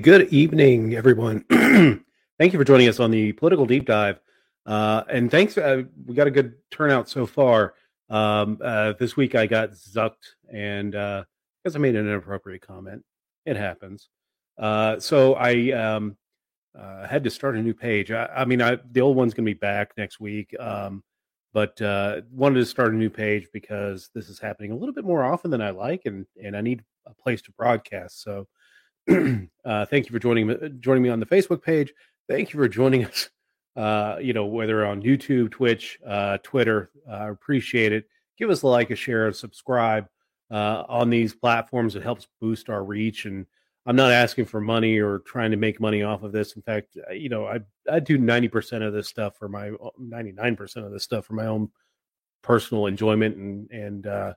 [0.00, 1.44] Good evening, everyone.
[1.50, 4.20] Thank you for joining us on the political deep dive.
[4.64, 7.74] Uh, and thanks, uh, we got a good turnout so far.
[8.08, 11.24] Um, uh, this week I got zucked and uh,
[11.62, 13.04] because I made an inappropriate comment.
[13.44, 14.08] It happens.
[14.56, 16.16] Uh, so I um,
[16.78, 18.10] uh, had to start a new page.
[18.10, 21.02] I, I mean, I, the old one's going to be back next week, um,
[21.52, 25.04] but uh, wanted to start a new page because this is happening a little bit
[25.04, 28.22] more often than I like, and and I need a place to broadcast.
[28.22, 28.48] So
[29.64, 31.92] uh, thank you for joining me, joining me on the Facebook page.
[32.28, 33.28] Thank you for joining us.
[33.74, 38.04] Uh, you know, whether on YouTube, Twitch, uh, Twitter, uh, appreciate it.
[38.38, 40.08] Give us a like, a share, and subscribe
[40.50, 41.96] uh, on these platforms.
[41.96, 43.24] It helps boost our reach.
[43.24, 43.46] And
[43.86, 46.54] I'm not asking for money or trying to make money off of this.
[46.54, 50.76] In fact, uh, you know, I I do 90% of this stuff for my 99%
[50.76, 51.70] of this stuff for my own
[52.42, 54.34] personal enjoyment and and uh,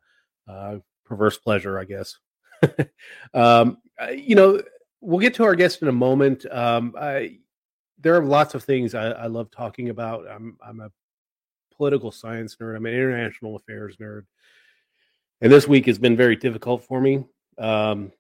[0.48, 2.18] uh, perverse pleasure, I guess.
[3.34, 3.78] um,
[4.14, 4.62] you know,
[5.02, 6.46] we'll get to our guest in a moment.
[6.52, 7.40] Um, I,
[8.00, 10.28] there are lots of things I, I love talking about.
[10.30, 10.92] I'm I'm a
[11.76, 12.76] political science nerd.
[12.76, 14.26] I'm an international affairs nerd,
[15.42, 17.24] and this week has been very difficult for me.
[17.58, 18.12] Um,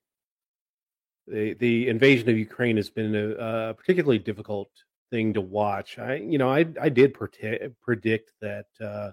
[1.27, 3.29] the the invasion of Ukraine has been a,
[3.69, 4.69] a, particularly difficult
[5.11, 5.97] thing to watch.
[5.99, 9.11] I you know I I did predict predict that uh,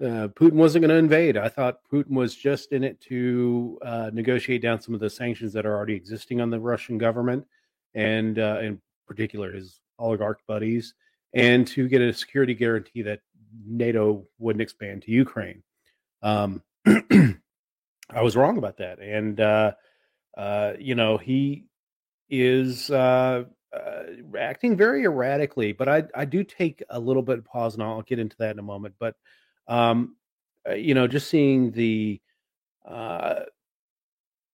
[0.00, 1.36] uh, Putin wasn't going to invade.
[1.36, 5.52] I thought Putin was just in it to uh, negotiate down some of the sanctions
[5.52, 7.46] that are already existing on the Russian government,
[7.94, 10.94] and uh, in particular his oligarch buddies,
[11.34, 13.20] and to get a security guarantee that
[13.66, 15.62] NATO wouldn't expand to Ukraine.
[16.22, 19.72] Um, I was wrong about that, and uh,
[20.36, 21.66] uh, you know he
[22.30, 23.44] is uh,
[24.38, 25.72] acting very erratically.
[25.72, 28.52] But I I do take a little bit of pause, and I'll get into that
[28.52, 28.94] in a moment.
[28.98, 29.14] But
[29.70, 30.16] um,
[30.68, 32.20] uh, you know, just seeing the
[32.86, 33.40] uh,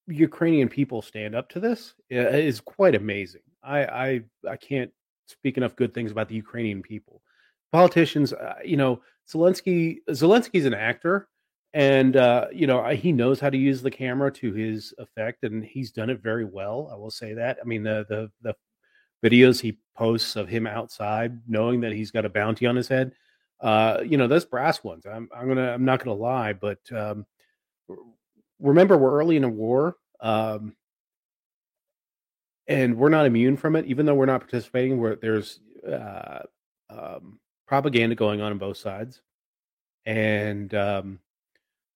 [0.06, 3.40] Ukrainian people stand up to this is quite amazing.
[3.64, 4.92] I, I I can't
[5.26, 7.22] speak enough good things about the Ukrainian people.
[7.72, 11.28] Politicians, uh, you know, Zelensky Zelensky's an actor,
[11.74, 15.64] and uh, you know he knows how to use the camera to his effect, and
[15.64, 16.90] he's done it very well.
[16.92, 17.58] I will say that.
[17.60, 18.54] I mean, the the the
[19.28, 23.12] videos he posts of him outside, knowing that he's got a bounty on his head,
[23.60, 25.06] uh, you know, those brass ones.
[25.06, 27.26] I'm I'm gonna I'm not gonna lie, but um,
[28.60, 29.96] remember we're early in a war.
[30.20, 30.74] Um,
[32.68, 35.00] and we're not immune from it, even though we're not participating.
[35.00, 36.40] Where there's uh,
[36.90, 39.22] um, propaganda going on on both sides,
[40.04, 41.18] and um,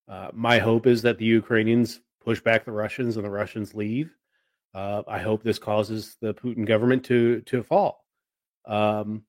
[0.07, 4.15] uh, my hope is that the Ukrainians push back the Russians and the Russians leave.
[4.73, 8.05] Uh, I hope this causes the Putin government to to fall.
[8.65, 9.23] Um,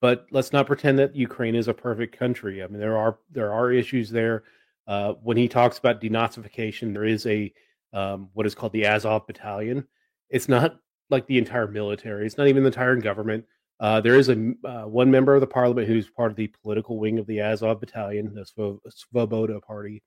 [0.00, 2.62] but let's not pretend that Ukraine is a perfect country.
[2.62, 4.44] I mean, there are there are issues there.
[4.86, 7.52] Uh, when he talks about denazification, there is a
[7.92, 9.86] um, what is called the Azov Battalion.
[10.30, 10.78] It's not
[11.10, 12.26] like the entire military.
[12.26, 13.44] It's not even the entire government.
[13.80, 16.98] Uh, there is a uh, one member of the parliament who's part of the political
[16.98, 20.02] wing of the Azov Battalion, the Svoboda Party.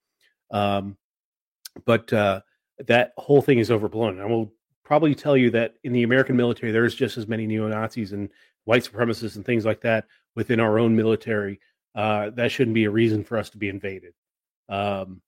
[0.52, 0.98] Um,
[1.86, 2.42] but uh,
[2.88, 4.20] that whole thing is overblown.
[4.20, 4.54] I will
[4.84, 8.30] probably tell you that in the American military, there's just as many neo Nazis and
[8.66, 10.06] white supremacists and things like that
[10.36, 11.60] within our own military,
[11.96, 14.14] uh, that shouldn't be a reason for us to be invaded.
[14.70, 15.22] Um,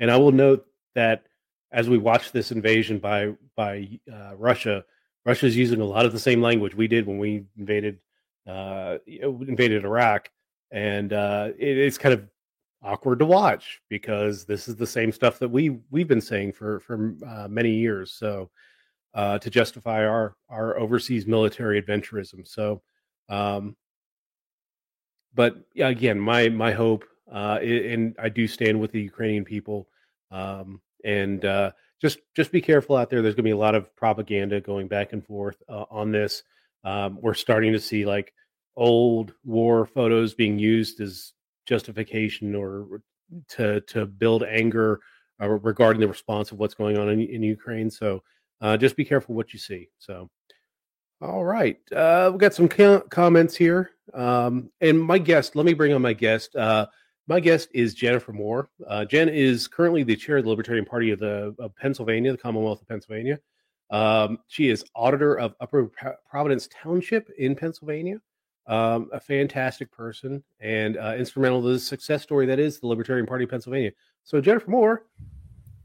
[0.00, 1.26] and I will note that
[1.70, 4.84] as we watch this invasion by by uh, Russia,
[5.24, 7.98] Russia is using a lot of the same language we did when we invaded
[8.46, 10.30] uh, invaded Iraq,
[10.70, 12.26] and uh, it, it's kind of
[12.82, 16.80] awkward to watch because this is the same stuff that we we've been saying for
[16.80, 18.12] for uh, many years.
[18.12, 18.50] So
[19.14, 22.46] uh, to justify our our overseas military adventurism.
[22.46, 22.82] So,
[23.28, 23.76] um,
[25.34, 29.88] but yeah, again, my my hope, uh, and I do stand with the Ukrainian people,
[30.30, 33.22] um, and uh, just just be careful out there.
[33.22, 36.42] There's going to be a lot of propaganda going back and forth uh, on this.
[36.84, 38.32] Um, we're starting to see like
[38.76, 41.32] old war photos being used as
[41.66, 43.02] justification or
[43.48, 45.00] to to build anger
[45.42, 47.90] uh, regarding the response of what's going on in, in Ukraine.
[47.90, 48.22] So
[48.60, 49.88] uh, just be careful what you see.
[49.98, 50.28] So,
[51.20, 53.90] all right, uh, we got some com- comments here.
[54.14, 56.54] Um, and my guest, let me bring on my guest.
[56.56, 56.86] Uh,
[57.26, 58.70] my guest is Jennifer Moore.
[58.86, 62.38] Uh, Jen is currently the chair of the Libertarian Party of the of Pennsylvania, the
[62.38, 63.38] Commonwealth of Pennsylvania.
[63.90, 65.90] Um, she is auditor of Upper
[66.28, 68.20] Providence Township in Pennsylvania.
[68.66, 73.26] Um, a fantastic person and uh, instrumental to the success story that is the Libertarian
[73.26, 73.92] Party of Pennsylvania.
[74.24, 75.06] So, Jennifer Moore,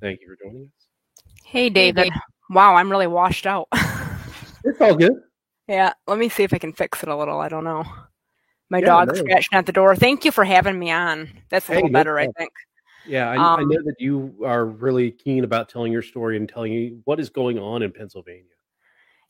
[0.02, 0.88] thank you for joining us.
[1.46, 2.12] Hey, David.
[2.54, 3.68] Wow, I'm really washed out.
[4.64, 5.14] it's all good.
[5.68, 7.40] Yeah, let me see if I can fix it a little.
[7.40, 7.84] I don't know.
[8.70, 9.26] My yeah, dog's no.
[9.26, 9.96] scratching at the door.
[9.96, 11.30] Thank you for having me on.
[11.50, 12.52] That's a hey, little better, I think.
[13.06, 16.48] Yeah, I, um, I, know that you are really keen about telling your story and
[16.48, 18.53] telling you what is going on in Pennsylvania.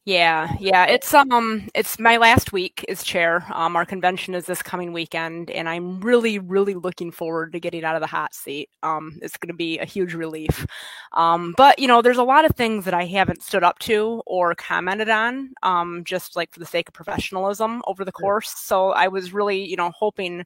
[0.06, 0.86] Yeah, yeah.
[0.86, 3.46] It's um it's my last week as chair.
[3.54, 7.86] Um our convention is this coming weekend and I'm really, really looking forward to getting
[7.86, 8.70] out of the hot seat.
[8.84, 10.66] Um it's gonna be a huge relief.
[11.14, 14.22] Um but you know, there's a lot of things that I haven't stood up to
[14.26, 18.50] or commented on, um, just like for the sake of professionalism over the course.
[18.58, 20.44] So I was really, you know, hoping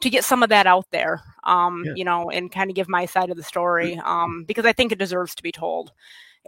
[0.00, 1.92] to get some of that out there, um, yeah.
[1.94, 4.92] you know, and kind of give my side of the story, um, because I think
[4.92, 5.92] it deserves to be told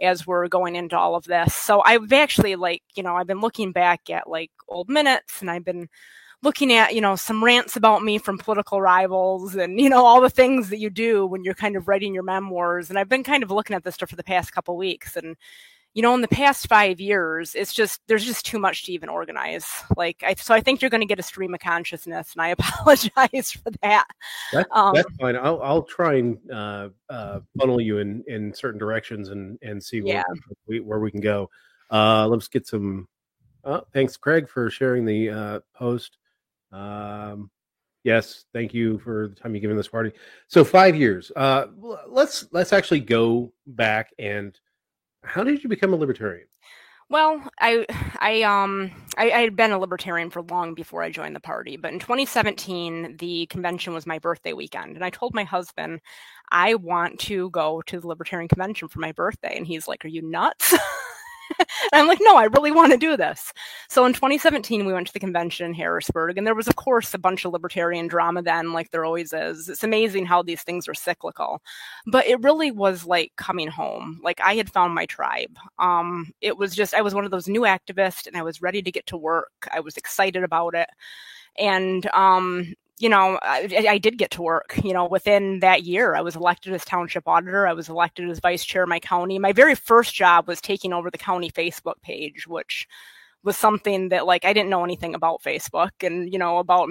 [0.01, 1.53] as we're going into all of this.
[1.53, 5.49] So I've actually like, you know, I've been looking back at like old minutes and
[5.49, 5.89] I've been
[6.41, 10.21] looking at, you know, some rants about me from political rivals and, you know, all
[10.21, 12.89] the things that you do when you're kind of writing your memoirs.
[12.89, 15.35] And I've been kind of looking at this stuff for the past couple weeks and
[15.93, 19.09] you know, in the past five years, it's just there's just too much to even
[19.09, 19.67] organize.
[19.97, 22.47] Like, I, so I think you're going to get a stream of consciousness, and I
[22.57, 24.07] apologize for that.
[24.53, 25.35] That's, um, that's fine.
[25.35, 30.01] I'll I'll try and uh, uh, funnel you in in certain directions and and see
[30.01, 30.23] where, yeah.
[30.67, 31.49] we, where we can go.
[31.89, 33.07] Uh, let's get some.
[33.63, 36.17] Uh, thanks, Craig, for sharing the uh, post.
[36.71, 37.49] Um,
[38.03, 40.11] yes, thank you for the time you've given this party.
[40.47, 41.31] So five years.
[41.35, 41.65] Uh,
[42.07, 44.57] let's let's actually go back and
[45.23, 46.47] how did you become a libertarian?
[47.09, 47.87] Well, I,
[48.19, 51.75] I, um, I, I, had been a libertarian for long before I joined the party,
[51.75, 56.01] but in 2017, the convention was my birthday weekend, and I told my husband,
[56.51, 60.09] I want to go to the libertarian convention for my birthday, and he's like, "Are
[60.09, 60.75] you nuts?"
[61.93, 63.53] I'm like, no, I really want to do this.
[63.89, 67.13] So in 2017, we went to the convention in Harrisburg, and there was, of course,
[67.13, 69.69] a bunch of libertarian drama then, like there always is.
[69.69, 71.61] It's amazing how these things are cyclical,
[72.07, 74.19] but it really was like coming home.
[74.23, 75.57] Like I had found my tribe.
[75.79, 78.81] Um, it was just, I was one of those new activists, and I was ready
[78.81, 79.67] to get to work.
[79.73, 80.89] I was excited about it
[81.57, 84.77] and um, you know, I, I, did get to work.
[84.83, 87.65] You know, within that year, I was elected as township auditor.
[87.65, 89.39] I was elected as vice chair of my county.
[89.39, 92.87] My very first job was taking over the county Facebook page, which
[93.43, 96.89] was something that like I didn't know anything about Facebook and you know about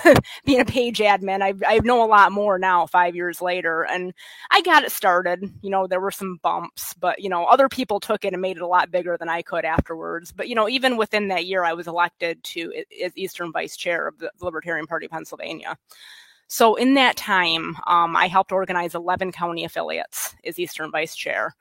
[0.44, 1.42] being a page admin.
[1.42, 4.12] I I know a lot more now 5 years later and
[4.50, 5.52] I got it started.
[5.62, 8.56] You know, there were some bumps, but you know, other people took it and made
[8.56, 10.32] it a lot bigger than I could afterwards.
[10.32, 12.72] But you know, even within that year I was elected to
[13.04, 15.76] as Eastern Vice Chair of the Libertarian Party of Pennsylvania.
[16.48, 21.54] So in that time, um, I helped organize 11 county affiliates as Eastern Vice Chair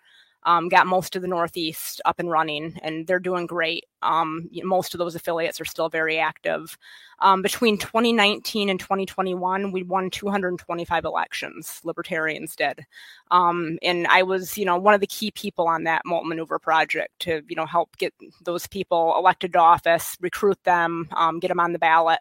[0.44, 3.86] um, got most of the Northeast up and running, and they're doing great.
[4.01, 6.78] Um, most of those affiliates are still very active.
[7.19, 11.81] Um, between 2019 and 2021, we won 225 elections.
[11.84, 12.86] Libertarians did,
[13.31, 16.60] um, and I was, you know, one of the key people on that Moulton Maneuver
[16.60, 18.13] project to, you know, help get
[18.44, 22.19] those people elected to office, recruit them, um, get them on the ballot.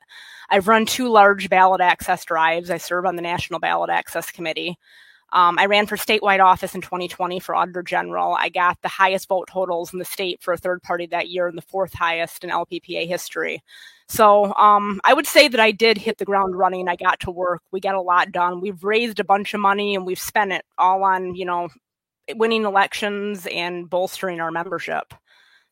[0.48, 2.70] I've run two large ballot access drives.
[2.70, 4.78] I serve on the National Ballot Access Committee.
[5.33, 8.37] Um, I ran for statewide office in 2020 for Auditor General.
[8.38, 11.49] I got the highest vote totals in the state for a third party that year
[11.49, 13.62] and the fourth highest in LPPA history.
[14.09, 16.88] So um, I would say that I did hit the ground running.
[16.88, 17.62] I got to work.
[17.73, 18.61] We got a lot done.
[18.61, 21.68] We've raised a bunch of money and we've spent it all on, you know,
[22.35, 25.12] winning elections and bolstering our membership.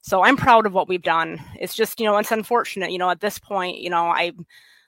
[0.03, 1.41] So I'm proud of what we've done.
[1.59, 4.33] It's just, you know, it's unfortunate, you know, at this point, you know, I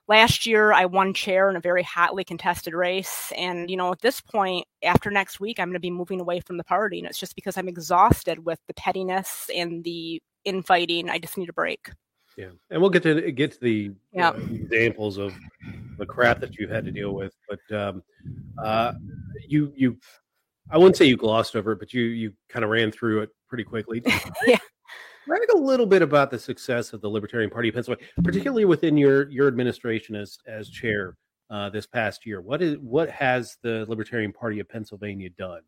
[0.08, 3.32] last year I won chair in a very hotly contested race.
[3.36, 6.40] And, you know, at this point, after next week, I'm going to be moving away
[6.40, 6.98] from the party.
[6.98, 11.10] And it's just because I'm exhausted with the pettiness and the infighting.
[11.10, 11.90] I just need a break.
[12.36, 12.50] Yeah.
[12.70, 14.30] And we'll get to get to the yeah.
[14.30, 15.34] uh, examples of
[15.98, 17.34] the crap that you've had to deal with.
[17.48, 18.02] But um,
[18.62, 18.92] uh,
[19.48, 19.98] you, you,
[20.70, 23.30] I wouldn't say you glossed over it, but you, you kind of ran through it
[23.48, 24.02] pretty quickly.
[24.46, 24.58] yeah
[25.26, 28.96] brag a little bit about the success of the Libertarian Party of Pennsylvania, particularly within
[28.96, 31.16] your your administration as as chair
[31.50, 32.40] uh, this past year.
[32.40, 35.62] What is what has the Libertarian Party of Pennsylvania done?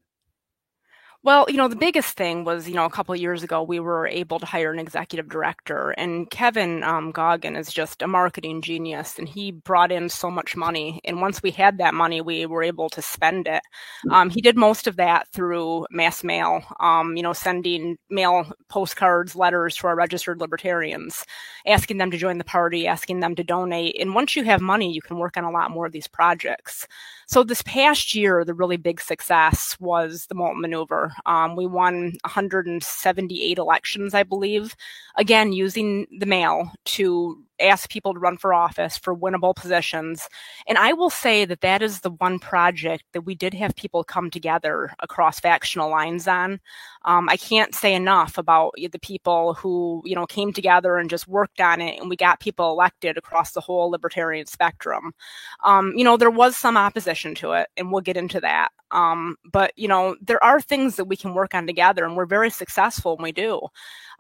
[1.24, 3.80] Well, you know, the biggest thing was, you know, a couple of years ago, we
[3.80, 8.62] were able to hire an executive director, and Kevin um, Gaughen is just a marketing
[8.62, 11.00] genius, and he brought in so much money.
[11.04, 13.62] And once we had that money, we were able to spend it.
[14.10, 19.34] Um, he did most of that through mass mail, um, you know, sending mail postcards,
[19.34, 21.24] letters to our registered libertarians,
[21.66, 23.96] asking them to join the party, asking them to donate.
[24.00, 26.86] And once you have money, you can work on a lot more of these projects.
[27.28, 31.12] So this past year, the really big success was the Moulton Maneuver.
[31.26, 34.74] Um, we won 178 elections, I believe,
[35.14, 40.26] again using the mail to ask people to run for office for winnable positions.
[40.66, 44.04] And I will say that that is the one project that we did have people
[44.04, 46.60] come together across factional lines on.
[47.04, 51.28] Um, I can't say enough about the people who, you know, came together and just
[51.28, 55.12] worked on it and we got people elected across the whole libertarian spectrum.
[55.64, 58.68] Um, you know, there was some opposition to it and we'll get into that.
[58.90, 62.26] Um, but, you know, there are things that we can work on together and we're
[62.26, 63.60] very successful when we do.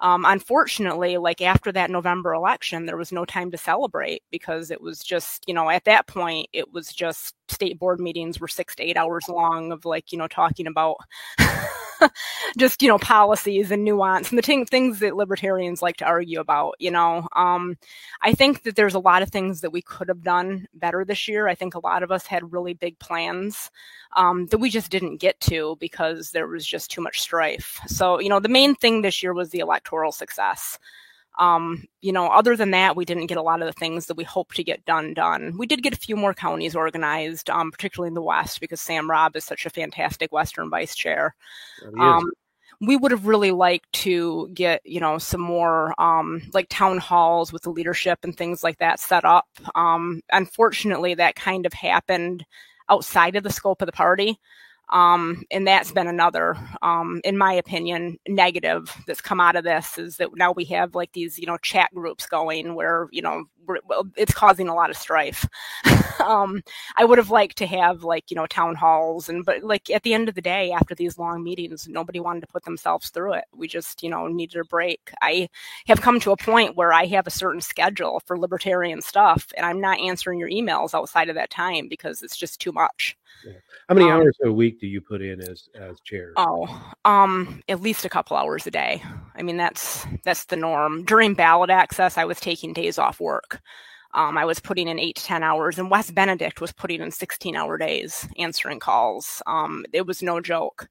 [0.00, 4.80] Um, unfortunately, like after that November election, there was no time to celebrate because it
[4.80, 8.76] was just, you know, at that point, it was just state board meetings were six
[8.76, 10.96] to eight hours long of like, you know, talking about
[12.58, 16.40] just, you know, policies and nuance and the t- things that libertarians like to argue
[16.40, 17.26] about, you know.
[17.36, 17.76] Um,
[18.22, 21.28] I think that there's a lot of things that we could have done better this
[21.28, 21.48] year.
[21.48, 23.70] I think a lot of us had really big plans
[24.16, 27.80] um, that we just didn't get to because there was just too much strife.
[27.86, 30.78] So, you know, the main thing this year was the electoral success.
[31.38, 34.16] Um, you know, other than that, we didn't get a lot of the things that
[34.16, 35.56] we hoped to get done done.
[35.56, 39.10] We did get a few more counties organized, um, particularly in the West, because Sam
[39.10, 41.34] Robb is such a fantastic Western vice chair.
[41.98, 42.30] Um,
[42.80, 47.52] we would have really liked to get, you know, some more um, like town halls
[47.52, 49.48] with the leadership and things like that set up.
[49.74, 52.44] Um, unfortunately, that kind of happened
[52.88, 54.38] outside of the scope of the party.
[54.90, 59.98] Um, and that's been another, um, in my opinion, negative that's come out of this
[59.98, 63.44] is that now we have like these, you know, chat groups going where, you know,
[64.16, 65.46] it's causing a lot of strife.
[66.20, 66.62] um,
[66.96, 70.02] I would have liked to have like, you know, town halls and, but like at
[70.02, 73.34] the end of the day, after these long meetings, nobody wanted to put themselves through
[73.34, 73.44] it.
[73.54, 75.12] We just, you know, needed a break.
[75.22, 75.48] I
[75.86, 79.64] have come to a point where I have a certain schedule for libertarian stuff and
[79.64, 83.16] I'm not answering your emails outside of that time because it's just too much.
[83.44, 83.52] Yeah.
[83.88, 86.32] How many um, hours a week do you put in as as chair?
[86.36, 89.02] Oh, um, at least a couple hours a day.
[89.36, 91.04] I mean, that's that's the norm.
[91.04, 93.57] During ballot access, I was taking days off work.
[94.14, 97.10] Um, I was putting in eight to ten hours, and Wes Benedict was putting in
[97.10, 99.42] sixteen hour days answering calls.
[99.46, 100.88] Um, it was no joke.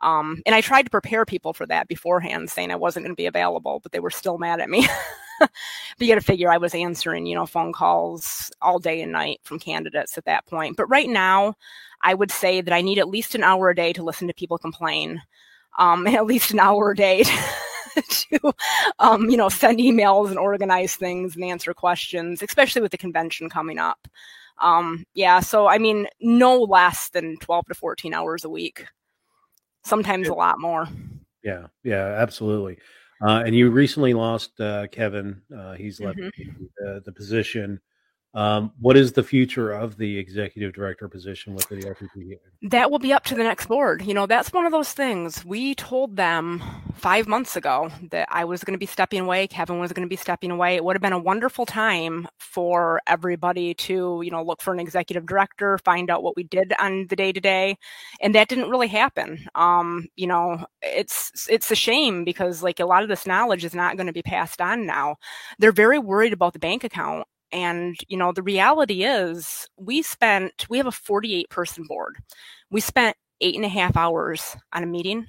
[0.00, 3.20] Um, and I tried to prepare people for that beforehand, saying I wasn't going to
[3.20, 4.86] be available, but they were still mad at me.
[5.40, 5.50] but
[5.98, 9.40] you got to figure I was answering, you know, phone calls all day and night
[9.44, 10.76] from candidates at that point.
[10.76, 11.54] But right now,
[12.02, 14.34] I would say that I need at least an hour a day to listen to
[14.34, 15.22] people complain,
[15.78, 17.24] um, at least an hour a day
[18.08, 18.52] to,
[18.98, 23.48] um, you know, send emails and organize things and answer questions, especially with the convention
[23.48, 24.08] coming up.
[24.58, 28.86] Um, yeah, so I mean, no less than 12 to 14 hours a week,
[29.84, 30.88] sometimes a lot more.
[31.42, 32.78] Yeah, yeah, absolutely.
[33.22, 35.40] Uh, and you recently lost uh, Kevin.
[35.56, 36.64] Uh, he's left mm-hmm.
[36.78, 37.80] the, the, position.
[38.34, 42.38] Um, what is the future of the executive director position with the RPP?
[42.62, 44.02] That will be up to the next board.
[44.04, 45.44] You know, that's one of those things.
[45.44, 46.62] We told them
[46.94, 50.08] five months ago that I was going to be stepping away, Kevin was going to
[50.08, 50.74] be stepping away.
[50.74, 54.80] It would have been a wonderful time for everybody to, you know, look for an
[54.80, 57.76] executive director, find out what we did on the day to day,
[58.20, 59.46] and that didn't really happen.
[59.54, 63.74] Um, you know, it's it's a shame because like a lot of this knowledge is
[63.74, 65.16] not going to be passed on now.
[65.60, 70.66] They're very worried about the bank account and, you know, the reality is we spent,
[70.68, 72.16] we have a 48 person board.
[72.70, 75.26] We spent eight and a half hours on a meeting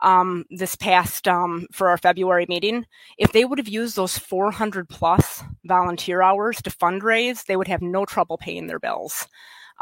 [0.00, 2.86] um, this past um, for our February meeting.
[3.18, 7.82] If they would have used those 400 plus volunteer hours to fundraise, they would have
[7.82, 9.28] no trouble paying their bills.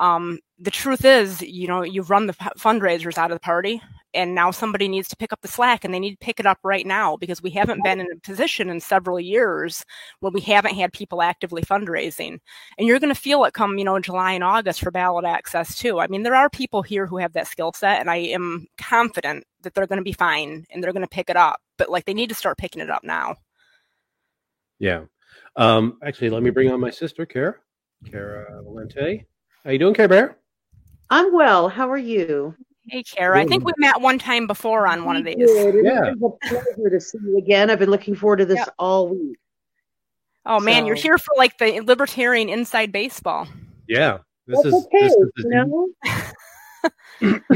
[0.00, 3.82] Um, the truth is, you know, you've run the fundraisers out of the party,
[4.14, 6.46] and now somebody needs to pick up the slack, and they need to pick it
[6.46, 9.84] up right now because we haven't been in a position in several years
[10.20, 12.38] where we haven't had people actively fundraising.
[12.78, 15.76] And you're going to feel it come, you know, July and August for ballot access
[15.78, 16.00] too.
[16.00, 19.44] I mean, there are people here who have that skill set, and I am confident
[19.62, 21.60] that they're going to be fine and they're going to pick it up.
[21.76, 23.36] But like, they need to start picking it up now.
[24.78, 25.02] Yeah.
[25.56, 27.56] Um, actually, let me bring on my sister, Kara.
[28.10, 29.26] Kara Lente.
[29.64, 30.36] How you doing, Care Bear?
[31.10, 31.68] I'm well.
[31.68, 32.54] How are you?
[32.88, 33.40] Hey, Kara.
[33.40, 35.36] I think we met one time before on one of these.
[35.38, 36.12] Yeah.
[36.12, 37.68] It's a pleasure to see you again.
[37.68, 38.74] I've been looking forward to this yep.
[38.78, 39.36] all week.
[40.46, 40.86] Oh man, so.
[40.86, 43.46] you're here for like the libertarian inside baseball.
[43.86, 44.18] Yeah.
[44.46, 45.50] This That's is, okay, this is you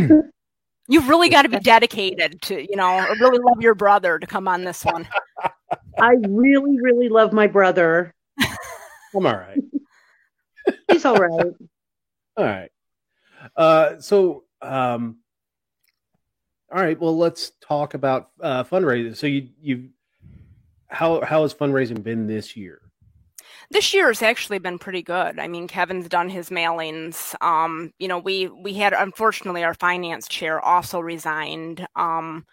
[0.04, 0.30] know?
[0.88, 4.46] You've really got to be dedicated to, you know, really love your brother to come
[4.46, 5.08] on this one.
[5.98, 8.12] I really, really love my brother.
[9.16, 9.58] I'm all right.
[10.90, 11.54] He's all right.
[12.36, 12.70] All right.
[13.56, 15.18] Uh, so, um,
[16.72, 16.98] all right.
[16.98, 19.16] Well, let's talk about uh, fundraising.
[19.16, 19.90] So, you you
[20.88, 22.80] how how has fundraising been this year?
[23.70, 25.38] This year has actually been pretty good.
[25.38, 27.34] I mean, Kevin's done his mailings.
[27.42, 31.86] Um, you know, we we had unfortunately our finance chair also resigned.
[31.96, 32.44] Um,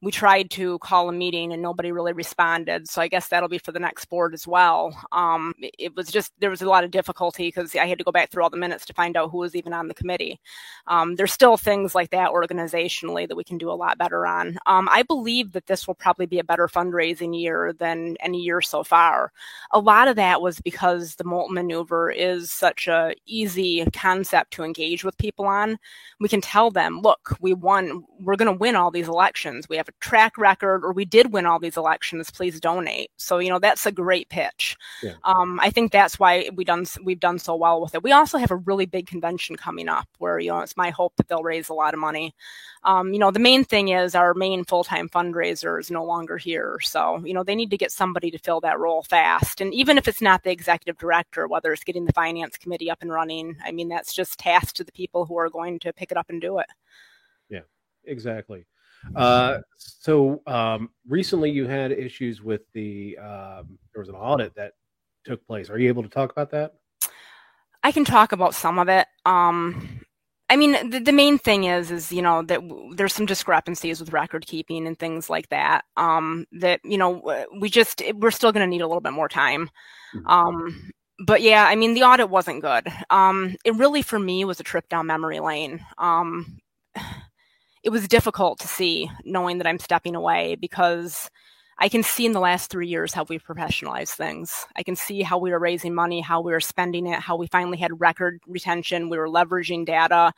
[0.00, 2.88] we tried to call a meeting and nobody really responded.
[2.88, 4.96] So I guess that'll be for the next board as well.
[5.10, 8.12] Um, it, was just, there was a lot of difficulty because I had to go
[8.12, 10.40] back through all the minutes to find out who was even on the committee.
[10.86, 14.58] Um, there's still things like that organizationally that we can do a lot better on.
[14.66, 18.60] Um, I believe that this will probably be a better fundraising year than any year
[18.60, 19.32] so far.
[19.72, 24.62] A lot of that was because the Moulton maneuver is such a easy concept to
[24.62, 25.76] engage with people on.
[26.20, 29.68] We can tell them, look, we won, we're going to win all these elections.
[29.68, 33.10] We have have a track record or we did win all these elections, please donate.
[33.16, 34.76] So, you know, that's a great pitch.
[35.02, 35.14] Yeah.
[35.24, 38.02] Um, I think that's why we done, we've done so well with it.
[38.02, 41.16] We also have a really big convention coming up where, you know, it's my hope
[41.16, 42.34] that they'll raise a lot of money.
[42.84, 46.78] Um, you know, the main thing is our main full-time fundraiser is no longer here.
[46.82, 49.60] So, you know, they need to get somebody to fill that role fast.
[49.60, 52.98] And even if it's not the executive director, whether it's getting the finance committee up
[53.00, 56.12] and running, I mean, that's just tasked to the people who are going to pick
[56.12, 56.66] it up and do it.
[57.48, 57.62] Yeah,
[58.04, 58.66] exactly.
[59.14, 64.72] Uh, so um, recently you had issues with the, um, there was an audit that
[65.24, 65.70] took place.
[65.70, 66.74] Are you able to talk about that?
[67.82, 69.06] I can talk about some of it.
[69.24, 70.00] Um,
[70.50, 74.00] I mean, the, the, main thing is, is you know that w- there's some discrepancies
[74.00, 75.84] with record keeping and things like that.
[75.96, 79.28] Um, that you know we just we're still going to need a little bit more
[79.28, 79.70] time.
[80.14, 80.26] Mm-hmm.
[80.26, 80.90] Um,
[81.26, 82.88] but yeah, I mean the audit wasn't good.
[83.10, 85.84] Um, it really for me was a trip down memory lane.
[85.98, 86.60] Um,
[87.88, 91.30] it was difficult to see knowing that I'm stepping away because
[91.78, 94.66] I can see in the last three years how we've professionalized things.
[94.76, 97.46] I can see how we were raising money, how we were spending it, how we
[97.46, 100.34] finally had record retention, we were leveraging data,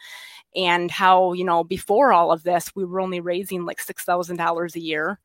[0.55, 4.81] and how, you know, before all of this, we were only raising like $6,000 a
[4.81, 5.19] year.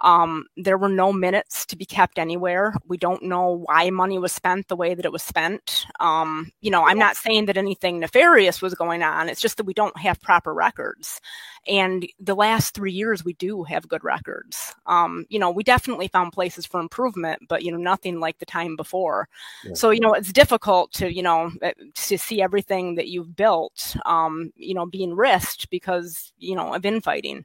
[0.00, 2.74] Um, there were no minutes to be kept anywhere.
[2.86, 5.86] We don't know why money was spent the way that it was spent.
[6.00, 9.28] Um, you know, I'm not saying that anything nefarious was going on.
[9.28, 11.20] It's just that we don't have proper records.
[11.66, 14.74] And the last three years, we do have good records.
[14.86, 18.46] Um, you know, we definitely found places for improvement, but, you know, nothing like the
[18.46, 19.28] time before.
[19.64, 19.74] Yeah.
[19.74, 23.96] So, you know, it's difficult to, you know, eh, to see everything that you've built,
[24.04, 27.44] um, you know, being risked because, you know, of infighting.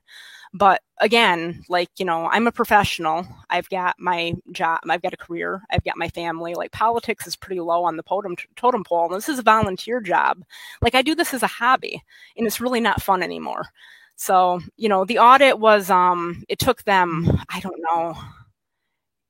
[0.53, 3.25] But again, like, you know, I'm a professional.
[3.49, 6.55] I've got my job, I've got a career, I've got my family.
[6.55, 9.05] Like, politics is pretty low on the totem, totem pole.
[9.05, 10.43] And this is a volunteer job.
[10.81, 12.01] Like, I do this as a hobby,
[12.35, 13.63] and it's really not fun anymore.
[14.17, 18.15] So, you know, the audit was, um, it took them, I don't know,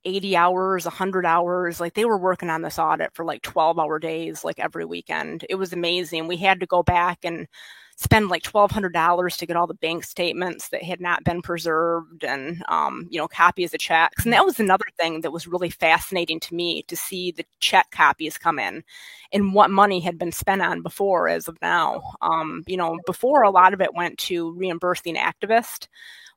[0.05, 1.79] 80 hours, 100 hours.
[1.79, 5.45] Like they were working on this audit for like 12 hour days, like every weekend.
[5.49, 6.27] It was amazing.
[6.27, 7.47] We had to go back and
[8.01, 12.63] spend like $1,200 to get all the bank statements that had not been preserved and,
[12.67, 14.23] um, you know, copies of checks.
[14.23, 17.91] And that was another thing that was really fascinating to me to see the check
[17.91, 18.83] copies come in
[19.31, 22.01] and what money had been spent on before as of now.
[22.23, 25.87] Um, you know, before a lot of it went to reimbursing activists.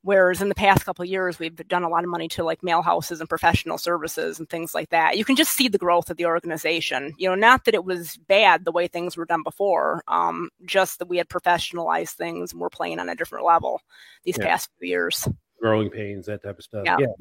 [0.05, 2.83] Whereas in the past couple years, we've done a lot of money to like mail
[2.83, 5.17] houses and professional services and things like that.
[5.17, 7.14] You can just see the growth of the organization.
[7.17, 10.99] You know, not that it was bad the way things were done before, um, just
[10.99, 13.81] that we had professionalized things and we're playing on a different level
[14.25, 14.45] these yeah.
[14.45, 15.27] past few years.
[15.59, 16.85] Growing pains, that type of stuff.
[16.85, 16.99] Yeah.
[16.99, 17.17] yeah.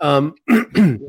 [0.00, 0.34] Um,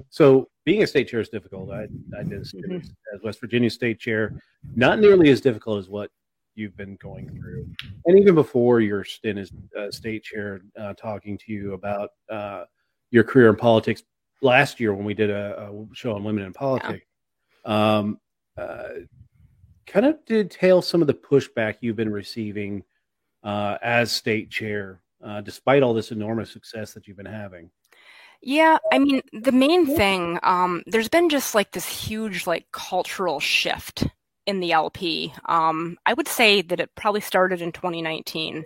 [0.10, 1.72] so being a state chair is difficult.
[1.72, 1.84] I,
[2.18, 2.76] I did mm-hmm.
[2.76, 4.34] as West Virginia state chair,
[4.76, 6.12] not nearly as difficult as what
[6.56, 7.68] you've been going through,
[8.06, 12.64] and even before your stint as uh, state chair, uh, talking to you about uh,
[13.12, 14.04] your career in politics
[14.42, 17.06] last year when we did a, a show on women in politics.
[17.66, 17.98] Yeah.
[17.98, 18.20] Um,
[18.58, 18.88] uh,
[19.88, 22.84] kind of detail some of the pushback you've been receiving
[23.44, 27.70] uh, as state chair, uh, despite all this enormous success that you've been having.
[28.42, 33.40] Yeah, I mean, the main thing, um, there's been just like this huge like cultural
[33.40, 34.06] shift
[34.46, 35.34] in the LP.
[35.46, 38.64] Um, I would say that it probably started in 2019.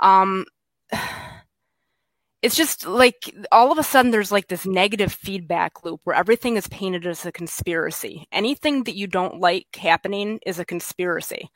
[0.00, 0.44] Um,
[2.42, 6.56] it's just like all of a sudden there's like this negative feedback loop where everything
[6.56, 8.26] is painted as a conspiracy.
[8.32, 11.48] Anything that you don't like happening is a conspiracy.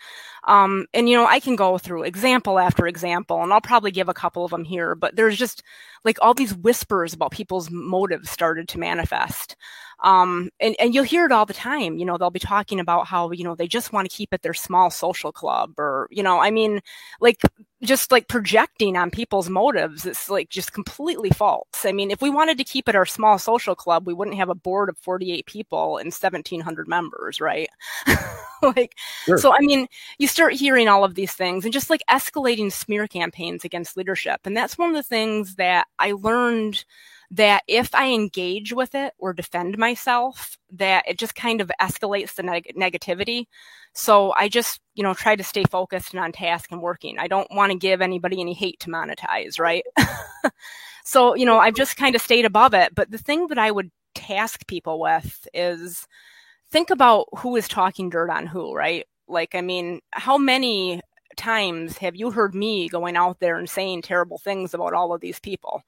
[0.47, 4.09] Um, and you know, I can go through example after example, and I'll probably give
[4.09, 5.65] a couple of them here, but there's just
[6.05, 9.57] like all these whispers about people's motives started to manifest.
[10.07, 11.99] Um, and, and you'll hear it all the time.
[11.99, 14.41] You know, they'll be talking about how, you know, they just want to keep it
[14.41, 16.81] their small social club or, you know, I mean,
[17.21, 17.43] like
[17.83, 20.07] just like projecting on people's motives.
[20.07, 21.85] It's like just completely false.
[21.85, 24.49] I mean, if we wanted to keep it our small social club, we wouldn't have
[24.49, 27.69] a board of 48 people and 1700 members, right?
[28.63, 29.39] like, sure.
[29.39, 29.89] so I mean,
[30.19, 34.43] you start hearing all of these things and just like escalating smear campaigns against leadership.
[34.45, 36.85] And that's one of the things that I learned
[37.31, 42.35] that if I engage with it or defend myself, that it just kind of escalates
[42.35, 43.47] the neg- negativity.
[43.93, 47.19] So I just, you know, try to stay focused and on task and working.
[47.19, 49.85] I don't want to give anybody any hate to monetize, right?
[51.05, 52.95] so, you know, I've just kind of stayed above it.
[52.95, 56.07] But the thing that I would task people with is
[56.71, 59.07] think about who is talking dirt on who, right?
[59.29, 61.01] Like, I mean, how many
[61.37, 65.21] times have you heard me going out there and saying terrible things about all of
[65.21, 65.83] these people?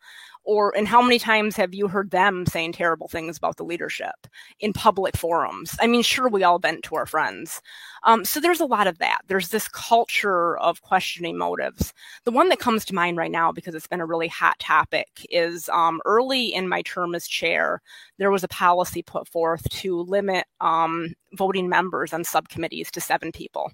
[0.49, 4.27] Or and how many times have you heard them saying terrible things about the leadership
[4.61, 5.77] in public forums?
[5.79, 7.61] I mean sure we all vent to our friends.
[8.05, 9.19] Um, so there's a lot of that.
[9.27, 11.93] There's this culture of questioning motives.
[12.25, 15.27] The one that comes to mind right now because it's been a really hot topic
[15.29, 17.83] is um, early in my term as chair
[18.17, 23.33] there was a policy put forth to limit um, voting members on subcommittees to seven
[23.33, 23.71] people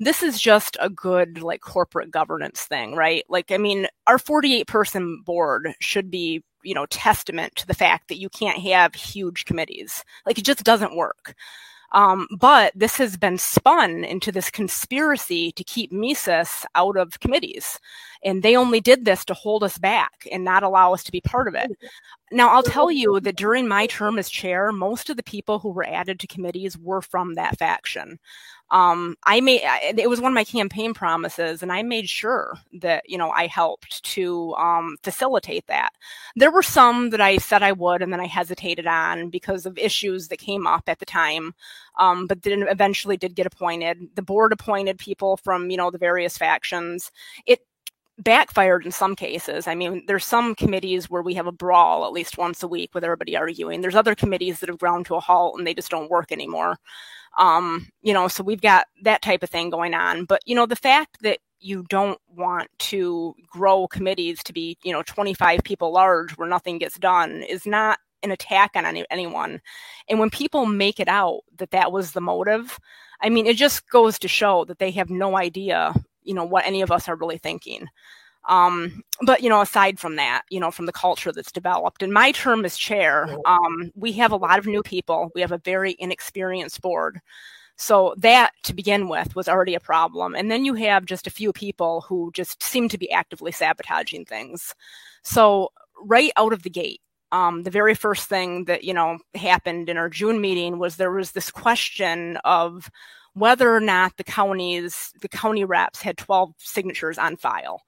[0.00, 3.24] this is just a good like corporate governance thing, right?
[3.28, 8.08] Like, I mean, our 48 person board should be, you know, testament to the fact
[8.08, 10.04] that you can't have huge committees.
[10.26, 11.34] Like, it just doesn't work.
[11.92, 17.78] Um, but this has been spun into this conspiracy to keep Mises out of committees.
[18.24, 21.20] And they only did this to hold us back and not allow us to be
[21.20, 21.70] part of it.
[22.32, 25.70] Now, I'll tell you that during my term as chair, most of the people who
[25.70, 28.18] were added to committees were from that faction
[28.70, 29.60] um, I made
[29.96, 33.46] it was one of my campaign promises, and I made sure that you know I
[33.46, 35.90] helped to um, facilitate that.
[36.34, 39.78] There were some that I said I would, and then I hesitated on because of
[39.78, 41.54] issues that came up at the time.
[41.98, 44.08] Um, but then eventually did get appointed.
[44.16, 47.12] The board appointed people from you know the various factions.
[47.46, 47.60] It
[48.18, 49.66] backfired in some cases.
[49.66, 52.94] I mean, there's some committees where we have a brawl at least once a week
[52.94, 53.80] with everybody arguing.
[53.80, 56.78] There's other committees that have ground to a halt and they just don't work anymore.
[57.36, 60.24] Um, you know, so we've got that type of thing going on.
[60.24, 64.92] But, you know, the fact that you don't want to grow committees to be, you
[64.92, 69.60] know, 25 people large where nothing gets done is not an attack on any, anyone.
[70.08, 72.78] And when people make it out that that was the motive,
[73.20, 76.66] I mean, it just goes to show that they have no idea, you know, what
[76.66, 77.86] any of us are really thinking.
[78.46, 82.12] Um, but you know, aside from that, you know, from the culture that's developed, in
[82.12, 85.30] my term as chair, um, we have a lot of new people.
[85.34, 87.20] We have a very inexperienced board.
[87.76, 90.34] So that to begin with was already a problem.
[90.34, 94.26] And then you have just a few people who just seem to be actively sabotaging
[94.26, 94.74] things.
[95.22, 97.00] So right out of the gate,
[97.32, 101.10] um, the very first thing that, you know, happened in our June meeting was there
[101.10, 102.88] was this question of
[103.34, 107.82] whether or not the counties, the county reps had 12 signatures on file.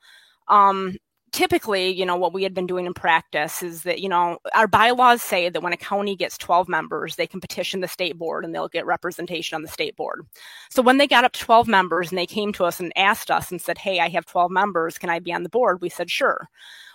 [0.48, 0.96] Um,
[1.32, 4.66] typically, you know, what we had been doing in practice is that, you know, our
[4.66, 8.44] bylaws say that when a county gets 12 members, they can petition the state board
[8.44, 10.22] and they'll get representation on the state board.
[10.70, 13.30] So when they got up to 12 members and they came to us and asked
[13.30, 14.98] us and said, Hey, I have 12 members.
[14.98, 15.80] Can I be on the board?
[15.80, 16.48] We said, Sure.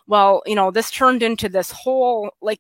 [0.07, 2.59] Well, you know, this turned into this whole like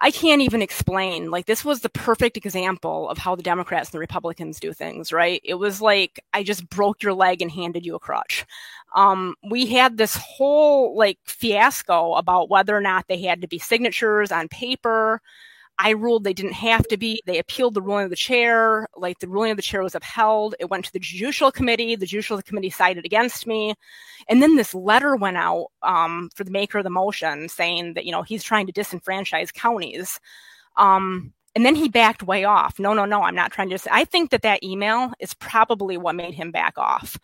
[0.00, 1.30] I can't even explain.
[1.30, 5.12] Like, this was the perfect example of how the Democrats and the Republicans do things,
[5.12, 5.40] right?
[5.44, 8.46] It was like I just broke your leg and handed you a crutch.
[8.94, 13.58] Um, we had this whole like fiasco about whether or not they had to be
[13.58, 15.20] signatures on paper.
[15.78, 17.22] I ruled they didn't have to be.
[17.24, 18.88] They appealed the ruling of the chair.
[18.96, 20.56] Like the ruling of the chair was upheld.
[20.58, 21.94] It went to the judicial committee.
[21.94, 23.74] The judicial committee sided against me.
[24.28, 28.04] And then this letter went out um, for the maker of the motion saying that,
[28.04, 30.18] you know, he's trying to disenfranchise counties.
[30.76, 32.78] Um, and then he backed way off.
[32.78, 33.78] No, no, no, I'm not trying to.
[33.90, 37.18] I think that that email is probably what made him back off.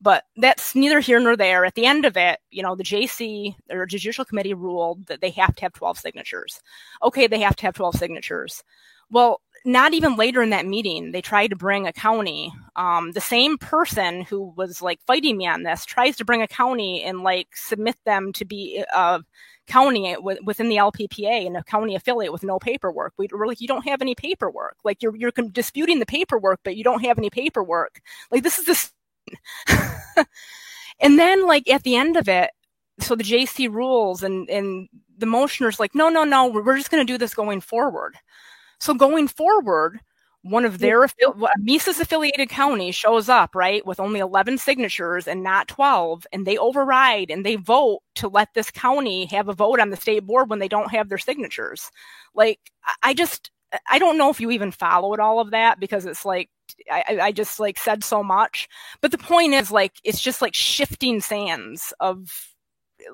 [0.00, 1.64] But that's neither here nor there.
[1.64, 5.30] At the end of it, you know, the JC or Judicial Committee ruled that they
[5.30, 6.60] have to have 12 signatures.
[7.02, 8.62] Okay, they have to have 12 signatures.
[9.10, 12.52] Well, not even later in that meeting, they tried to bring a county.
[12.76, 16.48] Um, the same person who was like fighting me on this tries to bring a
[16.48, 19.20] county and like submit them to be a
[19.66, 23.12] county within the LPPA and a county affiliate with no paperwork.
[23.18, 24.76] We, are like, you don't have any paperwork.
[24.82, 28.00] Like you're you're disputing the paperwork, but you don't have any paperwork.
[28.30, 28.92] Like this is this
[31.00, 32.50] and then like at the end of it,
[33.00, 34.88] so the JC rules and and
[35.18, 38.16] the motioner's like, no, no, no, we're just going to do this going forward.
[38.80, 40.00] So going forward,
[40.42, 41.06] one of their
[41.58, 46.56] Mises affiliated county shows up, right, with only 11 signatures and not 12, and they
[46.56, 50.48] override and they vote to let this county have a vote on the state board
[50.48, 51.90] when they don't have their signatures.
[52.34, 52.60] Like,
[53.02, 53.50] I just,
[53.90, 56.48] I don't know if you even followed all of that because it's like
[56.90, 58.68] I, I just like said so much.
[59.00, 62.50] But the point is like it's just like shifting sands of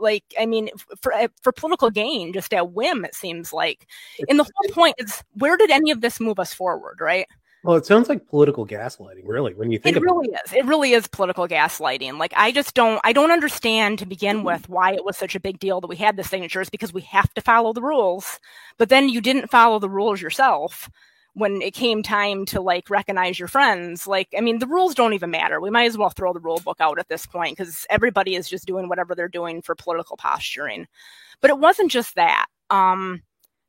[0.00, 3.04] like I mean for uh, for political gain, just at whim.
[3.04, 3.86] It seems like,
[4.28, 7.26] and the whole point is where did any of this move us forward, right?
[7.66, 10.40] Well, it sounds like political gaslighting, really, when you think it really it.
[10.46, 10.52] is.
[10.52, 12.16] It really is political gaslighting.
[12.16, 15.40] Like I just don't I don't understand to begin with why it was such a
[15.40, 18.38] big deal that we had the signatures because we have to follow the rules.
[18.78, 20.88] But then you didn't follow the rules yourself
[21.36, 24.06] when it came time to like recognize your friends.
[24.06, 25.60] Like I mean, the rules don't even matter.
[25.60, 28.48] We might as well throw the rule book out at this point because everybody is
[28.48, 30.86] just doing whatever they're doing for political posturing.
[31.42, 32.46] But it wasn't just that.
[32.70, 33.22] Um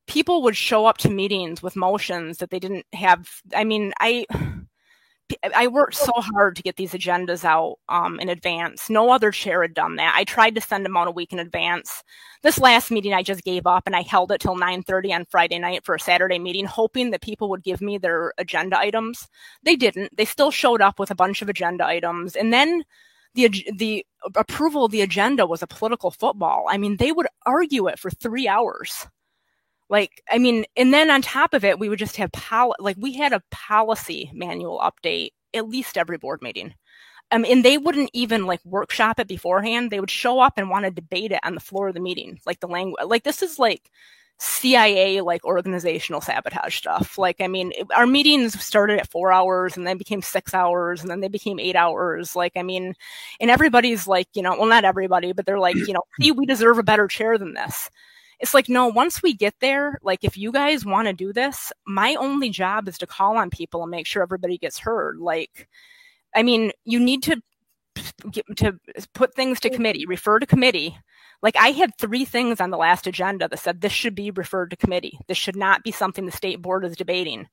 [0.07, 3.41] people would show up to meetings with motions that they didn't have.
[3.53, 4.25] I mean, I
[5.55, 8.89] I worked so hard to get these agendas out um, in advance.
[8.89, 10.13] No other chair had done that.
[10.15, 12.03] I tried to send them out a week in advance.
[12.43, 15.59] This last meeting, I just gave up and I held it till 9:30 on Friday
[15.59, 19.27] night for a Saturday meeting, hoping that people would give me their agenda items.
[19.63, 20.15] They didn't.
[20.15, 22.83] They still showed up with a bunch of agenda items, and then
[23.33, 26.65] the the approval of the agenda was a political football.
[26.69, 29.07] I mean, they would argue it for three hours.
[29.89, 32.97] Like, I mean, and then on top of it, we would just have pol- like
[32.99, 36.73] we had a policy manual update at least every board meeting.
[37.31, 39.91] Um, and they wouldn't even like workshop it beforehand.
[39.91, 42.39] They would show up and want to debate it on the floor of the meeting,
[42.45, 43.03] like the language.
[43.05, 43.89] Like this is like
[44.39, 47.17] CIA like organizational sabotage stuff.
[47.17, 51.01] Like, I mean, it, our meetings started at four hours and then became six hours
[51.01, 52.35] and then they became eight hours.
[52.35, 52.93] Like, I mean,
[53.41, 56.45] and everybody's like, you know, well, not everybody, but they're like, you know, see, we
[56.45, 57.89] deserve a better chair than this
[58.39, 61.71] it's like no once we get there like if you guys want to do this
[61.85, 65.19] my only job is to call on people and make sure everybody gets heard.
[65.19, 65.67] Like
[66.35, 67.41] i mean you need to
[68.31, 68.79] get, to
[69.13, 70.97] put things to committee refer to committee.
[71.41, 74.71] Like i had three things on the last agenda that said this should be referred
[74.71, 75.19] to committee.
[75.27, 77.47] This should not be something the state board is debating.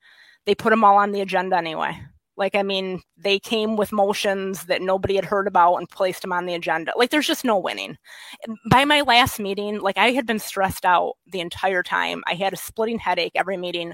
[0.45, 1.99] They put them all on the agenda anyway
[2.37, 6.33] like, I mean, they came with motions that nobody had heard about and placed them
[6.33, 6.91] on the agenda.
[6.95, 7.97] Like, there's just no winning.
[8.69, 12.23] By my last meeting, like, I had been stressed out the entire time.
[12.27, 13.93] I had a splitting headache every meeting.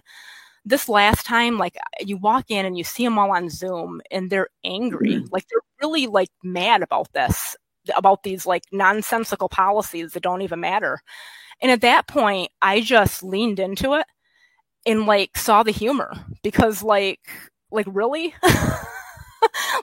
[0.65, 4.29] This last time, like, you walk in and you see them all on Zoom and
[4.29, 5.15] they're angry.
[5.15, 5.27] Mm-hmm.
[5.31, 7.55] Like, they're really, like, mad about this,
[7.95, 10.99] about these, like, nonsensical policies that don't even matter.
[11.61, 14.05] And at that point, I just leaned into it
[14.85, 16.11] and, like, saw the humor
[16.43, 17.19] because, like,
[17.71, 18.35] like really?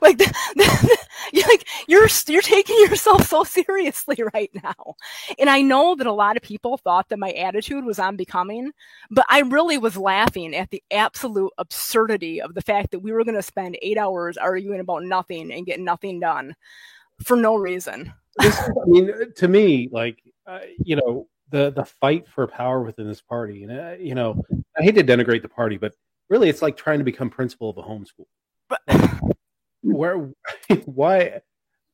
[0.01, 0.19] Like
[1.33, 4.95] like you're you're taking yourself so seriously right now.
[5.37, 8.71] And i know that a lot of people thought that my attitude was unbecoming
[9.11, 13.23] but i really was laughing at the absolute absurdity of the fact that we were
[13.23, 16.55] going to spend eight hours arguing about nothing and get nothing done
[17.23, 18.13] for no reason.
[18.39, 18.51] I
[18.85, 23.63] mean to me like uh, you know the the fight for power within this party
[23.63, 24.41] and uh, you know
[24.77, 25.93] i hate to denigrate the party but
[26.29, 28.27] really it's like trying to become principal of a homeschool.
[28.69, 29.11] Like,
[29.81, 30.31] where
[30.85, 31.41] why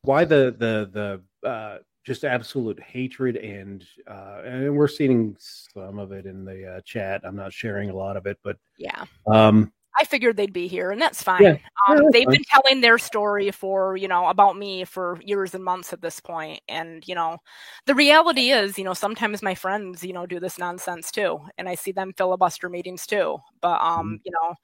[0.02, 6.12] why the the the uh, just absolute hatred and uh, and we're seeing some of
[6.12, 7.22] it in the uh, chat.
[7.24, 9.04] I'm not sharing a lot of it, but yeah.
[9.26, 11.42] Um, I figured they'd be here, and that's fine.
[11.42, 11.56] Yeah.
[11.88, 12.32] Um, yeah, they've fine.
[12.34, 16.20] been telling their story for you know about me for years and months at this
[16.20, 17.38] point, and you know,
[17.86, 21.68] the reality is, you know, sometimes my friends, you know, do this nonsense too, and
[21.68, 23.38] I see them filibuster meetings too.
[23.62, 24.14] But um, mm-hmm.
[24.24, 24.54] you know,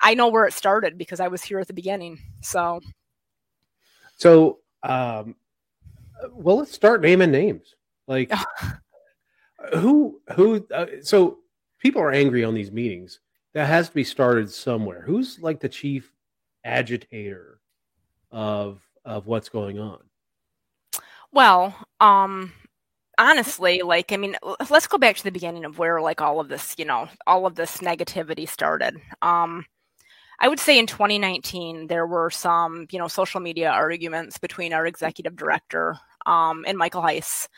[0.00, 2.18] I know where it started because I was here at the beginning.
[2.40, 2.80] So,
[4.16, 5.36] so um,
[6.32, 7.76] well, let's start naming names.
[8.08, 8.32] Like,
[9.74, 10.66] who who?
[10.74, 11.38] Uh, so
[11.78, 13.20] people are angry on these meetings
[13.54, 15.00] that has to be started somewhere.
[15.00, 16.12] Who's like the chief
[16.64, 17.60] agitator
[18.30, 20.00] of of what's going on?
[21.32, 22.52] Well, um
[23.16, 24.36] honestly, like I mean,
[24.70, 27.46] let's go back to the beginning of where like all of this, you know, all
[27.46, 29.00] of this negativity started.
[29.22, 29.64] Um
[30.40, 34.84] I would say in 2019 there were some, you know, social media arguments between our
[34.84, 37.48] executive director um, and Michael Heise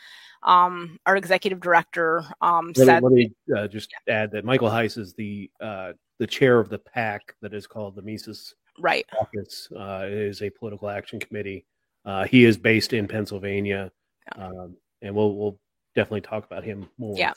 [0.43, 3.03] um, our executive director um, let said.
[3.03, 6.79] let me uh, just add that Michael Heise is the uh, the chair of the
[6.79, 9.05] PAC that is called the Mises right.
[9.11, 9.69] Caucus.
[9.75, 11.65] Uh, it is a political action committee.
[12.05, 13.91] Uh, he is based in Pennsylvania,
[14.35, 14.45] yeah.
[14.45, 15.59] um, and we'll we'll
[15.95, 17.17] definitely talk about him more.
[17.17, 17.33] Yeah.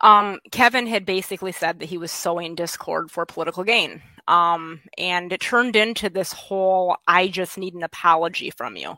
[0.00, 4.02] Um, Kevin had basically said that he was sowing discord for political gain.
[4.28, 8.96] Um, and it turned into this whole I just need an apology from you.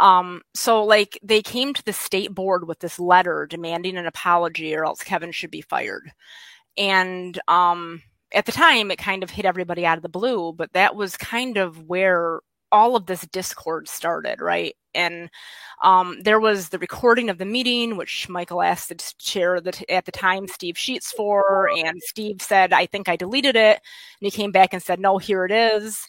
[0.00, 4.74] Um, so, like, they came to the state board with this letter demanding an apology
[4.74, 6.10] or else Kevin should be fired.
[6.78, 8.02] And um,
[8.32, 11.16] at the time, it kind of hit everybody out of the blue, but that was
[11.18, 12.40] kind of where
[12.72, 14.74] all of this discord started, right?
[14.94, 15.30] And
[15.82, 20.04] um, there was the recording of the meeting, which Michael asked the chair that at
[20.04, 23.80] the time, Steve Scheetz, for, and Steve said, "I think I deleted it," and
[24.20, 26.08] he came back and said, "No, here it is."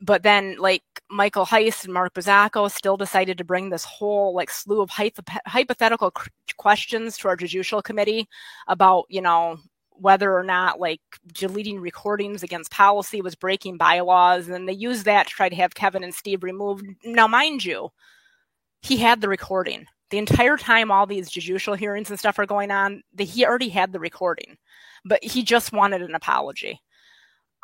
[0.00, 4.50] But then, like Michael Heise and Mark Bozzacco still decided to bring this whole like
[4.50, 6.12] slew of hypothetical
[6.58, 8.28] questions to our judicial committee
[8.68, 9.58] about, you know,
[9.98, 11.00] whether or not like
[11.32, 14.48] deleting recordings against policy was breaking bylaws.
[14.48, 16.84] And they used that to try to have Kevin and Steve removed.
[17.04, 17.90] Now, mind you,
[18.82, 19.86] he had the recording.
[20.10, 23.68] The entire time all these judicial hearings and stuff are going on, the, he already
[23.68, 24.56] had the recording,
[25.04, 26.80] but he just wanted an apology.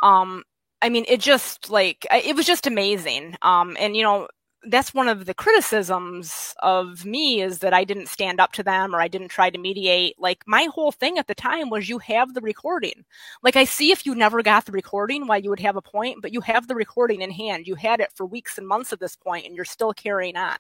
[0.03, 0.42] Um,
[0.83, 3.37] I mean, it just like it was just amazing.
[3.42, 4.29] Um, and you know,
[4.64, 8.94] that's one of the criticisms of me is that I didn't stand up to them
[8.94, 10.14] or I didn't try to mediate.
[10.20, 13.05] Like my whole thing at the time was you have the recording.
[13.42, 16.18] Like I see if you never got the recording why you would have a point,
[16.22, 17.66] but you have the recording in hand.
[17.66, 20.59] You had it for weeks and months at this point and you're still carrying on.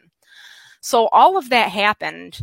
[0.82, 2.40] So all of that happened.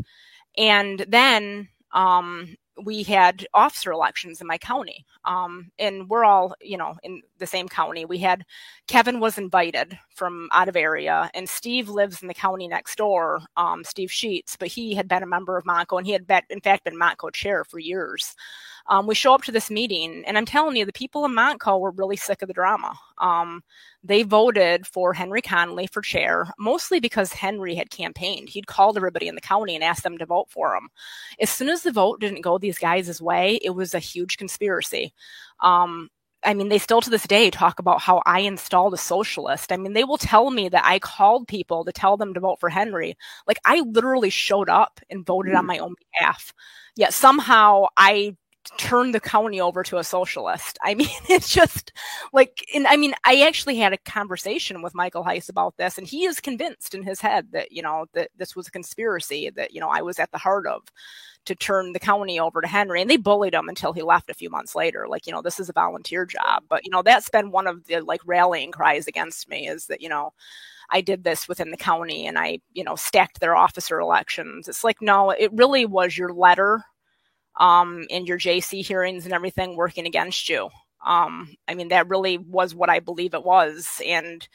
[0.58, 5.06] And then um, we had officer elections in my county.
[5.26, 8.06] Um, and we're all, you know, in the same county.
[8.06, 8.46] We had
[8.88, 13.42] Kevin was invited from out of area, and Steve lives in the county next door,
[13.58, 16.42] um, Steve Scheetz, but he had been a member of Montco, and he had been,
[16.50, 18.36] in fact, been Montco chair for years.
[18.90, 21.80] Um, we show up to this meeting, and I'm telling you, the people in Montco
[21.80, 22.94] were really sick of the drama.
[23.20, 23.64] Um,
[24.04, 28.50] they voted for Henry Conley for chair, mostly because Henry had campaigned.
[28.50, 30.90] He'd called everybody in the county and asked them to vote for him.
[31.40, 35.14] As soon as the vote didn't go these guys' way, it was a huge conspiracy.
[35.60, 36.10] Um,
[36.44, 39.72] I mean, they still to this day talk about how I installed a socialist.
[39.72, 42.60] I mean, they will tell me that I called people to tell them to vote
[42.60, 43.18] for Henry.
[43.46, 45.68] Like, I literally showed up and voted on hmm.
[45.68, 46.54] my own behalf.
[46.96, 48.36] Yet somehow I
[48.78, 50.78] turn the county over to a socialist.
[50.84, 51.92] I mean, it's just
[52.34, 56.08] like, and I mean, I actually had a conversation with Michael Heise about this, and
[56.08, 59.74] he is convinced in his head that, you know, that this was a conspiracy that,
[59.74, 60.84] you know, I was at the heart of
[61.46, 63.02] to turn the county over to Henry.
[63.02, 65.08] And they bullied him until he left a few months later.
[65.08, 66.64] Like, you know, this is a volunteer job.
[66.70, 70.02] But, you know, that's been one of the like rallying cries against me is that,
[70.02, 70.34] you know,
[70.92, 74.68] I did this within the county and I, you know, stacked their officer elections.
[74.68, 76.84] It's like, no, it really was your letter
[77.60, 80.70] um, and your JC hearings and everything working against you.
[81.06, 84.02] Um, I mean, that really was what I believe it was.
[84.06, 84.48] And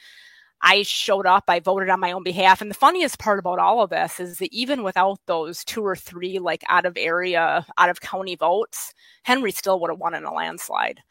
[0.61, 2.61] I showed up, I voted on my own behalf.
[2.61, 5.95] And the funniest part about all of this is that even without those two or
[5.95, 10.23] three like out of area, out of county votes, Henry still would have won in
[10.23, 11.01] a landslide.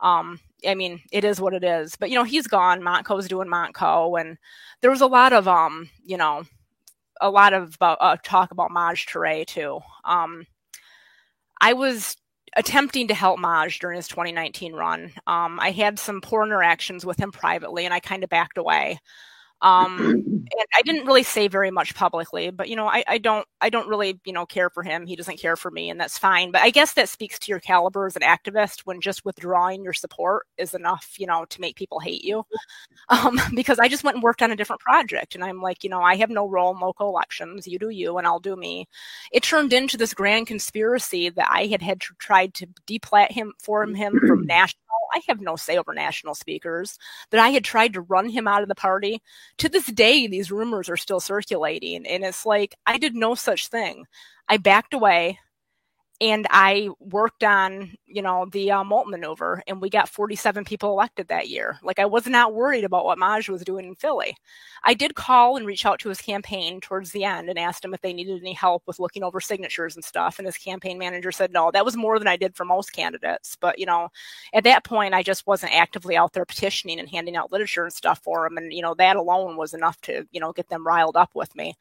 [0.00, 1.96] Um, I mean, it is what it is.
[1.96, 2.82] But you know, he's gone.
[2.82, 4.38] Montco's doing Montco, and
[4.80, 6.44] there was a lot of um, you know,
[7.20, 9.80] a lot of uh, talk about Maj Toure too.
[10.04, 10.46] Um,
[11.60, 12.16] I was
[12.56, 15.12] attempting to help Maj during his 2019 run.
[15.26, 18.98] Um, I had some poor interactions with him privately, and I kind of backed away.
[19.60, 19.98] Um,
[20.50, 23.70] and I didn't really say very much publicly, but you know, I, I don't, I
[23.70, 25.06] don't really, you know, care for him.
[25.06, 26.50] He doesn't care for me, and that's fine.
[26.50, 29.92] But I guess that speaks to your caliber as an activist when just withdrawing your
[29.92, 32.44] support is enough, you know, to make people hate you.
[33.10, 35.88] Um, because I just went and worked on a different project, and I'm like, you
[35.88, 37.66] know, I have no role in local elections.
[37.66, 38.86] You do you, and I'll do me.
[39.32, 43.94] It turned into this grand conspiracy that I had had tried to deplat him, form
[43.94, 44.82] him from national
[45.14, 46.98] I have no say over national speakers,
[47.30, 49.22] that I had tried to run him out of the party.
[49.58, 52.06] To this day, these rumors are still circulating.
[52.06, 54.04] And it's like, I did no such thing.
[54.48, 55.38] I backed away
[56.20, 61.28] and I worked on, you know, the uh, maneuver, and we got 47 people elected
[61.28, 61.78] that year.
[61.82, 64.36] Like I was not worried about what Maj was doing in Philly.
[64.82, 67.94] I did call and reach out to his campaign towards the end and asked him
[67.94, 70.38] if they needed any help with looking over signatures and stuff.
[70.38, 71.70] And his campaign manager said no.
[71.70, 73.56] That was more than I did for most candidates.
[73.60, 74.08] But you know,
[74.52, 77.92] at that point, I just wasn't actively out there petitioning and handing out literature and
[77.92, 78.56] stuff for him.
[78.56, 81.54] And you know, that alone was enough to you know get them riled up with
[81.54, 81.74] me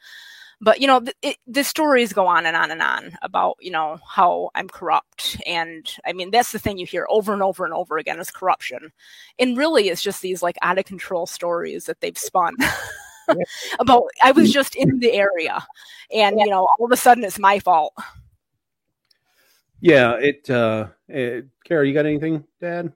[0.60, 4.00] but you know it, the stories go on and on and on about you know
[4.08, 5.38] how i'm corrupt.
[5.46, 8.32] And i mean that's the thing you hear over and over and over again is
[8.32, 8.92] corruption.
[9.40, 12.56] And really it's just these like out of control stories that they've spun
[13.80, 15.66] about i was just in the area.
[16.14, 17.94] And you know all of a sudden it's my fault.
[19.80, 22.92] Yeah it uh it, kara you got anything dad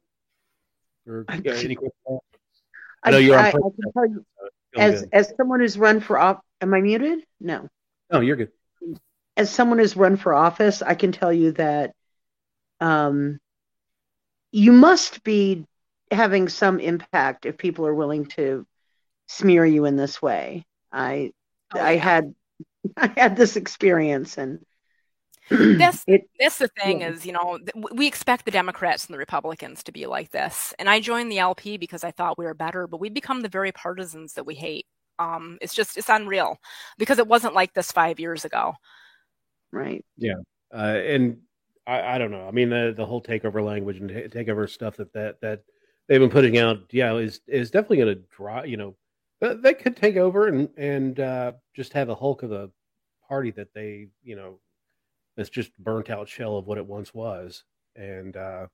[1.05, 2.21] or any questions
[3.03, 4.25] I know you're on I, I can tell you,
[4.77, 7.25] as as someone who's run for off Am I muted?
[7.39, 7.67] No.
[8.11, 8.51] No, you're good.
[9.35, 11.93] As someone who's run for office, I can tell you that
[12.79, 13.39] um,
[14.51, 15.65] you must be
[16.11, 18.67] having some impact if people are willing to
[19.27, 20.65] smear you in this way.
[20.91, 21.31] I
[21.73, 22.35] oh, I had
[22.97, 24.63] I had this experience and
[25.77, 27.09] that's it, that's the thing yeah.
[27.09, 27.59] is you know
[27.91, 31.39] we expect the democrats and the republicans to be like this and i joined the
[31.39, 34.55] lp because i thought we were better but we become the very partisans that we
[34.55, 34.85] hate
[35.21, 36.57] um, it's just it's unreal
[36.97, 38.73] because it wasn't like this five years ago.
[39.71, 40.03] Right.
[40.17, 40.35] Yeah.
[40.73, 41.37] Uh, and
[41.87, 42.47] I, I don't know.
[42.47, 45.63] I mean, the the whole takeover language and takeover stuff that that that
[46.07, 48.63] they've been putting out, yeah, is is definitely going to draw.
[48.63, 48.95] You know,
[49.39, 52.69] they could take over and and uh, just have a hulk of a
[53.27, 54.59] party that they, you know,
[55.35, 57.63] that's just burnt out shell of what it once was,
[57.95, 58.67] and uh,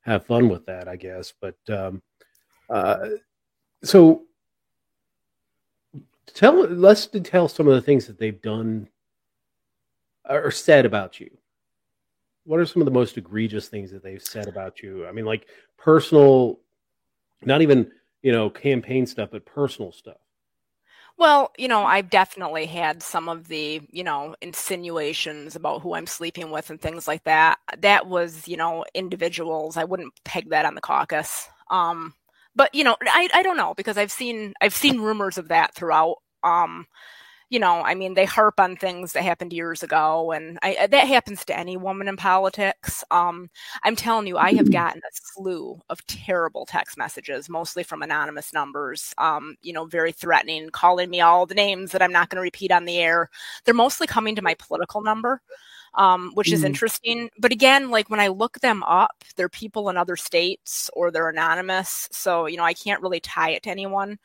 [0.00, 1.32] have fun with that, I guess.
[1.40, 2.02] But um,
[2.68, 3.08] uh,
[3.82, 4.22] so
[6.26, 8.88] tell let's detail some of the things that they've done
[10.28, 11.30] or said about you.
[12.44, 15.06] What are some of the most egregious things that they've said about you?
[15.06, 15.46] I mean, like
[15.76, 16.60] personal,
[17.42, 17.90] not even
[18.22, 20.18] you know campaign stuff, but personal stuff.
[21.20, 26.06] Well, you know, I've definitely had some of the, you know, insinuations about who I'm
[26.06, 27.58] sleeping with and things like that.
[27.80, 29.76] That was, you know, individuals.
[29.76, 31.48] I wouldn't peg that on the caucus.
[31.70, 32.14] Um,
[32.56, 35.74] but you know, I I don't know because I've seen I've seen rumors of that
[35.74, 36.16] throughout.
[36.42, 36.86] Um,
[37.50, 40.86] you know, I mean, they harp on things that happened years ago, and I, uh,
[40.86, 43.02] that happens to any woman in politics.
[43.10, 43.50] Um,
[43.82, 44.72] I'm telling you, I have mm-hmm.
[44.72, 49.12] gotten a slew of terrible text messages, mostly from anonymous numbers.
[49.18, 52.42] Um, you know, very threatening, calling me all the names that I'm not going to
[52.42, 53.28] repeat on the air.
[53.64, 55.42] They're mostly coming to my political number.
[55.94, 56.66] Um, which is mm.
[56.66, 57.30] interesting.
[57.36, 61.28] But again, like when I look them up, they're people in other states or they're
[61.28, 62.08] anonymous.
[62.12, 64.18] So, you know, I can't really tie it to anyone.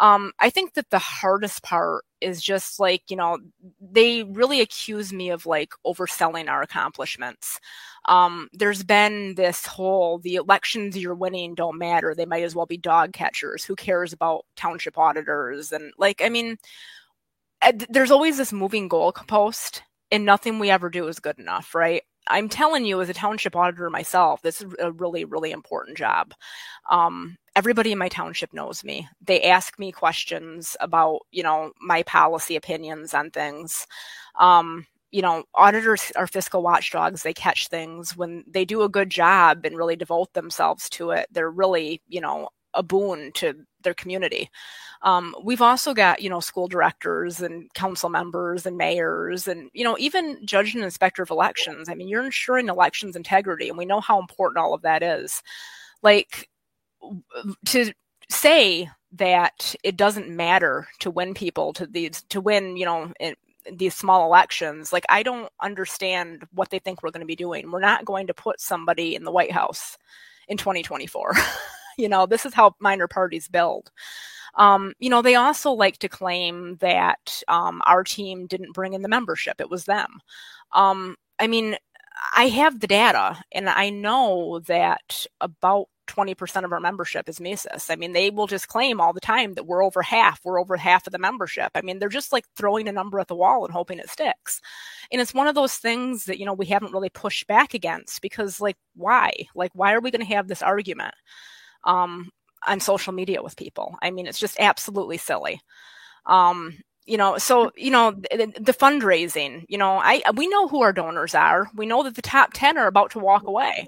[0.00, 3.38] Um, I think that the hardest part is just like, you know,
[3.80, 7.60] they really accuse me of like overselling our accomplishments.
[8.06, 12.14] Um, there's been this whole the elections you're winning don't matter.
[12.14, 13.64] They might as well be dog catchers.
[13.64, 15.70] Who cares about township auditors?
[15.70, 16.58] And like, I mean,
[17.88, 22.02] there's always this moving goalpost, and nothing we ever do is good enough, right?
[22.28, 26.32] I'm telling you, as a township auditor myself, this is a really, really important job.
[26.88, 29.08] Um, everybody in my township knows me.
[29.20, 33.86] They ask me questions about, you know, my policy opinions on things.
[34.38, 37.22] Um, you know, auditors are fiscal watchdogs.
[37.22, 41.28] They catch things when they do a good job and really devote themselves to it.
[41.30, 43.54] They're really, you know, a boon to
[43.84, 44.50] their community.
[45.02, 49.84] Um, we've also got, you know, school directors and council members and mayors and, you
[49.84, 51.88] know, even judge and inspector of elections.
[51.88, 55.42] I mean, you're ensuring elections integrity, and we know how important all of that is.
[56.02, 56.48] Like,
[57.66, 57.92] to
[58.30, 63.12] say that it doesn't matter to win people to these to win you know
[63.72, 67.70] these small elections like i don't understand what they think we're going to be doing
[67.70, 69.96] we're not going to put somebody in the white house
[70.48, 71.32] in 2024
[71.96, 73.90] you know this is how minor parties build
[74.56, 79.02] um, you know they also like to claim that um, our team didn't bring in
[79.02, 80.20] the membership it was them
[80.72, 81.76] um, i mean
[82.36, 87.88] i have the data and i know that about 20% of our membership is Mises.
[87.90, 90.76] I mean, they will just claim all the time that we're over half, we're over
[90.76, 91.70] half of the membership.
[91.74, 94.60] I mean, they're just like throwing a number at the wall and hoping it sticks.
[95.10, 98.20] And it's one of those things that, you know, we haven't really pushed back against
[98.22, 99.32] because, like, why?
[99.54, 101.14] Like, why are we going to have this argument
[101.84, 102.30] um,
[102.66, 103.96] on social media with people?
[104.02, 105.60] I mean, it's just absolutely silly.
[106.26, 110.80] Um, you know so you know the, the, fundraising you know i we know who
[110.80, 113.86] our donors are we know that the top 10 are about to walk away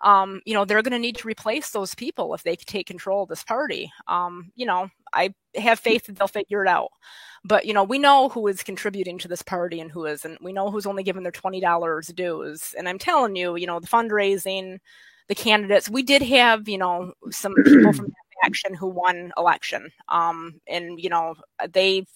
[0.00, 3.22] um, you know, they're going to need to replace those people if they take control
[3.22, 3.90] of this party.
[4.08, 6.90] Um, you know, I have faith that they'll figure it out.
[7.44, 10.42] But you know, we know who is contributing to this party and who isn't.
[10.42, 12.74] We know who's only given their twenty dollars dues.
[12.76, 14.78] And I'm telling you, you know, the fundraising,
[15.28, 15.88] the candidates.
[15.88, 18.12] We did have, you know, some people from
[18.44, 19.90] action who won election.
[20.08, 21.34] Um, and you know,
[21.72, 22.08] they've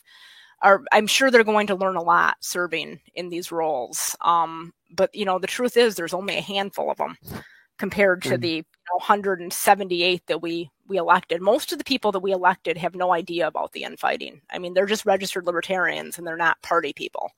[0.63, 4.17] are I'm sure they're going to learn a lot serving in these roles.
[4.21, 7.17] Um, but you know, the truth is there's only a handful of them
[7.79, 8.41] compared to mm.
[8.41, 11.41] the you know, 178 that we we elected.
[11.41, 14.41] Most of the people that we elected have no idea about the infighting.
[14.51, 17.31] I mean, they're just registered libertarians and they're not party people.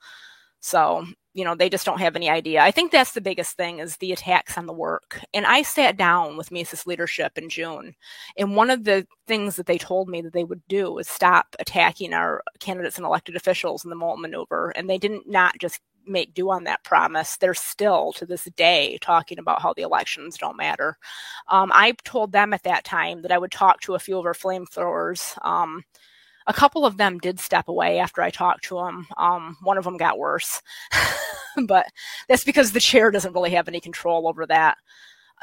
[0.60, 2.60] So, you know, they just don't have any idea.
[2.62, 5.20] I think that's the biggest thing is the attacks on the work.
[5.32, 7.94] And I sat down with Mises leadership in June.
[8.36, 11.56] And one of the things that they told me that they would do is stop
[11.58, 14.70] attacking our candidates and elected officials in the Moulton maneuver.
[14.70, 17.36] And they didn't not just make do on that promise.
[17.36, 20.98] They're still to this day talking about how the elections don't matter.
[21.48, 24.26] Um, I told them at that time that I would talk to a few of
[24.26, 25.38] our flamethrowers.
[25.46, 25.84] Um,
[26.46, 29.06] a couple of them did step away after I talked to them.
[29.16, 30.60] Um, one of them got worse,
[31.66, 31.86] but
[32.28, 34.78] that's because the chair doesn't really have any control over that.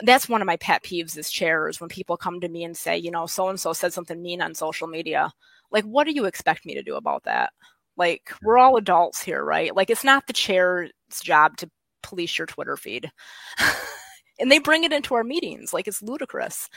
[0.02, 2.97] That's one of my pet peeves as chairs when people come to me and say,
[2.97, 5.32] you know, so and so said something mean on social media.
[5.72, 7.52] Like, what do you expect me to do about that?
[7.97, 9.76] Like we're all adults here, right?
[9.76, 10.91] Like it's not the chair's
[11.22, 11.70] job to
[12.02, 13.12] police your Twitter feed.
[14.39, 16.70] and they bring it into our meetings like it's ludicrous.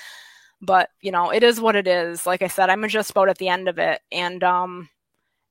[0.63, 2.25] But, you know, it is what it is.
[2.25, 4.89] Like I said, I'm just about at the end of it and um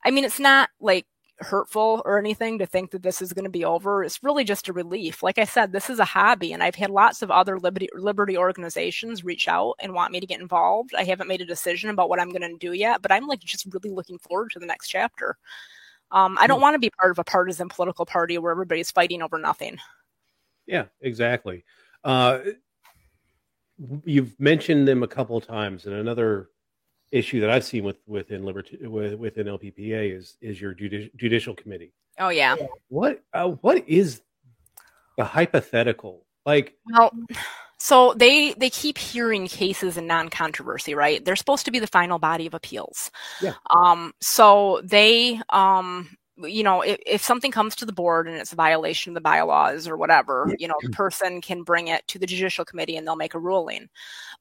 [0.03, 1.05] I mean it's not like
[1.41, 4.03] hurtful or anything to think that this is going to be over.
[4.03, 5.23] It's really just a relief.
[5.23, 8.37] Like I said, this is a hobby, and I've had lots of other liberty, liberty
[8.37, 10.93] organizations reach out and want me to get involved.
[10.95, 13.39] I haven't made a decision about what I'm going to do yet, but I'm like
[13.39, 15.37] just really looking forward to the next chapter.
[16.11, 16.63] Um, I don't mm.
[16.63, 19.77] want to be part of a partisan political party where everybody's fighting over nothing.
[20.67, 21.63] Yeah, exactly.
[22.03, 22.39] Uh,
[24.05, 26.49] you've mentioned them a couple of times, and another
[27.11, 31.55] issue that I've seen with within liberty with, within LPPA is is your judi- judicial
[31.55, 31.93] committee.
[32.19, 32.55] Oh yeah.
[32.89, 34.21] What uh, what is
[35.17, 36.75] the hypothetical like?
[36.91, 37.11] Well,
[37.81, 41.25] So they they keep hearing cases in non-controversy, right?
[41.25, 43.09] They're supposed to be the final body of appeals.
[43.41, 43.53] Yeah.
[43.71, 46.15] Um, so they um,
[46.45, 49.21] you know, if, if something comes to the board and it's a violation of the
[49.21, 50.95] bylaws or whatever, you know, the mm-hmm.
[50.95, 53.89] person can bring it to the judicial committee and they'll make a ruling.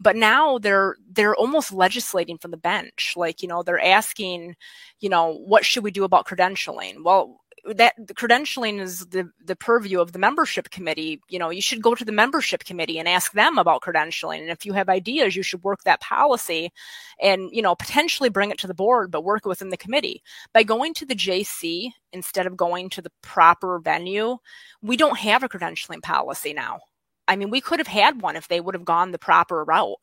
[0.00, 3.14] But now they're they're almost legislating from the bench.
[3.16, 4.56] Like, you know, they're asking,
[5.00, 7.02] you know, what should we do about credentialing?
[7.04, 7.39] Well,
[7.74, 11.20] that credentialing is the the purview of the membership committee.
[11.28, 14.40] You know you should go to the membership committee and ask them about credentialing.
[14.40, 16.72] And if you have ideas you should work that policy
[17.20, 20.22] and you know potentially bring it to the board but work within the committee.
[20.52, 24.38] By going to the jc instead of going to the proper venue
[24.82, 26.80] we don't have a credentialing policy now.
[27.28, 29.98] I mean we could have had one if they would have gone the proper route.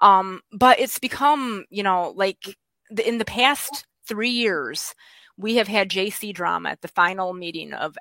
[0.00, 2.56] Um, but it's become you know like
[2.90, 4.94] the, in the past three years
[5.36, 7.96] we have had JC drama at the final meeting of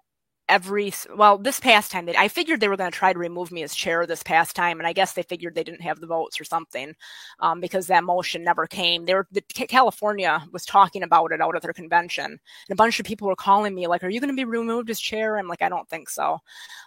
[0.47, 3.63] every well this past time i figured they were going to try to remove me
[3.63, 6.39] as chair this past time and i guess they figured they didn't have the votes
[6.39, 6.93] or something
[7.39, 9.05] um, because that motion never came.
[9.05, 12.39] They were the, california was talking about it out at their convention and
[12.71, 14.99] a bunch of people were calling me like are you going to be removed as
[14.99, 15.37] chair?
[15.37, 16.37] I'm like i don't think so.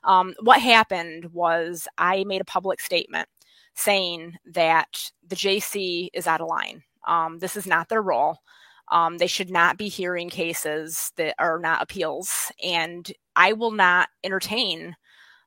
[0.05, 3.29] Um, what happened was i made a public statement
[3.75, 6.83] saying that the jc is out of line.
[7.07, 8.39] Um, this is not their role
[8.91, 14.09] um, they should not be hearing cases that are not appeals, and I will not
[14.25, 14.97] entertain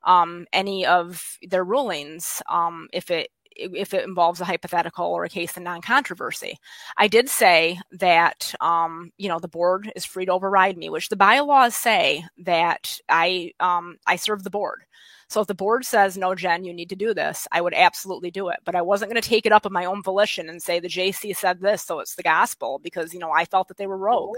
[0.03, 3.29] um, any of their rulings um, if it
[3.73, 6.57] if it involves a hypothetical or a case in non-controversy.
[6.97, 11.09] I did say that um, you know the board is free to override me, which
[11.09, 14.83] the bylaws say that I um, I serve the board.
[15.31, 18.31] So if the board says, no, Jen, you need to do this, I would absolutely
[18.31, 18.57] do it.
[18.65, 20.89] But I wasn't going to take it up of my own volition and say the
[20.89, 23.97] JC said this, so it's the gospel because, you know, I felt that they were
[23.97, 24.35] rogue.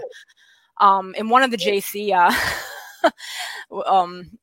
[0.78, 0.86] Oh.
[0.86, 3.10] Um, and one of the JC, uh,
[3.86, 4.38] um,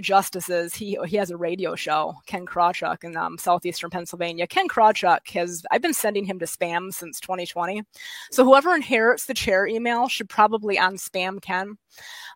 [0.00, 0.74] justices.
[0.74, 4.46] He he has a radio show, Ken Krawchuk, in um, southeastern Pennsylvania.
[4.46, 7.82] Ken Krawchuk has I've been sending him to spam since 2020.
[8.30, 11.76] So whoever inherits the chair email should probably unspam Ken,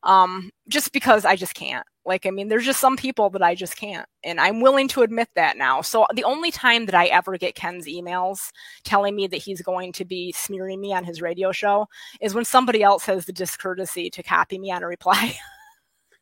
[0.03, 1.87] um, just because I just can't.
[2.05, 4.09] Like, I mean, there's just some people that I just can't.
[4.23, 5.81] And I'm willing to admit that now.
[5.83, 8.51] So the only time that I ever get Ken's emails
[8.85, 11.89] telling me that he's going to be smearing me on his radio show
[12.21, 15.37] is when somebody else has the discourtesy to copy me on a reply.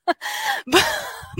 [0.66, 0.84] but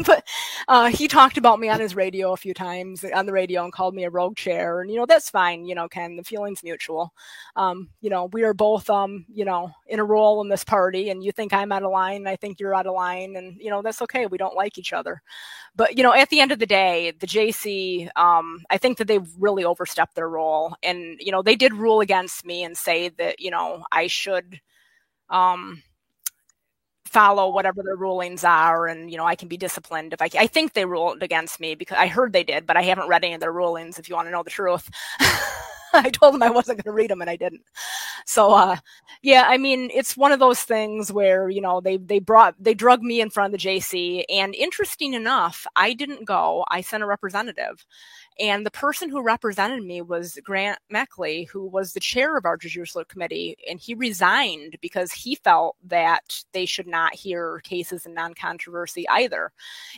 [0.04, 0.26] but
[0.68, 3.72] uh, he talked about me on his radio a few times on the radio and
[3.72, 6.62] called me a rogue chair and you know that's fine you know ken the feeling's
[6.62, 7.12] mutual.
[7.56, 11.10] Um, you know we are both um, you know in a role in this party
[11.10, 13.70] and you think i'm out of line i think you're out of line and you
[13.70, 15.20] know that's okay we don't like each other.
[15.76, 19.08] But you know at the end of the day the jc um, i think that
[19.08, 23.10] they've really overstepped their role and you know they did rule against me and say
[23.10, 24.60] that you know i should
[25.30, 25.82] um
[27.14, 30.48] follow whatever their rulings are and you know i can be disciplined if i i
[30.48, 33.34] think they ruled against me because i heard they did but i haven't read any
[33.34, 34.90] of their rulings if you want to know the truth
[35.94, 37.62] I told them I wasn't going to read them and I didn't.
[38.26, 38.76] So, uh,
[39.22, 42.74] yeah, I mean, it's one of those things where, you know, they, they brought, they
[42.74, 44.24] drug me in front of the JC.
[44.28, 46.64] And interesting enough, I didn't go.
[46.68, 47.86] I sent a representative.
[48.40, 52.56] And the person who represented me was Grant Meckley, who was the chair of our
[52.56, 53.56] judicial committee.
[53.68, 59.08] And he resigned because he felt that they should not hear cases in non controversy
[59.08, 59.52] either.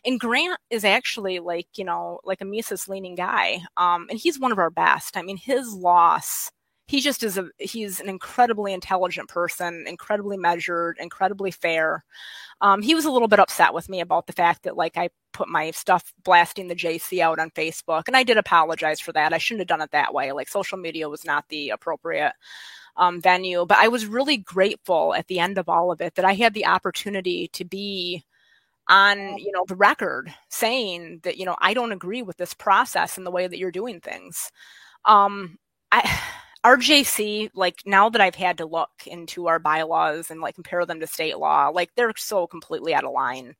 [0.04, 3.60] And Grant is actually like, you know, like a Mises leaning guy.
[3.76, 5.16] Um, and he's one of our best.
[5.16, 6.50] I mean, his loss
[6.86, 12.04] he just is a he's an incredibly intelligent person incredibly measured incredibly fair.
[12.60, 15.08] Um, he was a little bit upset with me about the fact that like i
[15.32, 19.32] put my stuff blasting the jc out on facebook and i did apologize for that.
[19.32, 20.32] I shouldn't have done it that way.
[20.32, 22.32] Like social media was not the appropriate
[22.96, 23.66] um, venue.
[23.66, 26.54] But i was really grateful at the end of all of it that i had
[26.54, 28.24] the opportunity to be
[28.88, 33.16] on you know the record saying that you know i don't agree with this process
[33.18, 34.50] and the way that you're doing things.
[35.04, 35.58] Um
[35.92, 36.20] I,
[36.66, 40.98] RJC, like now that I've had to look into our bylaws and like compare them
[40.98, 43.54] to state law, like they're so completely out of line.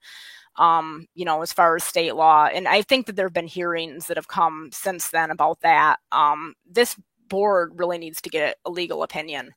[0.57, 2.47] Um, you know, as far as state law.
[2.47, 5.99] And I think that there have been hearings that have come since then about that.
[6.13, 6.97] Um, this
[7.29, 9.53] board really needs to get a legal opinion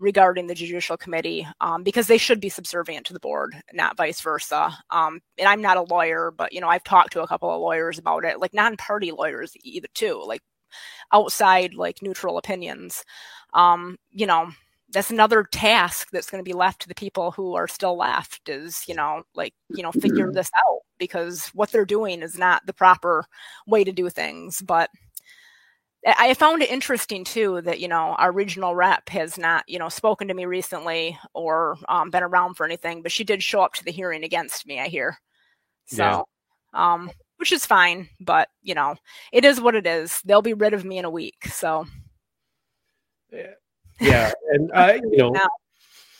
[0.00, 4.20] regarding the judicial committee um, because they should be subservient to the board, not vice
[4.20, 4.76] versa.
[4.90, 7.60] Um, and I'm not a lawyer, but you know I've talked to a couple of
[7.60, 10.22] lawyers about it, like non-party lawyers either too.
[10.26, 10.42] Like
[11.12, 13.04] outside like neutral opinions.
[13.54, 14.50] Um, you know,
[14.90, 18.48] that's another task that's going to be left to the people who are still left
[18.48, 20.34] is, you know, like, you know, figure mm-hmm.
[20.34, 23.24] this out because what they're doing is not the proper
[23.66, 24.60] way to do things.
[24.60, 24.90] But
[26.06, 29.90] I found it interesting too that you know our regional rep has not you know
[29.90, 33.74] spoken to me recently or um, been around for anything, but she did show up
[33.74, 34.80] to the hearing against me.
[34.80, 35.18] I hear,
[35.86, 36.26] so
[36.74, 36.92] yeah.
[36.92, 37.10] um,
[37.40, 38.08] which is fine.
[38.20, 38.94] But you know,
[39.32, 40.20] it is what it is.
[40.24, 41.46] They'll be rid of me in a week.
[41.46, 41.86] So
[43.32, 43.54] yeah,
[44.00, 44.32] yeah.
[44.50, 45.48] and I, you know, now.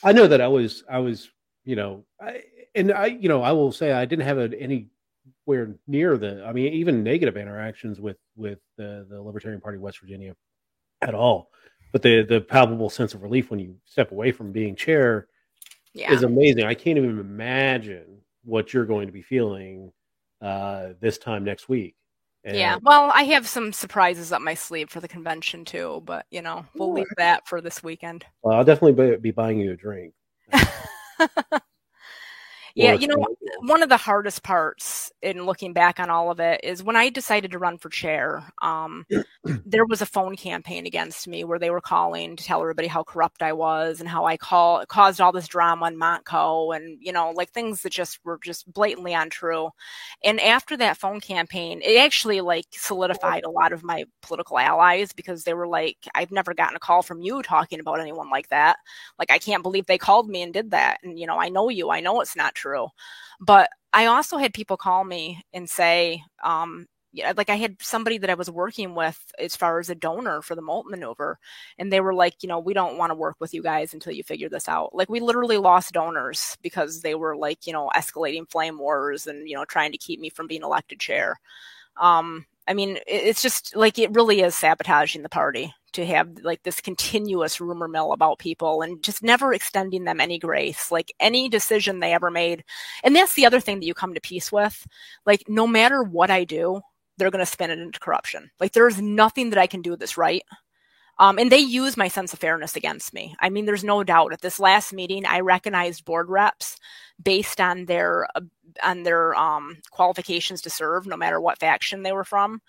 [0.03, 1.29] I know that I was, I was,
[1.63, 2.41] you know, I,
[2.75, 6.53] and I, you know, I will say I didn't have a, anywhere near the, I
[6.53, 10.35] mean, even negative interactions with with the the Libertarian Party of West Virginia
[11.01, 11.51] at all.
[11.91, 15.27] But the the palpable sense of relief when you step away from being chair
[15.93, 16.13] yeah.
[16.13, 16.65] is amazing.
[16.65, 19.91] I can't even imagine what you're going to be feeling
[20.41, 21.95] uh, this time next week.
[22.43, 26.25] And yeah, well, I have some surprises up my sleeve for the convention too, but
[26.31, 28.25] you know, we'll leave that for this weekend.
[28.41, 30.13] Well, I'll definitely be buying you a drink.
[32.75, 33.17] Yeah, you know,
[33.61, 37.09] one of the hardest parts in looking back on all of it is when I
[37.09, 38.43] decided to run for chair.
[38.61, 39.05] Um,
[39.65, 43.03] there was a phone campaign against me where they were calling to tell everybody how
[43.03, 47.11] corrupt I was and how I call caused all this drama in Montco and you
[47.11, 49.69] know, like things that just were just blatantly untrue.
[50.23, 55.13] And after that phone campaign, it actually like solidified a lot of my political allies
[55.13, 58.49] because they were like, "I've never gotten a call from you talking about anyone like
[58.49, 58.77] that.
[59.19, 60.99] Like, I can't believe they called me and did that.
[61.03, 61.89] And you know, I know you.
[61.91, 62.60] I know it's not." true.
[63.39, 66.87] But I also had people call me and say, um,
[67.35, 70.55] like I had somebody that I was working with as far as a donor for
[70.55, 71.37] the Molt maneuver,
[71.77, 74.13] and they were like, you know, we don't want to work with you guys until
[74.13, 74.95] you figure this out.
[74.95, 79.47] Like we literally lost donors because they were like, you know, escalating flame wars and
[79.49, 81.39] you know trying to keep me from being elected chair.
[81.97, 86.63] Um, I mean, it's just like it really is sabotaging the party to have like
[86.63, 91.49] this continuous rumor mill about people and just never extending them any grace like any
[91.49, 92.63] decision they ever made
[93.03, 94.87] and that's the other thing that you come to peace with
[95.25, 96.79] like no matter what i do
[97.17, 100.17] they're going to spin it into corruption like there's nothing that i can do that's
[100.17, 100.43] right
[101.19, 103.35] um, and they use my sense of fairness against me.
[103.39, 104.33] I mean, there's no doubt.
[104.33, 106.77] At this last meeting, I recognized board reps
[107.23, 108.27] based on their
[108.83, 112.61] on their um, qualifications to serve, no matter what faction they were from.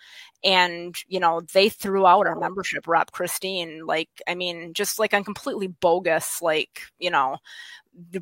[0.44, 5.14] And, you know, they threw out our membership rep, Christine, like, I mean, just like
[5.14, 7.36] on completely bogus, like, you know,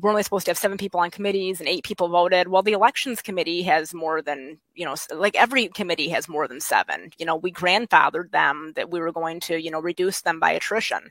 [0.01, 2.49] we're only supposed to have seven people on committees and eight people voted.
[2.49, 6.59] Well, the elections committee has more than, you know, like every committee has more than
[6.59, 7.09] seven.
[7.17, 10.51] You know, we grandfathered them that we were going to, you know, reduce them by
[10.51, 11.09] attrition.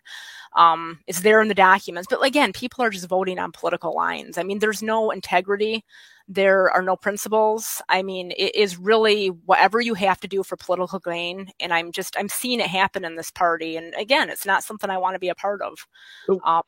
[0.57, 2.07] Um, it's there in the documents.
[2.11, 4.37] But again, people are just voting on political lines.
[4.37, 5.85] I mean, there's no integrity.
[6.29, 7.83] There are no principles.
[7.89, 11.51] I mean, it is really whatever you have to do for political gain.
[11.59, 13.77] And I'm just, I'm seeing it happen in this party.
[13.77, 15.87] And again, it's not something I want to be a part of.
[16.29, 16.65] Um, what,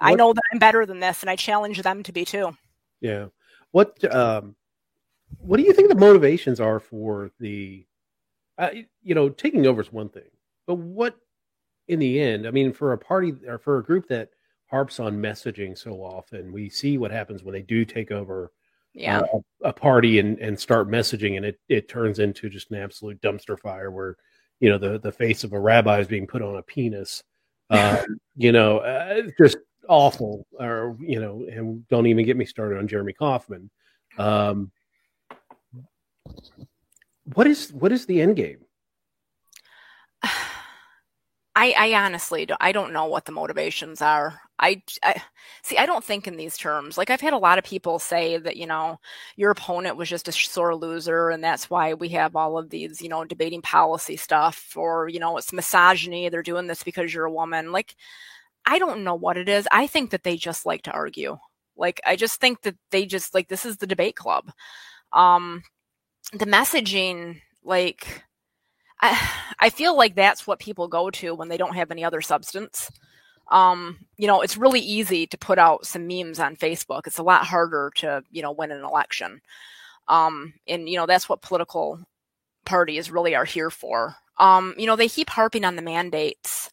[0.00, 2.56] I know that I'm better than this, and I challenge them to be too.
[3.00, 3.26] Yeah.
[3.72, 4.56] What um,
[5.38, 7.84] what do you think the motivations are for the,
[8.56, 8.70] uh,
[9.02, 10.30] you know, taking over is one thing,
[10.66, 11.16] but what
[11.88, 12.46] in the end?
[12.46, 14.30] I mean, for a party or for a group that
[14.66, 18.52] harps on messaging so often, we see what happens when they do take over.
[18.92, 19.20] Yeah.
[19.20, 23.20] Uh, a, party and, and start messaging, and it, it turns into just an absolute
[23.20, 24.16] dumpster fire where,
[24.60, 27.22] you know, the, the face of a rabbi is being put on a penis.
[27.70, 28.02] Uh,
[28.36, 29.56] you know, uh, just
[29.88, 33.70] awful, or you know, and don't even get me started on Jeremy Kauffman.
[34.18, 34.70] Um,
[37.32, 38.63] what is what is the end game?
[41.56, 44.40] I, I honestly don't, I don't know what the motivations are.
[44.58, 45.20] I, I
[45.62, 45.76] see.
[45.78, 46.96] I don't think in these terms.
[46.98, 48.98] Like I've had a lot of people say that you know
[49.36, 53.00] your opponent was just a sore loser, and that's why we have all of these
[53.02, 56.28] you know debating policy stuff, or you know it's misogyny.
[56.28, 57.72] They're doing this because you're a woman.
[57.72, 57.96] Like
[58.66, 59.68] I don't know what it is.
[59.72, 61.38] I think that they just like to argue.
[61.76, 64.50] Like I just think that they just like this is the debate club.
[65.12, 65.62] Um
[66.32, 68.24] the messaging like
[69.00, 72.90] I feel like that's what people go to when they don't have any other substance.
[73.50, 77.06] Um, you know, it's really easy to put out some memes on Facebook.
[77.06, 79.40] It's a lot harder to, you know, win an election.
[80.08, 82.00] Um, and you know, that's what political
[82.64, 84.16] parties really are here for.
[84.38, 86.70] Um, you know, they keep harping on the mandates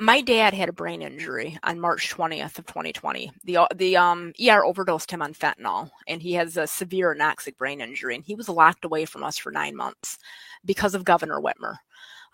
[0.00, 3.32] my dad had a brain injury on March 20th of 2020.
[3.44, 7.80] The the um ER overdosed him on fentanyl and he has a severe anoxic brain
[7.80, 10.18] injury and he was locked away from us for 9 months
[10.64, 11.76] because of Governor Whitmer.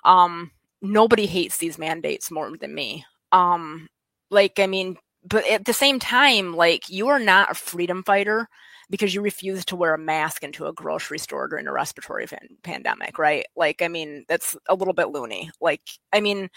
[0.05, 0.51] Um
[0.83, 3.05] nobody hates these mandates more than me.
[3.33, 3.89] Um
[4.31, 8.49] like I mean but at the same time like you are not a freedom fighter
[8.91, 12.57] because you refuse to wear a mask into a grocery store during a respiratory fan-
[12.63, 13.47] pandemic, right?
[13.57, 15.51] Like, I mean, that's a little bit loony.
[15.61, 15.81] Like,
[16.13, 16.51] I mean,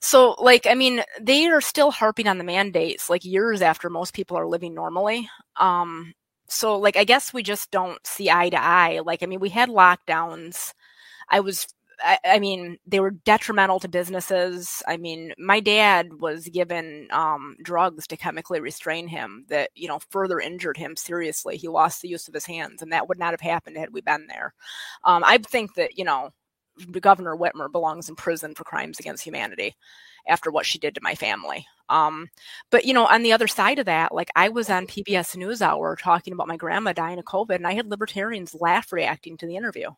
[0.00, 4.14] so, like, I mean, they are still harping on the mandates like years after most
[4.14, 5.28] people are living normally.
[5.56, 6.14] Um,
[6.48, 9.00] so, like, I guess we just don't see eye to eye.
[9.04, 10.72] Like, I mean, we had lockdowns.
[11.30, 11.66] I was
[12.02, 14.82] I, I, mean, they were detrimental to businesses.
[14.86, 20.00] I mean, my dad was given um, drugs to chemically restrain him that, you know,
[20.10, 21.56] further injured him seriously.
[21.56, 24.00] He lost the use of his hands, and that would not have happened had we
[24.00, 24.54] been there.
[25.04, 26.30] Um, I think that, you know,
[27.00, 29.76] Governor Whitmer belongs in prison for crimes against humanity
[30.28, 31.66] after what she did to my family.
[31.88, 32.28] Um,
[32.70, 35.98] but you know, on the other side of that, like I was on PBS NewsHour
[35.98, 39.56] talking about my grandma dying of COVID, and I had libertarians laugh reacting to the
[39.56, 39.90] interview.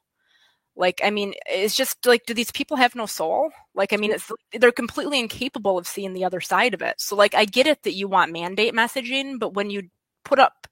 [0.75, 3.51] Like, I mean, it's just like, do these people have no soul?
[3.75, 4.35] Like, I mean, mm-hmm.
[4.53, 7.01] it's they're completely incapable of seeing the other side of it.
[7.01, 9.89] So, like, I get it that you want mandate messaging, but when you
[10.25, 10.67] put up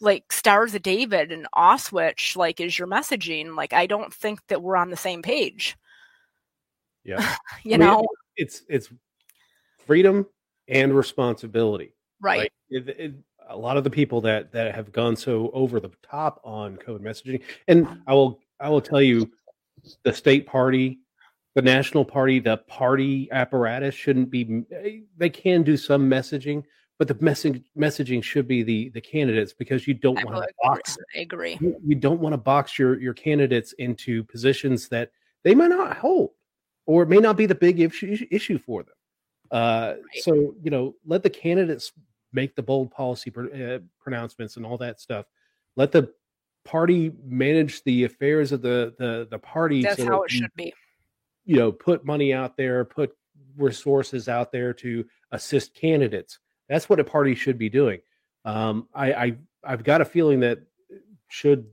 [0.00, 3.54] like stars of David and Auschwitz, like, is your messaging?
[3.54, 5.76] Like, I don't think that we're on the same page.
[7.04, 7.20] Yeah,
[7.64, 8.90] you I mean, know, it's it's
[9.86, 10.26] freedom
[10.68, 11.92] and responsibility.
[12.20, 12.38] Right.
[12.40, 13.14] Like it, it,
[13.48, 17.02] a lot of the people that that have gone so over the top on code
[17.02, 18.00] messaging, and mm-hmm.
[18.06, 19.30] I will I will tell you,
[20.02, 20.98] the state party,
[21.54, 24.64] the national party, the party apparatus shouldn't be.
[25.16, 26.64] They can do some messaging,
[26.98, 30.96] but the message messaging should be the the candidates because you don't want to box.
[31.14, 31.58] I agree.
[31.60, 35.10] You, you don't want to box your your candidates into positions that
[35.44, 36.30] they might not hold,
[36.86, 38.94] or it may not be the big issue issue for them.
[39.50, 40.22] Uh, right.
[40.22, 41.92] So you know, let the candidates
[42.32, 45.26] make the bold policy pr- uh, pronouncements and all that stuff.
[45.76, 46.12] Let the
[46.66, 49.82] party manage the affairs of the the the party.
[49.82, 50.74] That's so how it should be.
[51.44, 53.16] You know, put money out there, put
[53.56, 56.38] resources out there to assist candidates.
[56.68, 58.00] That's what a party should be doing.
[58.44, 60.58] Um, I, I I've got a feeling that
[61.28, 61.66] should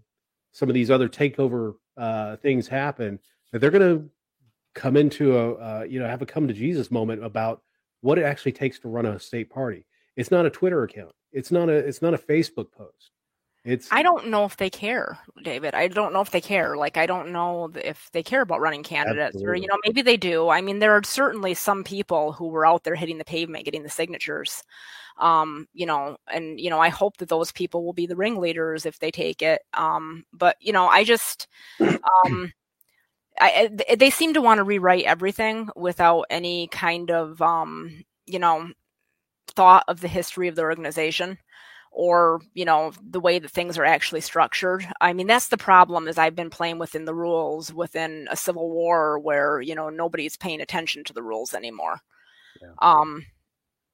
[0.52, 3.20] some of these other takeover uh, things happen,
[3.52, 4.10] that they're going to
[4.74, 7.62] come into a uh, you know have a come to Jesus moment about
[8.02, 9.86] what it actually takes to run a state party.
[10.16, 11.14] It's not a Twitter account.
[11.32, 13.12] It's not a it's not a Facebook post.
[13.66, 15.74] It's I don't know if they care, David.
[15.74, 16.76] I don't know if they care.
[16.76, 19.52] Like I don't know if they care about running candidates absolutely.
[19.52, 20.50] or you know maybe they do.
[20.50, 23.84] I mean there are certainly some people who were out there hitting the pavement getting
[23.84, 24.64] the signatures.
[25.18, 28.86] Um, you know, and you know I hope that those people will be the ringleaders
[28.86, 29.62] if they take it.
[29.74, 31.48] Um, but you know, I just
[31.80, 32.52] um
[33.40, 38.70] I, they seem to want to rewrite everything without any kind of um, you know
[39.56, 41.38] thought of the history of the organization
[41.94, 44.86] or you know the way that things are actually structured.
[45.00, 48.70] I mean that's the problem is i've been playing within the rules within a civil
[48.70, 52.00] war where you know nobody's paying attention to the rules anymore.
[52.62, 52.70] Yeah.
[52.82, 53.26] um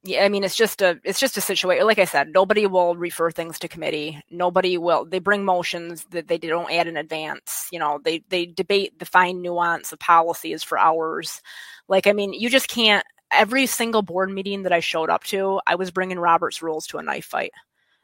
[0.04, 2.95] yeah i mean it's just a it's just a situation like i said nobody will
[2.95, 4.22] refer things to committee.
[4.32, 7.68] Nobody will they bring motions that they don't add in advance.
[7.72, 11.41] You know they they debate the fine nuance of policies for hours.
[11.89, 15.60] Like i mean you just can't every single board meeting that i showed up to
[15.68, 17.52] i was bringing robert's rules to a knife fight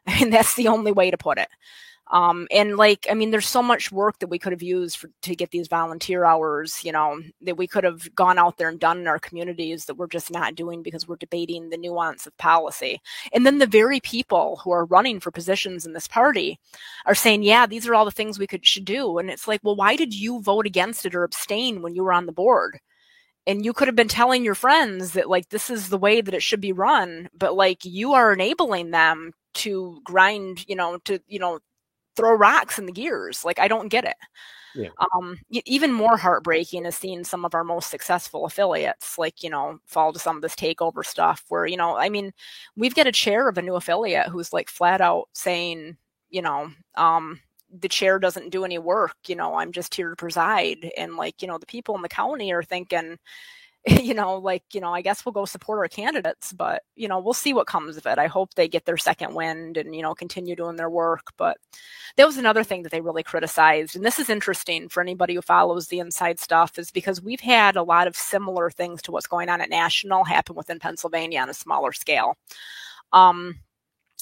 [0.08, 1.49] I mean, that's the only way to put it.
[2.12, 5.10] Um, and like, I mean, there's so much work that we could have used for,
[5.24, 8.80] to get these volunteer hours, you know, that we could have gone out there and
[8.80, 12.38] done in our communities that we're just not doing because we're debating the nuance of
[12.38, 13.01] policy.
[13.34, 16.60] And then the very people who are running for positions in this party
[17.08, 19.18] are saying, yeah, these are all the things we could should do.
[19.18, 22.14] And it's like, well, why did you vote against it or abstain when you were
[22.14, 22.80] on the board?
[23.47, 26.34] and you could have been telling your friends that like this is the way that
[26.34, 31.20] it should be run but like you are enabling them to grind, you know, to,
[31.28, 31.60] you know,
[32.16, 33.43] throw rocks in the gears.
[33.43, 34.16] Like, I don't get it.
[34.76, 34.89] Yeah.
[35.16, 39.80] Um, even more heartbreaking is seeing some of our most successful affiliates, like, you know,
[39.86, 42.34] fall to some of this takeover stuff where, you know, I mean,
[42.76, 45.95] we've got a chair of a new affiliate who's like flat out saying,
[46.30, 47.39] you know, um,
[47.80, 50.91] the chair doesn't do any work, you know, I'm just here to preside.
[50.97, 53.18] And like, you know, the people in the county are thinking,
[54.01, 57.19] you know, like, you know, I guess we'll go support our candidates, but, you know,
[57.19, 58.17] we'll see what comes of it.
[58.17, 61.33] I hope they get their second wind and, you know, continue doing their work.
[61.38, 61.57] But
[62.17, 63.95] that was another thing that they really criticized.
[63.95, 67.75] And this is interesting for anybody who follows the inside stuff, is because we've had
[67.75, 71.49] a lot of similar things to what's going on at National happen within Pennsylvania on
[71.49, 72.38] a smaller scale.
[73.13, 73.59] Um,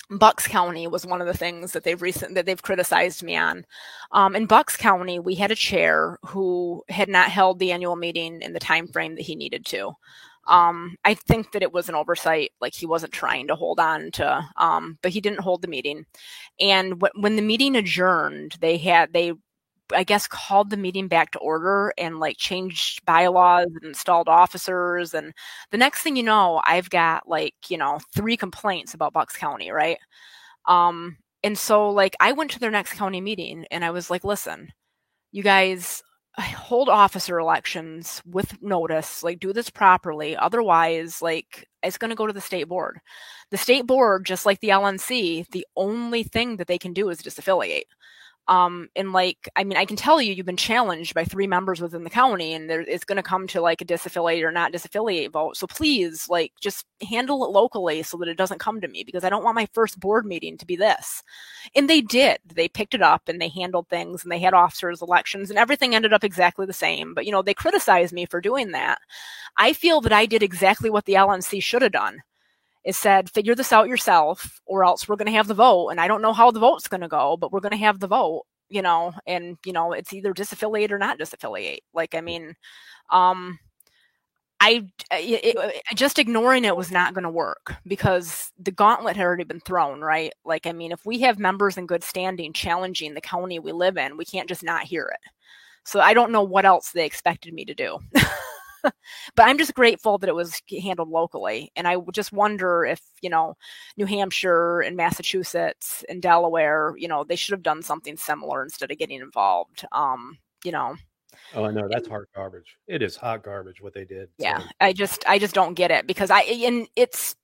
[0.10, 3.66] Bucks County was one of the things that they've recent that they've criticized me on.
[4.12, 8.42] Um, in Bucks County, we had a chair who had not held the annual meeting
[8.42, 9.94] in the time frame that he needed to.
[10.48, 14.12] Um, I think that it was an oversight, like he wasn't trying to hold on
[14.12, 16.06] to, um, but he didn't hold the meeting.
[16.60, 19.34] And when the meeting adjourned, they had they
[19.94, 25.14] I guess called the meeting back to order and like changed bylaws and installed officers.
[25.14, 25.34] And
[25.72, 29.72] the next thing you know, I've got like, you know, three complaints about Bucks County,
[29.72, 29.98] right?
[30.68, 34.24] Um, and so like I went to their next county meeting and I was like,
[34.24, 34.72] listen,
[35.32, 36.04] you guys
[36.40, 40.36] hold officer elections with notice, like do this properly.
[40.36, 43.00] Otherwise, like it's going to go to the state board.
[43.52, 47.22] The state board, just like the LNC, the only thing that they can do is
[47.22, 47.84] disaffiliate.
[48.48, 51.80] Um, and like, I mean, I can tell you, you've been challenged by three members
[51.80, 54.74] within the county, and there, it's going to come to like a disaffiliate or not
[54.74, 55.56] disaffiliate vote.
[55.56, 59.24] So please, like, just handle it locally so that it doesn't come to me because
[59.24, 61.24] I don't want my first board meeting to be this.
[61.76, 62.40] And they did.
[62.54, 65.96] They picked it up and they handled things and they had officers' elections and everything
[65.96, 67.14] ended up exactly the same.
[67.14, 69.00] But you know, they criticized me for doing that.
[69.58, 72.24] I feel that I did exactly what the LNC should have done
[72.86, 75.90] is said, figure this out yourself, or else we're going to have the vote.
[75.90, 78.00] And I don't know how the vote's going to go, but we're going to have
[78.00, 81.80] the vote, you know, and, you know, it's either disaffiliate or not disaffiliate.
[81.94, 82.56] Like, I mean,
[83.10, 83.60] um,
[84.64, 89.26] I it, it, just ignoring it was not going to work because the gauntlet had
[89.26, 90.32] already been thrown, right?
[90.46, 93.98] Like, I mean, if we have members in good standing challenging the county we live
[93.98, 95.32] in, we can't just not hear it.
[95.84, 98.00] So I don't know what else they expected me to do.
[99.36, 101.72] but I'm just grateful that it was handled locally.
[101.76, 103.56] And I just wonder if, you know,
[103.98, 108.92] New Hampshire and Massachusetts and Delaware, you know, they should have done something similar instead
[108.92, 109.86] of getting involved.
[109.92, 110.96] Um, you know.
[111.56, 112.78] Oh, I know that's hot garbage.
[112.88, 114.30] It is hot garbage what they did.
[114.38, 114.66] Yeah, so.
[114.80, 117.36] I just I just don't get it because I and it's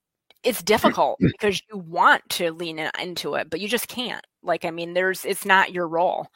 [0.44, 4.26] it's difficult because you want to lean into it, but you just can't.
[4.42, 6.28] Like, I mean, there's it's not your role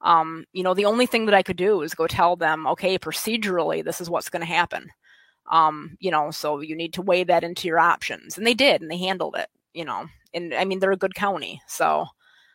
[0.00, 2.98] um, you know, the only thing that I could do is go tell them, okay,
[2.98, 4.90] procedurally, this is what's going to happen.
[5.50, 8.36] Um, you know, so you need to weigh that into your options.
[8.36, 10.06] And they did, and they handled it, you know.
[10.34, 11.60] And I mean, they're a good county.
[11.66, 12.06] So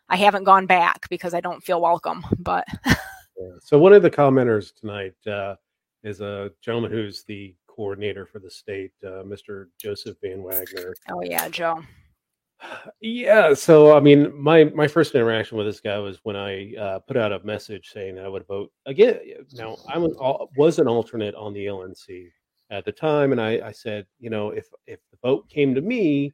[0.09, 2.23] I haven't gone back because I don't feel welcome.
[2.37, 3.57] But yeah.
[3.61, 5.55] so one of the commenters tonight uh,
[6.03, 9.67] is a gentleman who's the coordinator for the state, uh, Mr.
[9.81, 10.93] Joseph Van Wagner.
[11.09, 11.81] Oh, yeah, Joe.
[13.01, 16.99] Yeah, so I mean, my my first interaction with this guy was when I uh,
[16.99, 19.19] put out a message saying that I would vote again.
[19.53, 20.15] Now I was
[20.57, 22.29] was an alternate on the LNC
[22.69, 25.81] at the time, and I, I said, you know, if if the vote came to
[25.81, 26.31] me,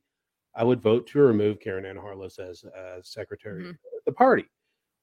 [0.55, 3.69] I would vote to remove Caryn Ann Harlos as as secretary mm-hmm.
[3.69, 4.45] of the party,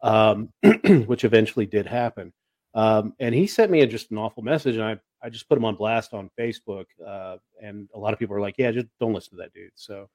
[0.02, 0.50] um,
[1.06, 2.32] which eventually did happen.
[2.74, 5.58] Um, and he sent me a, just an awful message, and I I just put
[5.58, 8.86] him on blast on Facebook, uh, and a lot of people are like, "Yeah, just
[9.00, 10.08] don't listen to that dude." So,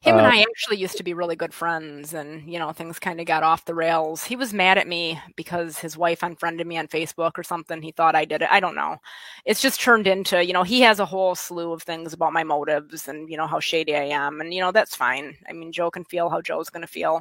[0.00, 2.98] him uh, and I actually used to be really good friends, and you know, things
[2.98, 4.24] kind of got off the rails.
[4.24, 7.82] He was mad at me because his wife unfriended me on Facebook or something.
[7.82, 8.48] He thought I did it.
[8.50, 8.96] I don't know.
[9.44, 12.42] It's just turned into, you know, he has a whole slew of things about my
[12.42, 15.36] motives and you know how shady I am, and you know that's fine.
[15.46, 17.20] I mean, Joe can feel how Joe's going to feel.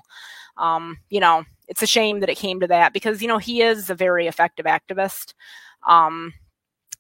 [0.56, 3.62] Um, you know, it's a shame that it came to that because you know he
[3.62, 5.34] is a very effective activist.
[5.86, 6.34] Um,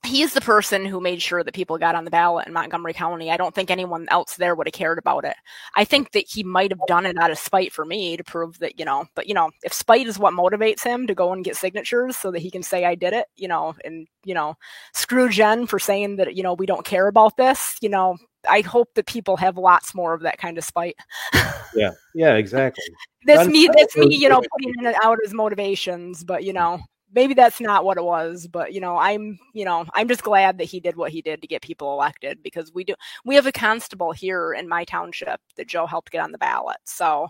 [0.06, 3.32] he's the person who made sure that people got on the ballot in Montgomery County.
[3.32, 5.36] I don't think anyone else there would have cared about it.
[5.76, 8.60] I think that he might have done it out of spite for me to prove
[8.60, 11.45] that, you know, but you know, if spite is what motivates him to go and
[11.45, 14.56] get signatures so that he can say I did it, you know, and you know,
[14.93, 18.18] screw Jen for saying that, you know, we don't care about this, you know,
[18.49, 20.95] I hope that people have lots more of that kind of spite.
[21.76, 21.91] yeah.
[22.14, 22.84] Yeah, exactly.
[23.26, 26.80] that's me that's me, you know, putting it out as motivations, but you know,
[27.14, 30.57] maybe that's not what it was but you know i'm you know i'm just glad
[30.57, 32.93] that he did what he did to get people elected because we do
[33.26, 36.78] we have a constable here in my township that joe helped get on the ballot.
[36.86, 37.28] So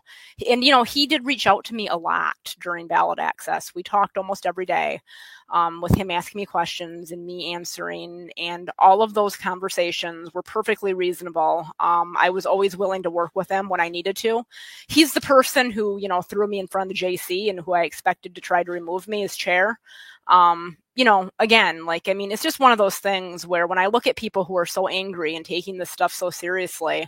[0.50, 3.74] and you know he did reach out to me a lot during ballot access.
[3.76, 5.02] We talked almost every day
[5.50, 8.32] um, with him asking me questions and me answering.
[8.38, 11.68] And all of those conversations were perfectly reasonable.
[11.80, 14.44] Um, I was always willing to work with him when I needed to.
[14.88, 17.74] He's the person who, you know, threw me in front of the JC and who
[17.74, 19.80] I expected to try to remove me as chair.
[20.28, 23.80] Um, you know, again, like, I mean, it's just one of those things where when
[23.80, 27.08] I look at people who are so angry and taking this stuff so seriously,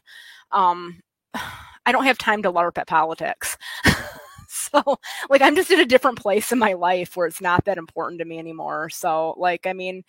[0.51, 1.01] um,
[1.87, 3.57] I don't have time to LARP at politics.
[4.49, 7.77] so like i'm just in a different place in my life where it's not that
[7.77, 10.03] important to me anymore so like i mean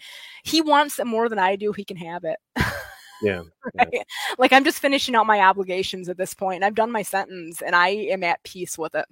[0.44, 2.38] he wants it more than i do he can have it
[3.22, 3.42] yeah,
[3.78, 3.88] right?
[3.92, 4.02] yeah.
[4.38, 7.62] like i'm just finishing out my obligations at this point and i've done my sentence
[7.62, 9.06] and i am at peace with it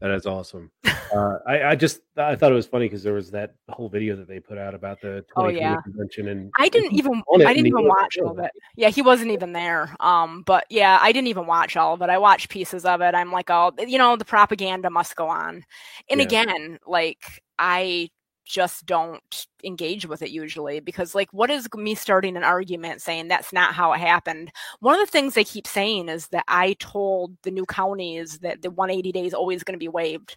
[0.00, 0.70] that is awesome.
[1.12, 4.14] Uh, I, I just I thought it was funny because there was that whole video
[4.16, 7.66] that they put out about the oh yeah convention, and I didn't even I didn't
[7.66, 8.52] even watch all of it.
[8.76, 9.94] Yeah, he wasn't even there.
[10.00, 12.10] Um, but yeah, I didn't even watch all of it.
[12.10, 13.14] I watched pieces of it.
[13.14, 15.64] I'm like, oh, you know, the propaganda must go on.
[16.08, 16.26] And yeah.
[16.26, 18.10] again, like I
[18.50, 23.28] just don't engage with it usually because like what is me starting an argument saying
[23.28, 24.50] that's not how it happened?
[24.80, 28.62] One of the things they keep saying is that i told the new counties that
[28.62, 30.36] the 180 days always going to be waived.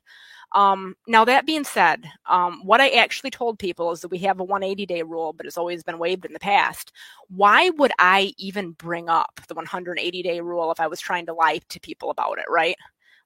[0.54, 4.40] Um, now that being said um, what i actually told people is that we have
[4.40, 6.92] a 180 day rule but it's always been waived in the past.
[7.30, 11.34] Why would i even bring up the 180 day rule if i was trying to
[11.34, 12.76] lie to people about it right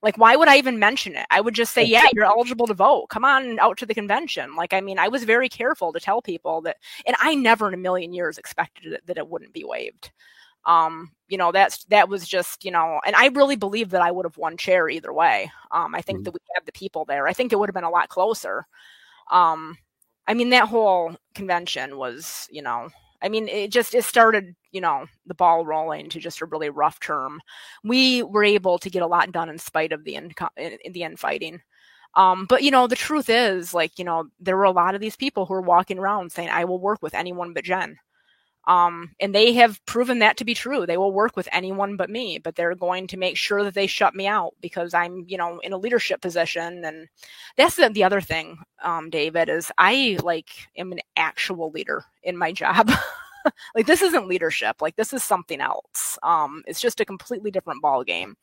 [0.01, 1.25] like, why would I even mention it?
[1.31, 3.07] I would just say, yeah, you're eligible to vote.
[3.07, 4.55] Come on out to the convention.
[4.55, 7.73] Like, I mean, I was very careful to tell people that, and I never in
[7.73, 10.11] a million years expected it, that it wouldn't be waived.
[10.65, 14.11] Um, you know, that's that was just, you know, and I really believe that I
[14.11, 15.51] would have won chair either way.
[15.71, 16.23] Um, I think mm-hmm.
[16.25, 17.27] that we have the people there.
[17.27, 18.67] I think it would have been a lot closer.
[19.31, 19.77] Um,
[20.27, 22.89] I mean, that whole convention was, you know,
[23.21, 26.69] I mean, it just it started, you know, the ball rolling to just a really
[26.69, 27.41] rough term.
[27.83, 30.33] We were able to get a lot done in spite of the in,
[30.91, 31.61] the infighting.
[32.15, 35.01] Um, but you know, the truth is, like, you know, there were a lot of
[35.01, 37.97] these people who were walking around saying, "I will work with anyone but Jen."
[38.67, 40.85] Um, and they have proven that to be true.
[40.85, 43.87] They will work with anyone but me, but they're going to make sure that they
[43.87, 46.83] shut me out because I'm, you know, in a leadership position.
[46.83, 47.07] And
[47.55, 52.37] that's the, the other thing, um, David, is I like am an actual leader in
[52.37, 52.91] my job.
[53.75, 54.81] like this isn't leadership.
[54.81, 56.17] Like this is something else.
[56.23, 58.35] Um, it's just a completely different ball game,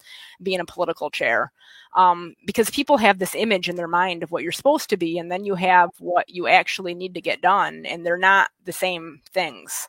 [0.42, 1.52] being a political chair,
[1.96, 5.18] um, because people have this image in their mind of what you're supposed to be,
[5.18, 8.72] and then you have what you actually need to get done, and they're not the
[8.72, 9.88] same things.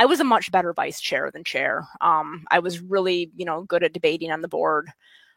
[0.00, 1.86] I was a much better vice chair than chair.
[2.00, 4.88] Um, I was really, you know, good at debating on the board.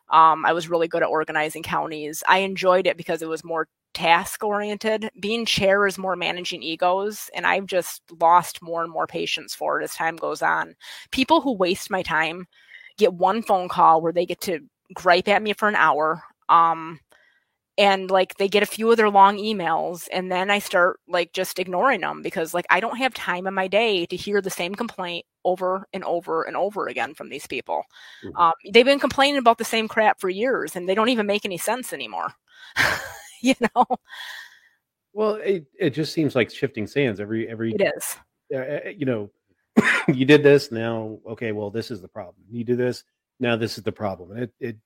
[0.10, 2.24] Um, I was really good at organizing counties.
[2.30, 5.10] I enjoyed it because it was more task oriented.
[5.20, 9.82] Being chair is more managing egos, and I've just lost more and more patience for
[9.82, 10.76] it as time goes on.
[11.12, 12.48] People who waste my time
[12.98, 14.62] get one phone call where they get to
[14.94, 16.24] gripe at me for an hour.
[16.48, 17.02] Um,
[17.78, 21.34] and like they get a few of their long emails and then i start like
[21.34, 24.50] just ignoring them because like i don't have time in my day to hear the
[24.50, 27.84] same complaint over and over and over again from these people.
[28.24, 28.38] Mm-hmm.
[28.38, 31.46] um, they've been complaining about the same crap for years and they don't even make
[31.46, 32.34] any sense anymore.
[33.42, 33.86] You know?
[35.12, 38.16] Well it, it just seems like shifting sands every every it is.
[38.56, 39.30] Uh, you know
[40.08, 42.38] you did this now okay well this is the problem.
[42.50, 43.04] You do this
[43.42, 44.38] now this is the problem.
[44.38, 44.78] It, it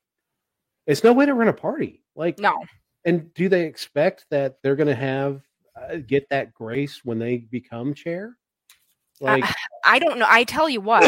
[0.87, 2.03] it's no way to run a party.
[2.15, 2.63] Like no.
[3.05, 5.41] And do they expect that they're going to have
[5.79, 8.35] uh, get that grace when they become chair?
[9.19, 9.53] Like I,
[9.95, 10.25] I don't know.
[10.27, 11.03] I tell you what,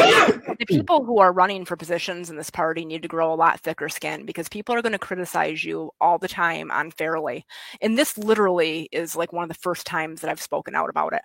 [0.60, 3.60] the people who are running for positions in this party need to grow a lot
[3.60, 7.46] thicker skin because people are going to criticize you all the time unfairly.
[7.82, 11.14] And this literally is like one of the first times that I've spoken out about
[11.14, 11.22] it.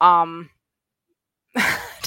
[0.00, 0.50] Um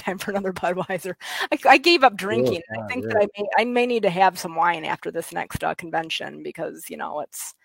[0.03, 1.15] time for another Budweiser.
[1.51, 2.61] I, I gave up drinking.
[2.71, 5.63] I think that I may, I may need to have some wine after this next
[5.63, 7.55] uh, convention because you know it's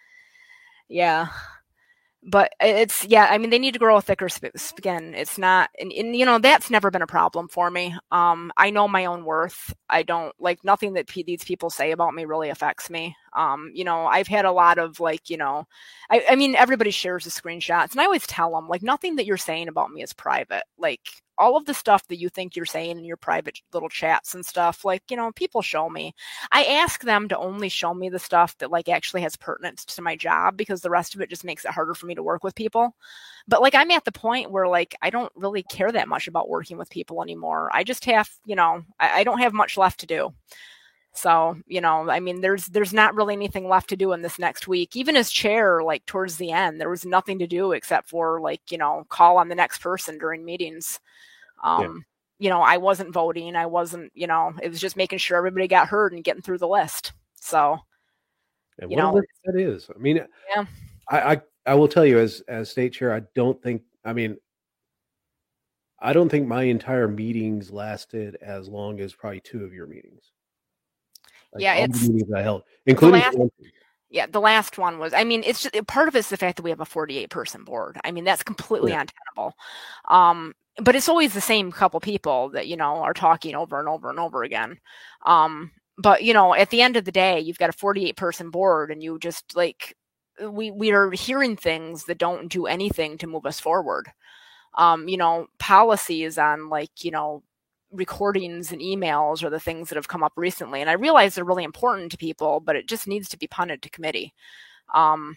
[0.89, 1.29] yeah.
[2.21, 5.15] But it's yeah i mean they need to grow a thicker skin.
[5.15, 7.97] It's not and, and, you know that's never been a problem for me.
[8.11, 9.73] Um i know my own worth.
[9.89, 13.15] I don't like nothing that p- these people say about me really affects me.
[13.35, 15.69] Um you know i've had a lot of like you know
[16.11, 19.27] I, I mean everybody shares the screenshots and i always tell them like nothing that
[19.27, 20.65] you're saying about me is private.
[20.77, 21.09] Like
[21.39, 24.45] all of the stuff that you think you're saying in your private little chats and
[24.45, 26.15] stuff like you know people show me.
[26.53, 30.03] I ask them to only show me the stuff that like actually has pertinence to
[30.03, 32.45] my job because the rest of it just makes it harder for me to work
[32.45, 32.95] with people.
[33.47, 36.49] But like i'm at the point where like i don't really care that much about
[36.49, 37.71] working with people anymore.
[37.73, 40.33] I just have you know i, I don't have much left to do
[41.15, 44.39] so, you know, I mean, there's there's not really anything left to do in this
[44.39, 44.95] next week.
[44.95, 48.61] Even as chair, like towards the end, there was nothing to do except for like,
[48.71, 51.01] you know, call on the next person during meetings.
[51.65, 51.83] Um,
[52.39, 52.47] yeah.
[52.47, 53.57] you know, I wasn't voting.
[53.57, 56.59] I wasn't, you know, it was just making sure everybody got heard and getting through
[56.59, 57.13] the list.
[57.35, 57.81] So
[58.89, 59.91] you know that is.
[59.95, 60.21] I mean
[60.55, 60.65] yeah.
[61.09, 64.37] I, I I will tell you as as state chair, I don't think I mean
[66.01, 70.31] I don't think my entire meetings lasted as long as probably two of your meetings.
[71.53, 73.21] Like yeah, it's meetings I held, including.
[73.21, 73.53] The last,
[74.11, 75.13] yeah, the last one was.
[75.13, 77.65] I mean, it's just part of it's the fact that we have a 48 person
[77.65, 77.99] board.
[78.05, 79.03] I mean, that's completely yeah.
[79.03, 79.55] untenable.
[80.09, 83.89] Um, but it's always the same couple people that you know are talking over and
[83.89, 84.79] over and over again.
[85.27, 88.51] Um, but you know, at the end of the day, you've got a 48 person
[88.51, 89.97] board, and you just like
[90.41, 94.11] we we are hearing things that don't do anything to move us forward.
[94.75, 97.43] Um, you know, policies on like you know
[97.93, 100.81] recordings and emails are the things that have come up recently.
[100.81, 103.83] And I realize they're really important to people, but it just needs to be punted
[103.83, 104.35] to committee.
[104.95, 105.37] Um,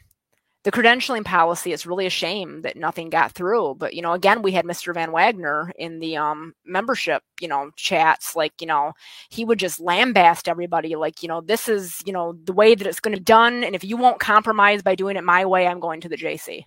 [0.63, 3.75] the credentialing policy is really a shame that nothing got through.
[3.75, 4.93] But you know, again, we had Mr.
[4.93, 8.35] Van Wagner in the um, membership, you know, chats.
[8.35, 8.93] Like, you know,
[9.29, 10.95] he would just lambast everybody.
[10.95, 13.63] Like, you know, this is, you know, the way that it's going to be done,
[13.63, 16.63] and if you won't compromise by doing it my way, I'm going to the JC,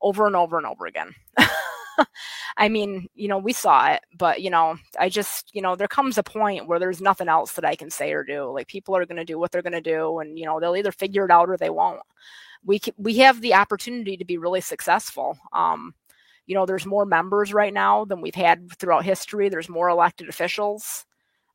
[0.00, 1.14] over and over and over again.
[2.56, 5.88] I mean, you know, we saw it, but you know, I just, you know, there
[5.88, 8.50] comes a point where there's nothing else that I can say or do.
[8.52, 10.76] Like people are going to do what they're going to do, and you know, they'll
[10.76, 12.00] either figure it out or they won't.
[12.64, 15.38] We can, we have the opportunity to be really successful.
[15.52, 15.94] Um,
[16.46, 19.48] you know, there's more members right now than we've had throughout history.
[19.48, 21.06] There's more elected officials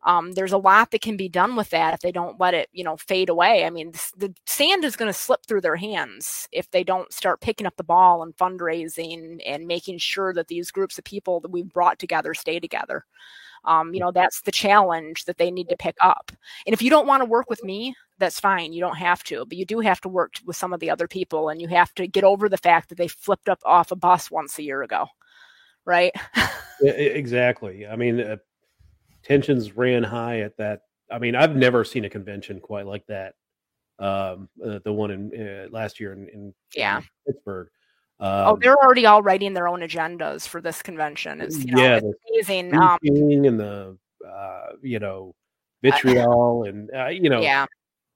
[0.04, 2.70] um, there's a lot that can be done with that if they don't let it,
[2.72, 3.66] you know, fade away.
[3.66, 7.42] I mean, the sand is going to slip through their hands if they don't start
[7.42, 11.52] picking up the ball and fundraising and making sure that these groups of people that
[11.52, 13.06] we've brought together stay together.
[13.66, 16.32] Um, you know, that's the challenge that they need to pick up.
[16.66, 18.72] And if you don't want to work with me, that's fine.
[18.72, 21.10] You don't have to, but you do have to work with some of the other
[21.10, 23.98] people and you have to get over the fact that they flipped up off a
[23.98, 25.08] bus once a year ago.
[25.84, 26.14] Right.
[26.82, 27.86] exactly.
[27.86, 28.38] I mean, uh,
[29.24, 30.82] tensions ran high at that.
[31.12, 33.36] I mean, I've never seen a convention quite like that.
[34.00, 37.68] Um, uh, the one in uh, last year in, in yeah Pittsburgh.
[38.22, 41.42] Um, oh, they're already all writing their own agendas for this convention.
[41.42, 42.76] It's you know, yeah, it's amazing.
[42.76, 43.98] Um, and the
[44.28, 45.36] uh, you know
[45.82, 47.66] vitriol and uh, you know yeah.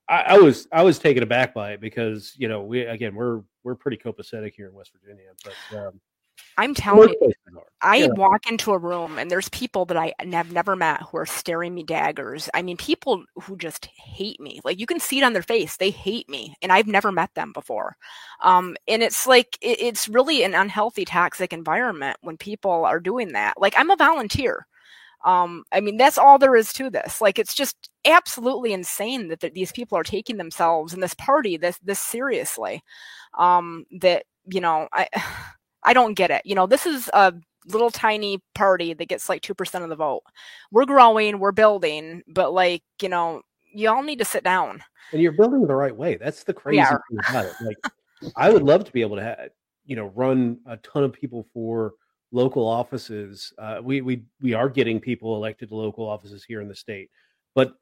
[0.10, 3.42] I, I, was I was taken aback by it because you know we again we're
[3.64, 6.02] we're pretty copacetic here in West Virginia, but um,
[6.58, 7.34] I'm telling you,
[7.82, 8.08] I yeah.
[8.08, 11.74] walk into a room and there's people that I have never met who are staring
[11.74, 12.50] me daggers.
[12.54, 14.62] I mean, people who just hate me.
[14.64, 17.34] Like you can see it on their face; they hate me, and I've never met
[17.36, 17.98] them before.
[18.42, 23.34] Um, and it's like it, it's really an unhealthy, toxic environment when people are doing
[23.34, 23.60] that.
[23.60, 24.68] Like I'm a volunteer.
[25.24, 27.22] Um, I mean, that's all there is to this.
[27.22, 31.58] Like, it's just absolutely insane that, that these people are taking themselves and this party
[31.58, 32.84] this this seriously.
[33.38, 35.08] Um, that you know, I
[35.86, 36.42] I don't get it.
[36.46, 37.34] You know, this is a
[37.68, 40.24] little tiny party that gets like 2% of the vote.
[40.72, 43.42] We're growing, we're building, but like, you know,
[43.74, 44.84] you all need to sit down.
[45.12, 46.16] And you're building the right way.
[46.16, 47.54] That's the crazy thing about it.
[47.62, 47.78] Like,
[48.36, 49.50] I would love to be able to have,
[49.86, 51.94] you know, run a ton of people for
[52.32, 53.54] local offices.
[53.58, 57.10] Uh, we we we are getting people elected to local offices here in the state,
[57.54, 57.74] but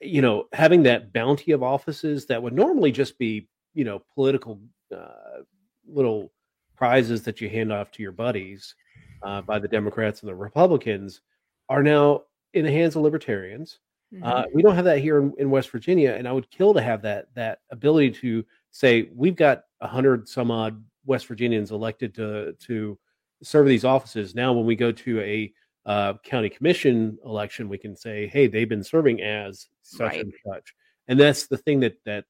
[0.00, 4.60] you know, having that bounty of offices that would normally just be, you know, political
[4.96, 5.42] uh,
[5.86, 6.32] little
[6.78, 8.76] prizes that you hand off to your buddies
[9.24, 11.22] uh, by the Democrats and the Republicans
[11.68, 12.22] are now
[12.54, 13.80] in the hands of libertarians.
[14.14, 14.24] Mm-hmm.
[14.24, 16.80] Uh, we don't have that here in, in, West Virginia, and I would kill to
[16.80, 22.14] have that that ability to say we've got a hundred some odd West Virginians elected
[22.14, 22.98] to to
[23.42, 24.34] serve these offices.
[24.34, 25.52] Now, when we go to a
[25.84, 30.20] uh, county commission election, we can say, "Hey, they've been serving as such right.
[30.20, 30.74] and such,"
[31.08, 32.24] and that's the thing that that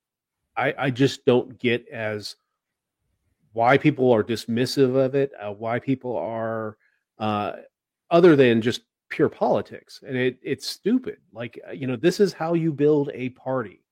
[0.56, 2.34] I, I just don't get as
[3.52, 6.76] why people are dismissive of it, uh, why people are
[7.18, 7.52] uh,
[8.10, 11.18] other than just pure politics, and it it's stupid.
[11.32, 13.82] Like uh, you know, this is how you build a party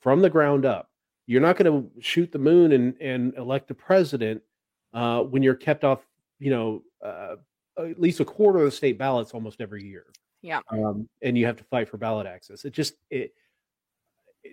[0.00, 0.90] from the ground up.
[1.26, 4.42] You're not going to shoot the moon and and elect a president
[4.92, 6.00] uh, when you're kept off,
[6.38, 7.36] you know, uh,
[7.78, 10.06] at least a quarter of the state ballots almost every year.
[10.42, 12.64] Yeah, um, and you have to fight for ballot access.
[12.64, 13.32] It just it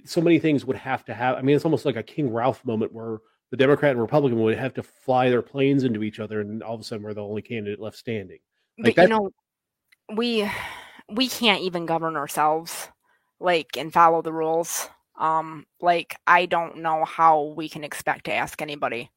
[0.06, 1.38] so many things would have to have.
[1.38, 3.18] I mean, it's almost like a King Ralph moment where
[3.52, 6.76] the Democrat and Republican would have to fly their planes into each other, and all
[6.76, 8.40] of a sudden we're the only candidate left standing.
[8.78, 9.32] Like but you know,
[10.16, 10.50] we
[11.10, 12.90] we can't even govern ourselves,
[13.40, 14.90] like and follow the rules.
[15.18, 19.12] Um, like I don't know how we can expect to ask anybody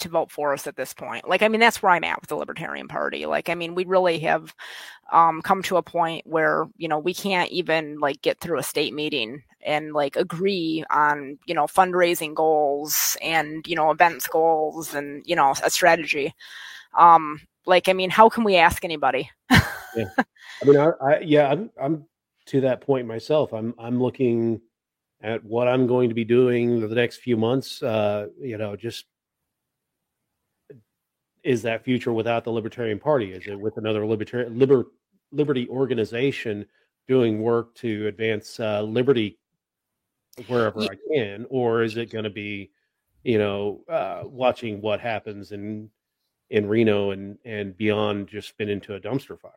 [0.00, 1.28] to vote for us at this point.
[1.28, 3.26] Like, I mean, that's where I'm at with the Libertarian Party.
[3.26, 4.54] Like, I mean, we really have
[5.10, 8.62] um, come to a point where you know we can't even like get through a
[8.62, 14.94] state meeting and like agree on you know fundraising goals and you know events goals
[14.94, 16.34] and you know a strategy.
[16.96, 19.30] Um like i mean how can we ask anybody?
[19.50, 20.04] Yeah.
[20.62, 22.04] i mean I, I, yeah I'm, I'm
[22.46, 23.52] to that point myself.
[23.52, 24.60] I'm i'm looking
[25.22, 29.06] at what i'm going to be doing the next few months uh you know just
[31.48, 33.32] is that future without the libertarian party?
[33.32, 34.86] Is it with another libertarian liber,
[35.32, 36.66] liberty organization
[37.06, 39.38] doing work to advance uh, liberty
[40.46, 40.88] wherever yeah.
[40.90, 42.70] I can, or is it going to be,
[43.24, 45.90] you know, uh, watching what happens in
[46.50, 49.52] in Reno and and beyond just spin into a dumpster fire?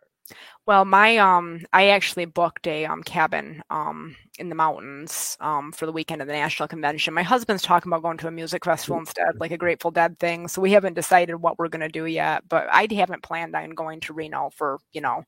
[0.68, 5.86] Well, my um, I actually booked a um cabin um in the mountains um for
[5.86, 7.14] the weekend of the national convention.
[7.14, 10.48] My husband's talking about going to a music festival instead, like a Grateful Dead thing.
[10.48, 13.72] So we haven't decided what we're going to do yet, but I haven't planned on
[13.72, 15.24] going to Reno for you know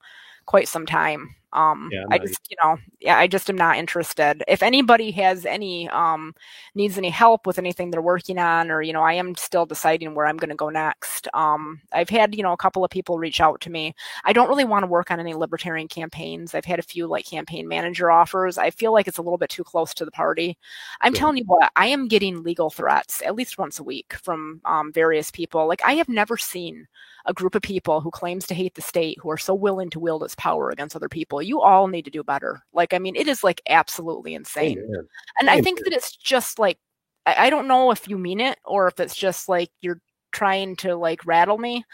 [0.45, 1.35] quite some time.
[1.53, 4.43] Um, yeah, I just, you know, yeah, I just am not interested.
[4.47, 6.33] If anybody has any um,
[6.75, 10.15] needs any help with anything they're working on, or you know, I am still deciding
[10.15, 11.27] where I'm going to go next.
[11.33, 13.93] Um, I've had you know a couple of people reach out to me.
[14.25, 16.53] I don't really want to work on any libertarian campaigns.
[16.53, 18.57] I've had a few like campaign manager offers.
[18.57, 20.57] I feel like it's a little bit too close to the party.
[21.01, 24.61] I'm telling you what, I am getting legal threats at least once a week from
[24.65, 25.67] um, various people.
[25.67, 26.87] Like I have never seen
[27.25, 29.99] a group of people who claims to hate the state who are so willing to
[29.99, 31.41] wield its power against other people.
[31.41, 32.63] You all need to do better.
[32.73, 34.77] Like, I mean, it is like absolutely insane.
[34.77, 35.07] Amen.
[35.39, 35.59] And Amen.
[35.59, 36.77] I think that it's just like,
[37.25, 40.01] I, I don't know if you mean it or if it's just like you're
[40.33, 41.85] trying to like rattle me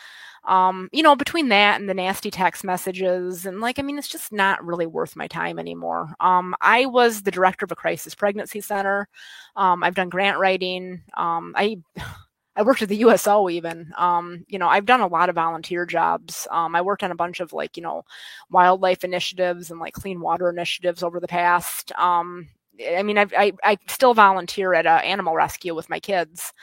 [0.45, 4.07] um, you know, between that and the nasty text messages, and like, I mean, it's
[4.07, 6.13] just not really worth my time anymore.
[6.19, 9.07] Um, I was the director of a crisis pregnancy center.
[9.55, 11.01] Um, I've done grant writing.
[11.15, 11.77] Um, I
[12.55, 13.93] I worked at the USO even.
[13.97, 16.45] Um, you know, I've done a lot of volunteer jobs.
[16.51, 18.03] Um, I worked on a bunch of like, you know,
[18.49, 21.93] wildlife initiatives and like clean water initiatives over the past.
[21.93, 22.49] Um,
[22.97, 26.53] I mean, I've, I, I still volunteer at an animal rescue with my kids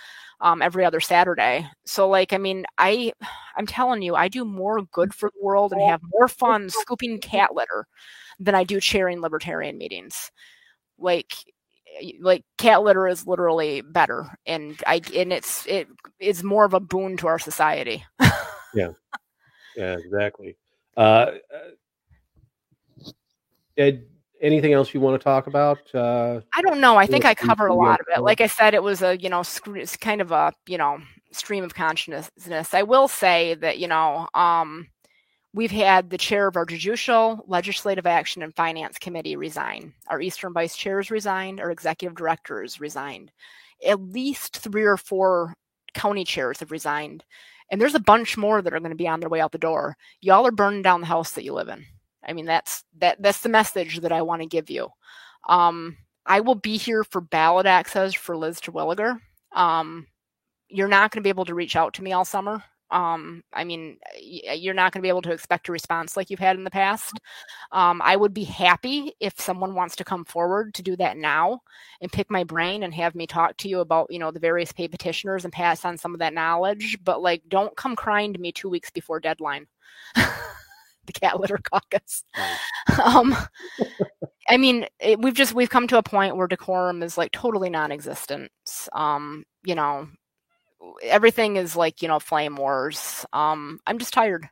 [0.40, 1.66] um, every other Saturday.
[1.84, 3.12] So, like, I mean, I,
[3.56, 7.20] I'm telling you, I do more good for the world and have more fun scooping
[7.20, 7.86] cat litter
[8.38, 10.30] than I do chairing libertarian meetings.
[10.98, 11.32] Like,
[12.20, 15.88] like cat litter is literally better, and I, and it's it
[16.18, 18.04] is more of a boon to our society.
[18.74, 18.90] yeah,
[19.76, 20.56] yeah, exactly.
[20.96, 21.32] Uh,
[23.76, 24.04] Ed,
[24.40, 25.78] anything else you want to talk about?
[25.94, 26.96] Uh, I don't know.
[26.96, 28.22] I think I covered a lot of it.
[28.22, 30.98] Like I said, it was a you know it's kind of a you know
[31.32, 32.74] stream of consciousness.
[32.74, 34.88] I will say that you know um,
[35.54, 39.92] we've had the chair of our judicial, legislative action, and finance committee resign.
[40.08, 41.60] Our eastern vice chairs resigned.
[41.60, 43.32] Our executive directors resigned.
[43.86, 45.54] At least three or four
[45.94, 47.24] county chairs have resigned,
[47.70, 49.58] and there's a bunch more that are going to be on their way out the
[49.58, 49.96] door.
[50.20, 51.84] Y'all are burning down the house that you live in.
[52.26, 54.88] I mean, that's that that's the message that I want to give you.
[55.48, 55.96] Um,
[56.26, 59.18] I will be here for ballot access for Liz Terwilliger.
[59.52, 60.06] Um,
[60.68, 62.62] you're not going to be able to reach out to me all summer.
[62.90, 66.38] Um, I mean, you're not going to be able to expect a response like you've
[66.38, 67.18] had in the past.
[67.72, 71.60] Um, I would be happy if someone wants to come forward to do that now
[72.00, 74.72] and pick my brain and have me talk to you about, you know, the various
[74.72, 76.98] paid petitioners and pass on some of that knowledge.
[77.02, 79.66] But like, don't come crying to me two weeks before deadline.
[81.20, 82.24] cat litter caucus.
[83.04, 83.36] um,
[84.48, 87.70] I mean, it, we've just we've come to a point where decorum is like totally
[87.70, 88.50] non-existent.
[88.92, 90.08] Um, you know,
[91.02, 93.26] everything is like you know flame wars.
[93.32, 94.48] Um, I'm just tired.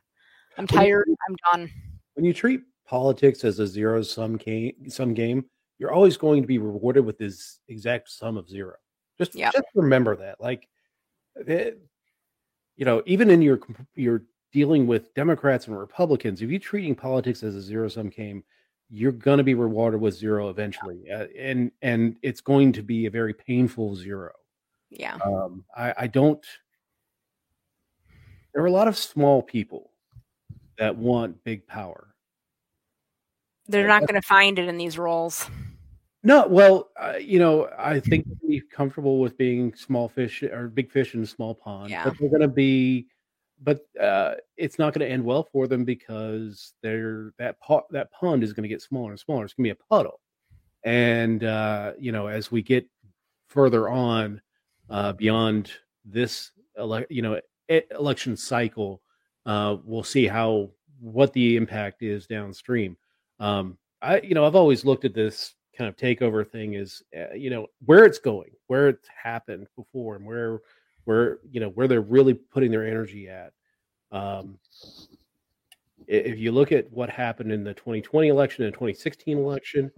[0.57, 1.07] I'm tired.
[1.29, 1.71] I'm done.
[2.13, 5.45] When you treat politics as a zero sum game, sum game,
[5.79, 8.75] you're always going to be rewarded with this exact sum of zero.
[9.17, 9.53] Just yep.
[9.53, 10.39] just remember that.
[10.39, 10.67] Like,
[11.35, 11.71] it, eh,
[12.75, 13.59] you know, even in your
[13.95, 14.23] your
[14.55, 18.41] dealing with Democrats and Republicans, if you're treating politics as a zero sum game,
[18.89, 23.05] you're going to be rewarded with zero eventually, uh, and and it's going to be
[23.05, 24.31] a very painful zero.
[24.89, 25.17] Yeah.
[25.25, 26.45] Um, I, I don't.
[28.53, 29.91] There are a lot of small people
[30.77, 32.15] that want big power.
[33.67, 35.49] They're not going to find it in these roles.
[36.23, 40.91] No, well, uh, you know, I think be comfortable with being small fish or big
[40.91, 42.05] fish in a small pond, yeah.
[42.05, 43.07] but they're going to be
[43.65, 48.11] but uh, it's not going to end well for them because they're that pot that
[48.11, 49.43] pond is going to get smaller and smaller.
[49.43, 50.21] It's going to be a puddle,
[50.83, 52.87] and uh, you know as we get
[53.47, 54.39] further on
[54.89, 55.71] uh, beyond
[56.05, 57.41] this ele- you know
[57.91, 59.01] election cycle,
[59.47, 60.69] uh, we'll see how
[60.99, 62.95] what the impact is downstream.
[63.39, 67.33] Um, I you know I've always looked at this kind of takeover thing is uh,
[67.33, 70.61] you know where it's going, where it's happened before, and where
[71.05, 73.53] where you know where they're really putting their energy at.
[74.11, 74.57] Um,
[76.07, 79.91] if you look at what happened in the 2020 election and 2016 election,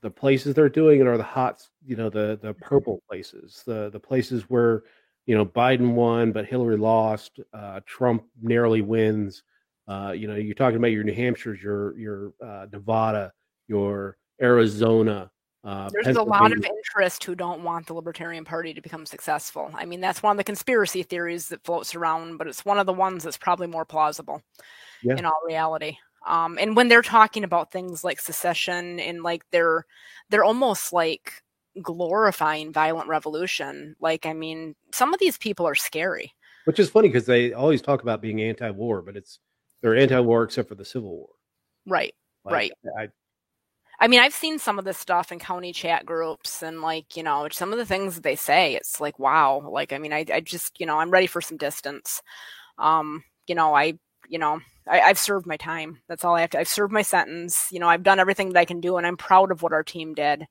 [0.00, 3.90] the places they're doing it are the hot, you know, the the purple places, the
[3.90, 4.84] the places where
[5.26, 9.42] you know Biden won but Hillary lost, uh, Trump narrowly wins.
[9.88, 13.32] Uh, you know, you're talking about your New Hampshire's, your your uh, Nevada,
[13.68, 15.30] your Arizona,
[15.66, 19.70] uh, There's a lot of interest who don't want the Libertarian Party to become successful.
[19.74, 22.86] I mean, that's one of the conspiracy theories that floats around, but it's one of
[22.86, 24.42] the ones that's probably more plausible
[25.02, 25.16] yeah.
[25.16, 25.96] in all reality.
[26.26, 29.86] Um, and when they're talking about things like secession and like they're
[30.30, 31.42] they're almost like
[31.82, 33.96] glorifying violent revolution.
[34.00, 36.32] Like, I mean, some of these people are scary.
[36.64, 39.38] Which is funny because they always talk about being anti-war, but it's
[39.82, 41.28] they're anti-war except for the Civil War.
[41.86, 42.14] Right.
[42.44, 42.72] Like, right.
[42.98, 43.08] I,
[44.00, 47.22] I mean, I've seen some of this stuff in county chat groups and like, you
[47.22, 49.62] know, some of the things they say, it's like, wow.
[49.70, 52.22] Like, I mean, I, I just, you know, I'm ready for some distance.
[52.78, 53.94] Um, you know, I,
[54.28, 56.00] you know, I, have served my time.
[56.08, 56.60] That's all I have to.
[56.60, 57.68] I've served my sentence.
[57.70, 59.82] You know, I've done everything that I can do, and I'm proud of what our
[59.82, 60.46] team did.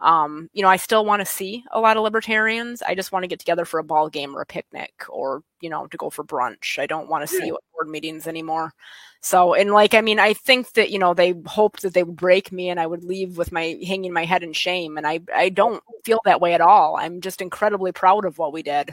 [0.00, 2.82] Um, you know, I still want to see a lot of libertarians.
[2.82, 5.70] I just want to get together for a ball game or a picnic or, you
[5.70, 6.78] know, to go for brunch.
[6.78, 8.72] I don't want to see you at board meetings anymore.
[9.20, 12.16] So, and like, I mean, I think that, you know, they hoped that they would
[12.16, 14.98] break me and I would leave with my hanging my head in shame.
[14.98, 16.96] And I, I don't feel that way at all.
[16.96, 18.90] I'm just incredibly proud of what we did.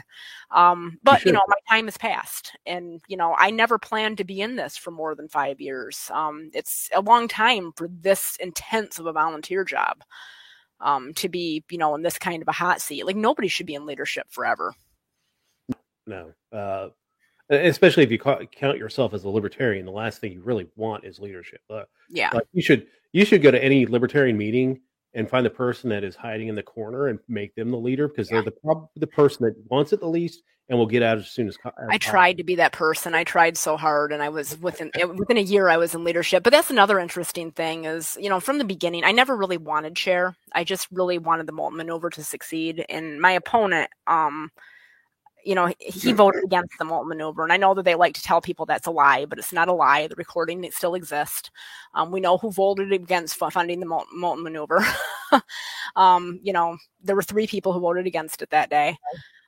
[0.50, 4.24] Um, but, you know, my time has passed and, you know, I never planned to
[4.24, 6.10] be in this for more than five years.
[6.12, 10.02] Um, it's a long time for this intense of a volunteer job
[10.80, 13.06] um, to be, you know, in this kind of a hot seat.
[13.06, 14.74] Like nobody should be in leadership forever.
[16.06, 16.88] No, uh,
[17.48, 21.04] especially if you ca- count yourself as a libertarian, the last thing you really want
[21.04, 21.60] is leadership.
[21.70, 24.80] Uh, yeah, like you should you should go to any libertarian meeting
[25.14, 28.08] and find the person that is hiding in the corner and make them the leader
[28.08, 28.40] because yeah.
[28.42, 31.48] they're the the person that wants it the least and will get out as soon
[31.48, 33.14] as, as I tried to be that person.
[33.14, 36.42] I tried so hard, and I was within within a year I was in leadership.
[36.42, 39.96] But that's another interesting thing is you know from the beginning I never really wanted
[39.96, 40.36] chair.
[40.52, 43.90] I just really wanted the Moulton maneuver to succeed, and my opponent.
[44.06, 44.50] um
[45.44, 47.42] you know, he voted against the Moulton maneuver.
[47.42, 49.68] And I know that they like to tell people that's a lie, but it's not
[49.68, 50.06] a lie.
[50.06, 51.50] The recording it still exists.
[51.94, 54.84] Um, we know who voted against funding the Moulton maneuver.
[55.96, 58.96] um, you know, there were three people who voted against it that day.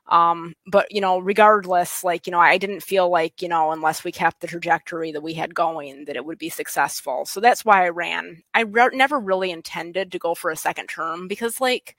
[0.09, 4.05] Um, but you know, regardless, like you know, I didn't feel like you know, unless
[4.05, 7.25] we kept the trajectory that we had going, that it would be successful.
[7.25, 8.43] So that's why I ran.
[8.53, 11.97] I re- never really intended to go for a second term because, like,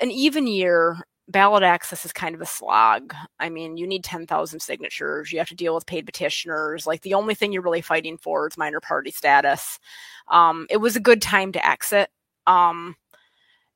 [0.00, 0.98] an even year
[1.32, 3.14] ballot access is kind of a slog.
[3.40, 5.32] I mean, you need 10,000 signatures.
[5.32, 6.86] You have to deal with paid petitioners.
[6.86, 9.78] Like the only thing you're really fighting for is minor party status.
[10.28, 12.10] Um, it was a good time to exit.
[12.46, 12.96] Um,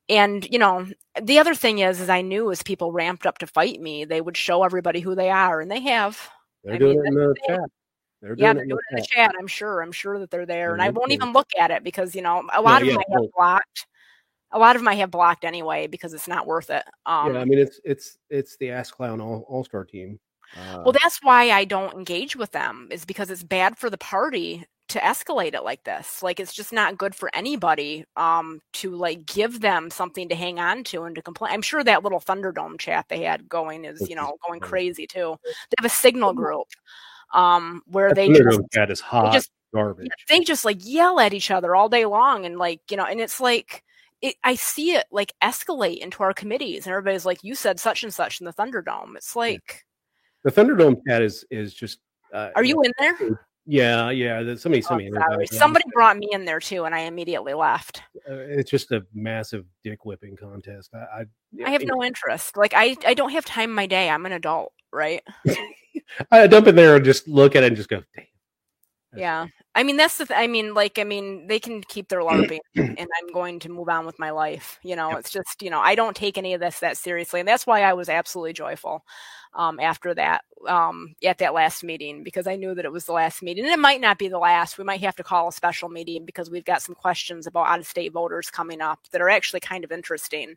[0.09, 0.87] and you know,
[1.21, 4.21] the other thing is, is I knew as people ramped up to fight me, they
[4.21, 6.31] would show everybody who they are, and they have.
[6.63, 7.61] They're I doing mean, it in the chat.
[8.23, 9.35] They're yeah, they're doing it in the chat.
[9.39, 9.83] I'm sure.
[9.83, 12.49] I'm sure that they're there, and I won't even look at it because you know
[12.55, 13.17] a lot yeah, of them yeah.
[13.17, 13.87] I have blocked
[14.53, 16.85] a lot of them I have blocked anyway because it's not worth it.
[17.05, 20.19] Um, yeah, I mean it's it's it's the ass clown all all star team.
[20.57, 23.99] Uh, well, that's why I don't engage with them is because it's bad for the
[23.99, 26.23] party to escalate it like this.
[26.23, 30.61] Like it's just not good for anybody um to like give them something to hang
[30.61, 31.53] on to and to complain.
[31.53, 35.37] I'm sure that little Thunderdome chat they had going is, you know, going crazy too.
[35.45, 36.69] They have a signal group
[37.35, 40.07] um where they just, chat is hot they just, garbage.
[40.29, 43.21] They just like yell at each other all day long and like, you know, and
[43.21, 43.83] it's like
[44.23, 48.03] it, I see it like escalate into our committees, and everybody's like, "You said such
[48.03, 49.85] and such in the Thunderdome." It's like
[50.45, 51.99] the Thunderdome chat is is just.
[52.33, 53.39] Uh, Are you in there?
[53.67, 54.55] Yeah, yeah.
[54.55, 58.03] Somebody, somebody, oh, somebody brought me in there too, and I immediately left.
[58.29, 60.91] Uh, it's just a massive dick whipping contest.
[60.95, 61.25] I, I,
[61.67, 62.57] I have no interest.
[62.57, 64.09] Like, I, I don't have time in my day.
[64.09, 65.21] I'm an adult, right?
[66.31, 68.27] I dump in there and just look at it and just go, damn.
[69.17, 70.25] Yeah, I mean, that's the.
[70.25, 73.69] Th- I mean, like, I mean, they can keep their LARPing, and I'm going to
[73.69, 74.81] move on with my life.
[74.83, 75.19] You know, yep.
[75.21, 77.83] it's just, you know, I don't take any of this that seriously, and that's why
[77.83, 79.05] I was absolutely joyful
[79.57, 83.13] um, after that um, at that last meeting because I knew that it was the
[83.13, 83.65] last meeting.
[83.65, 84.79] And it might not be the last.
[84.79, 87.79] We might have to call a special meeting because we've got some questions about out
[87.79, 90.57] of state voters coming up that are actually kind of interesting.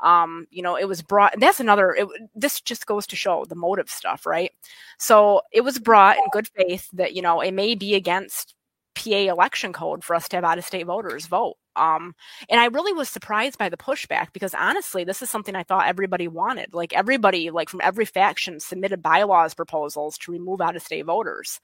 [0.00, 3.54] Um, you know, it was brought, that's another, it, this just goes to show the
[3.54, 4.50] motive stuff, right?
[4.98, 8.51] So it was brought in good faith that, you know, it may be against
[8.94, 11.56] PA election code for us to have out of state voters vote.
[11.76, 12.14] Um,
[12.48, 15.86] and I really was surprised by the pushback because honestly, this is something I thought
[15.86, 16.74] everybody wanted.
[16.74, 21.60] Like everybody, like from every faction, submitted bylaws proposals to remove out of state voters.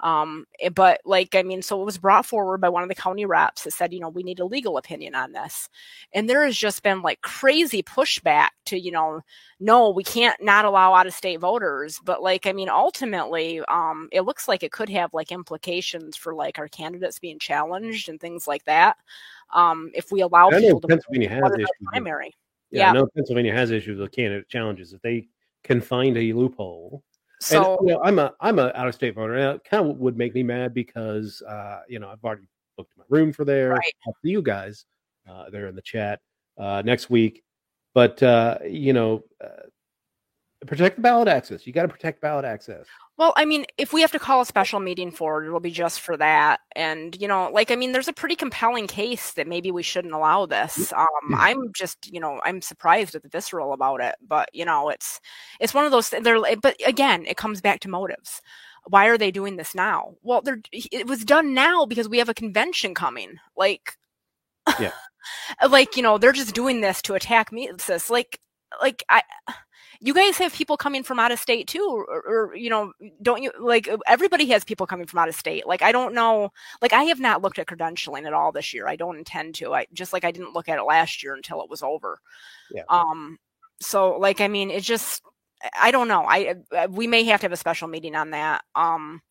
[0.00, 2.94] Um, eh, but like, I mean, so it was brought forward by one of the
[2.94, 5.68] county reps that said, you know, we need a legal opinion on this.
[6.12, 9.22] And there has just been like crazy pushback to, you know,
[9.60, 12.00] no, we can't not allow out of state voters.
[12.04, 16.34] But like, I mean, ultimately, um, it looks like it could have like implications for
[16.34, 18.96] like our candidates being challenged and things like that
[19.52, 22.26] um, if we allow I people to Pennsylvania has issues primary.
[22.26, 22.34] With,
[22.70, 24.92] yeah, yeah, I know Pennsylvania has issues with candidate challenges.
[24.92, 25.28] If they
[25.64, 27.02] can find a loophole,
[27.40, 29.34] so and, you know, I'm a I'm a out of state voter.
[29.34, 32.92] And it kind of would make me mad because uh, you know I've already booked
[32.96, 33.70] my room for there.
[33.70, 33.94] Right.
[34.08, 34.86] Up to you guys,
[35.28, 36.20] uh, there in the chat
[36.58, 37.42] uh, next week.
[37.94, 39.66] But uh, you know, uh,
[40.66, 41.66] protect the ballot access.
[41.66, 42.86] You got to protect ballot access.
[43.22, 45.70] Well, I mean, if we have to call a special meeting for it, it'll be
[45.70, 46.58] just for that.
[46.74, 50.12] And, you know, like, I mean, there's a pretty compelling case that maybe we shouldn't
[50.12, 50.92] allow this.
[50.92, 54.88] Um, I'm just, you know, I'm surprised at the visceral about it, but, you know,
[54.88, 55.20] it's,
[55.60, 58.42] it's one of those, they're, but again, it comes back to motives.
[58.88, 60.14] Why are they doing this now?
[60.24, 63.36] Well, they're, it was done now because we have a convention coming.
[63.56, 63.98] Like,
[64.80, 64.90] yeah.
[65.68, 67.68] like, you know, they're just doing this to attack me.
[67.68, 68.40] It's this, like,
[68.80, 69.22] like, I,
[70.04, 72.92] you guys have people coming from out of state too or, or, you know
[73.22, 75.66] don't you like everybody has people coming from out of state.
[75.66, 76.50] Like i don't know
[76.82, 78.88] like i have not looked at credentialing at all this year.
[78.88, 79.72] I don't intend to.
[79.72, 82.18] I just like i didn't look at it last year until it was over.
[82.70, 82.82] Yeah.
[82.88, 83.38] Um
[83.80, 85.22] so like i mean it just
[85.80, 86.24] i don't know.
[86.26, 86.56] I
[86.90, 88.64] we may have to have a special meeting on that.
[88.74, 89.22] Um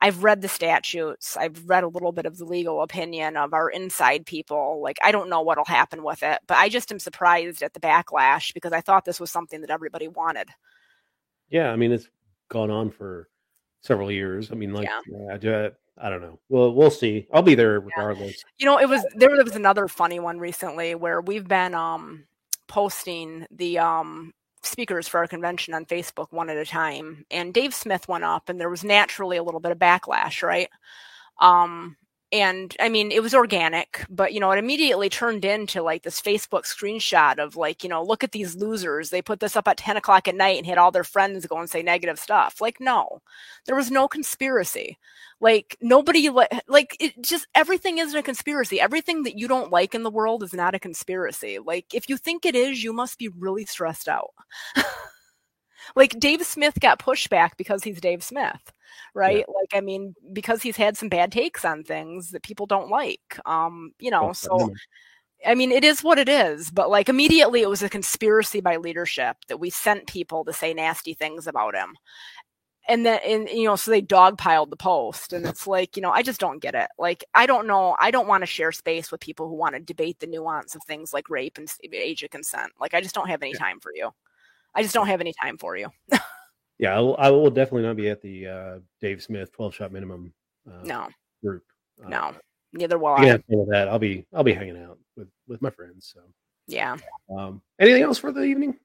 [0.00, 1.36] I've read the statutes.
[1.36, 4.80] I've read a little bit of the legal opinion of our inside people.
[4.82, 7.80] Like, I don't know what'll happen with it, but I just am surprised at the
[7.80, 10.50] backlash because I thought this was something that everybody wanted.
[11.48, 12.08] Yeah, I mean, it's
[12.48, 13.28] gone on for
[13.80, 14.52] several years.
[14.52, 15.38] I mean, like, yeah.
[15.40, 16.38] yeah I don't know.
[16.48, 17.26] Well, we'll see.
[17.32, 18.32] I'll be there regardless.
[18.32, 18.52] Yeah.
[18.58, 22.24] You know, it was there was another funny one recently where we've been um
[22.66, 24.32] posting the um
[24.66, 27.24] speakers for our convention on Facebook one at a time.
[27.30, 30.68] And Dave Smith went up, and there was naturally a little bit of backlash, right?
[31.40, 31.96] Um,
[32.34, 36.20] and I mean, it was organic, but you know, it immediately turned into like this
[36.20, 39.10] Facebook screenshot of like, you know, look at these losers.
[39.10, 41.58] They put this up at 10 o'clock at night and had all their friends go
[41.58, 42.60] and say negative stuff.
[42.60, 43.22] Like, no,
[43.66, 44.98] there was no conspiracy.
[45.40, 46.28] Like, nobody,
[46.66, 48.80] like, it just everything isn't a conspiracy.
[48.80, 51.60] Everything that you don't like in the world is not a conspiracy.
[51.60, 54.30] Like, if you think it is, you must be really stressed out.
[55.96, 58.72] like, Dave Smith got pushback because he's Dave Smith
[59.14, 59.38] right?
[59.38, 59.54] Yeah.
[59.60, 63.38] Like, I mean, because he's had some bad takes on things that people don't like.
[63.46, 64.72] Um, you know, so
[65.46, 68.76] I mean, it is what it is, but like immediately it was a conspiracy by
[68.76, 71.96] leadership that we sent people to say nasty things about him.
[72.86, 75.32] And then, and, you know, so they dogpiled the post.
[75.32, 76.88] And it's like, you know, I just don't get it.
[76.98, 77.96] Like, I don't know.
[77.98, 80.82] I don't want to share space with people who want to debate the nuance of
[80.84, 82.72] things like rape and age of consent.
[82.78, 84.10] Like, I just don't have any time for you.
[84.74, 85.90] I just don't have any time for you.
[86.78, 89.92] Yeah, I will, I will, definitely not be at the uh, Dave Smith twelve shot
[89.92, 90.32] minimum.
[90.68, 91.08] Uh, no
[91.42, 91.62] group.
[92.04, 92.34] Uh, no,
[92.72, 93.40] neither will I.
[93.46, 96.12] With that, I'll be I'll be hanging out with with my friends.
[96.12, 96.20] So
[96.66, 96.96] yeah.
[97.30, 98.76] Um, anything else for the evening?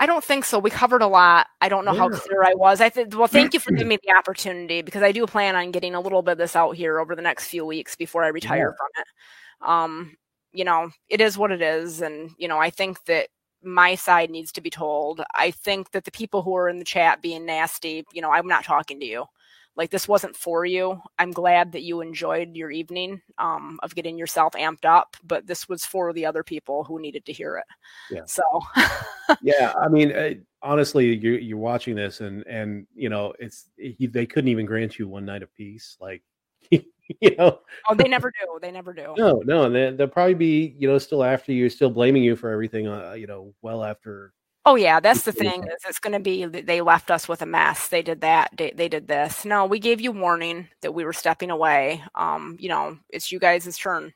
[0.00, 0.58] I don't think so.
[0.58, 1.46] We covered a lot.
[1.60, 2.00] I don't know yeah.
[2.00, 2.80] how clear I was.
[2.80, 3.16] I think.
[3.16, 6.00] Well, thank you for giving me the opportunity because I do plan on getting a
[6.00, 8.76] little bit of this out here over the next few weeks before I retire yeah.
[8.76, 9.70] from it.
[9.70, 10.16] Um,
[10.52, 13.28] you know, it is what it is, and you know, I think that
[13.66, 15.22] my side needs to be told.
[15.34, 18.46] I think that the people who are in the chat being nasty, you know, I'm
[18.46, 19.26] not talking to you.
[19.76, 21.02] Like this wasn't for you.
[21.18, 25.68] I'm glad that you enjoyed your evening um, of getting yourself amped up, but this
[25.68, 27.66] was for the other people who needed to hear it.
[28.10, 28.22] Yeah.
[28.24, 28.42] So.
[29.42, 30.30] yeah, I mean, uh,
[30.62, 34.98] honestly, you're you're watching this, and and you know, it's he, they couldn't even grant
[34.98, 35.98] you one night of peace.
[36.00, 36.22] Like
[36.70, 37.60] you know.
[37.88, 38.58] Oh, they never do.
[38.60, 39.14] They never do.
[39.16, 42.36] No, no, and they, will probably be, you know, still after you, still blaming you
[42.36, 42.88] for everything.
[42.88, 44.32] Uh, you know, well after.
[44.64, 45.62] Oh yeah, that's the thing.
[45.62, 47.86] Is it's going to be they left us with a mess.
[47.86, 48.50] They did that.
[48.56, 49.44] They, they did this.
[49.44, 52.02] No, we gave you warning that we were stepping away.
[52.16, 54.12] Um, you know, it's you guys' turn.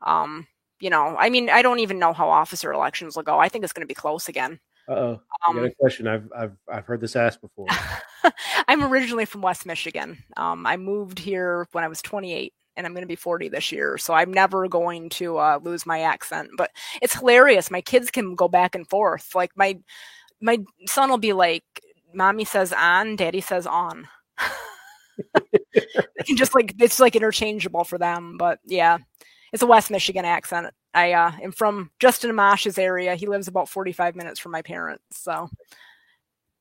[0.00, 0.46] Um,
[0.80, 3.38] you know, I mean, I don't even know how officer elections will go.
[3.38, 4.58] I think it's going to be close again.
[4.88, 5.20] Oh.
[5.46, 6.06] Um, got a question.
[6.06, 7.66] I've I've I've heard this asked before.
[8.68, 10.22] I'm originally from West Michigan.
[10.36, 13.70] Um, I moved here when I was 28 and I'm going to be 40 this
[13.70, 13.98] year.
[13.98, 16.50] So I'm never going to uh, lose my accent.
[16.56, 16.70] But
[17.02, 17.70] it's hilarious.
[17.70, 19.34] My kids can go back and forth.
[19.34, 19.78] Like my
[20.40, 21.64] my son will be like,
[22.12, 24.08] "Mommy says on, Daddy says on."
[25.74, 28.36] they can just like it's like interchangeable for them.
[28.38, 28.98] But yeah,
[29.52, 30.68] it's a West Michigan accent.
[30.94, 33.16] I uh, am from Justin Amash's area.
[33.16, 35.02] He lives about 45 minutes from my parents.
[35.10, 35.50] So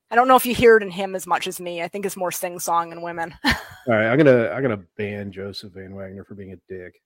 [0.10, 1.82] I don't know if you hear it in him as much as me.
[1.82, 3.34] I think it's more sing song and women.
[3.46, 3.54] All
[3.88, 7.02] right, I'm gonna I'm gonna ban Joseph Van Wagner for being a dick.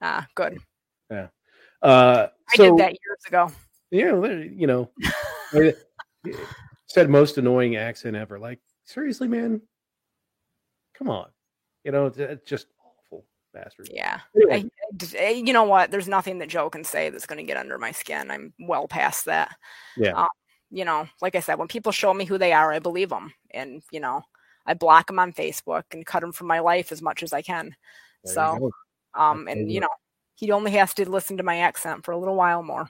[0.00, 0.58] Ah, good.
[1.10, 1.28] Yeah.
[1.82, 3.50] Uh, I so, did that years ago.
[3.90, 4.90] Yeah, you know,
[6.86, 8.38] said most annoying accent ever.
[8.38, 9.60] Like seriously, man,
[10.94, 11.28] come on.
[11.84, 12.66] You know, it's, just
[13.52, 13.88] bastard.
[13.92, 14.20] Yeah.
[14.34, 14.70] Anyway.
[15.00, 15.90] I, I, you know what?
[15.90, 18.30] There's nothing that Joe can say that's going to get under my skin.
[18.30, 19.56] I'm well past that.
[19.96, 20.12] Yeah.
[20.12, 20.28] Um,
[20.70, 23.32] you know, like I said, when people show me who they are, I believe them.
[23.50, 24.22] And, you know,
[24.66, 27.42] I block them on Facebook and cut them from my life as much as I
[27.42, 27.74] can.
[28.24, 28.72] There so, you
[29.20, 29.88] um, and, you know,
[30.36, 32.88] he only has to listen to my accent for a little while more.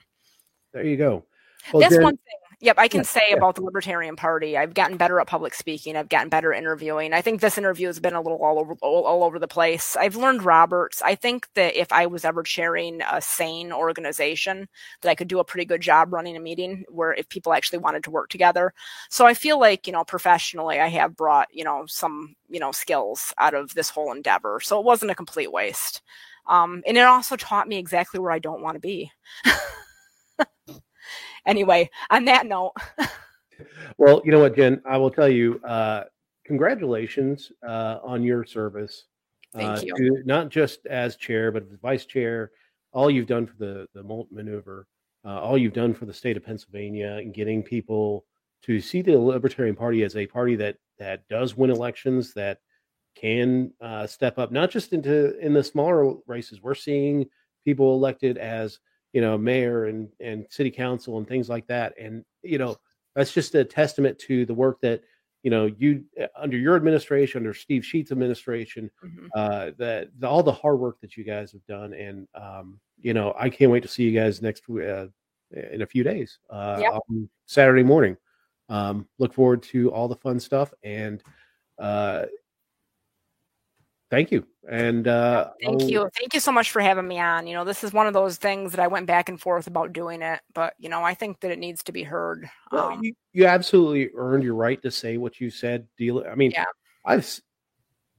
[0.73, 1.25] There you go.
[1.73, 3.37] Well, That's one thing Yep, I can yeah, say yeah.
[3.37, 4.55] about the Libertarian Party.
[4.55, 5.95] I've gotten better at public speaking.
[5.95, 7.11] I've gotten better at interviewing.
[7.11, 9.95] I think this interview has been a little all over all, all, over the place.
[9.95, 11.01] I've learned Roberts.
[11.01, 14.69] I think that if I was ever chairing a sane organization,
[15.01, 17.79] that I could do a pretty good job running a meeting where if people actually
[17.79, 18.75] wanted to work together.
[19.09, 22.71] So I feel like you know professionally, I have brought you know some you know
[22.71, 24.59] skills out of this whole endeavor.
[24.59, 26.03] So it wasn't a complete waste.
[26.47, 29.11] Um, and it also taught me exactly where I don't want to be.
[31.45, 32.73] anyway, on that note.
[33.97, 36.05] well, you know what, Jenn, I will tell you, uh,
[36.45, 39.05] congratulations uh, on your service.
[39.53, 39.95] Thank uh, you.
[39.95, 42.51] To, not just as chair, but as vice chair,
[42.93, 44.87] all you've done for the, the Moulton maneuver,
[45.25, 48.25] uh, all you've done for the state of Pennsylvania and getting people
[48.63, 52.59] to see the Libertarian Party as a party that that does win elections, that
[53.15, 56.61] can uh, step up, not just into in the smaller races.
[56.61, 57.25] We're seeing
[57.65, 58.79] people elected as
[59.13, 61.93] you know, mayor and and city council and things like that.
[61.99, 62.77] And you know,
[63.15, 65.01] that's just a testament to the work that
[65.43, 69.27] you know you uh, under your administration, under Steve Scheetz' administration, mm-hmm.
[69.35, 71.93] uh, that the, all the hard work that you guys have done.
[71.93, 75.07] And um, you know, I can't wait to see you guys next uh,
[75.71, 76.93] in a few days uh, yep.
[76.93, 78.17] on Saturday morning.
[78.69, 81.21] Um, look forward to all the fun stuff and
[81.77, 82.25] uh,
[84.11, 85.89] thank you and uh, thank I'll...
[85.89, 88.13] you thank you so much for having me on you know this is one of
[88.13, 91.15] those things that i went back and forth about doing it but you know i
[91.15, 94.81] think that it needs to be heard well, um, you, you absolutely earned your right
[94.83, 96.65] to say what you said deal i mean yeah.
[97.05, 97.41] i've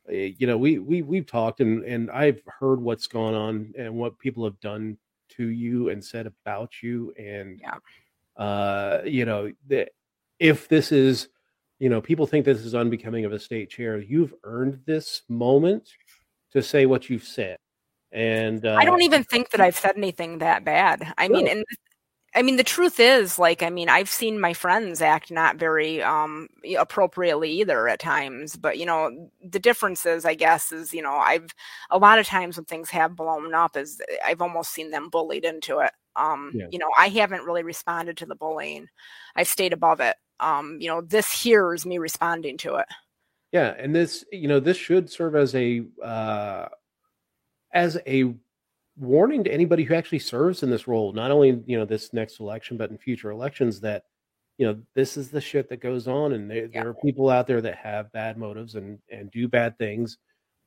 [0.09, 3.94] eh, you know, we we we've talked and and I've heard what's gone on and
[3.94, 4.98] what people have done
[5.36, 7.78] to you and said about you, and Yeah.
[8.36, 9.89] uh, you know, the,
[10.39, 11.28] if this is,
[11.82, 13.98] you know, people think this is unbecoming of a state chair.
[13.98, 15.90] You've earned this moment
[16.52, 17.56] to say what you've said,
[18.12, 21.12] and uh, I don't even think that I've said anything that bad.
[21.18, 21.64] I mean, and
[22.36, 26.00] I mean, the truth is, like, I mean, I've seen my friends act not very
[26.00, 26.46] um,
[26.78, 28.54] appropriately either at times.
[28.54, 31.52] But you know, the difference is, I guess, is you know, I've
[31.90, 35.44] a lot of times when things have blown up, is I've almost seen them bullied
[35.44, 35.90] into it.
[36.14, 36.66] Um, Yeah.
[36.70, 38.86] You know, I haven't really responded to the bullying.
[39.34, 40.14] I've stayed above it.
[40.43, 42.86] Um, you know, this here is me responding to it.
[43.52, 46.69] Yeah, and this, you know, this should serve as a uh,
[47.73, 48.35] as a
[48.98, 52.40] warning to anybody who actually serves in this role, not only you know this next
[52.40, 53.81] election, but in future elections.
[53.81, 54.05] That
[54.59, 56.82] you know this is the shit that goes on, and there, Yeah.
[56.82, 60.19] there are people out there that have bad motives and and do bad things,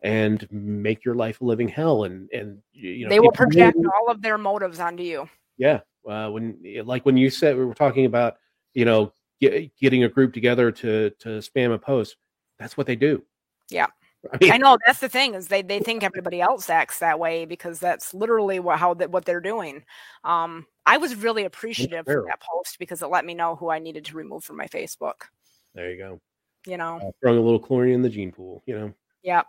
[0.01, 2.03] and make your life a living hell.
[2.03, 5.27] And and you you know they will project really- all of their motives onto you.
[5.57, 8.35] yeah, uh, when like when you said we were talking about
[8.73, 12.17] you know get, getting a group together to to spam a post,
[12.59, 13.23] that's what they do.
[13.69, 13.87] Yeah.
[14.33, 17.19] I mean, I know that's the thing is they, they think everybody else acts that
[17.19, 19.83] way because that's literally what how that what they're doing.
[20.23, 23.79] Um, I was really appreciative for that post because it let me know who I
[23.79, 25.25] needed to remove from my Facebook.
[25.73, 26.19] there you go.
[26.65, 28.93] You know, uh, throwing a little chlorine in the gene pool, you know.
[29.21, 29.45] yep,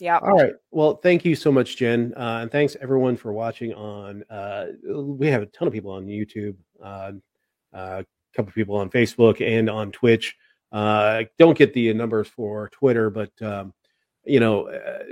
[0.00, 0.22] yep.
[0.22, 0.54] All right.
[0.70, 3.74] Well, thank you so much, Jenn, uh, and thanks everyone for watching.
[3.74, 7.12] On uh, we have a ton of people on YouTube, uh,
[7.74, 8.02] uh,
[8.38, 10.36] couple people on Facebook and on Twitch.
[10.70, 13.74] Uh, don't get the numbers for Twitter, but um,
[14.24, 15.04] you know, uh,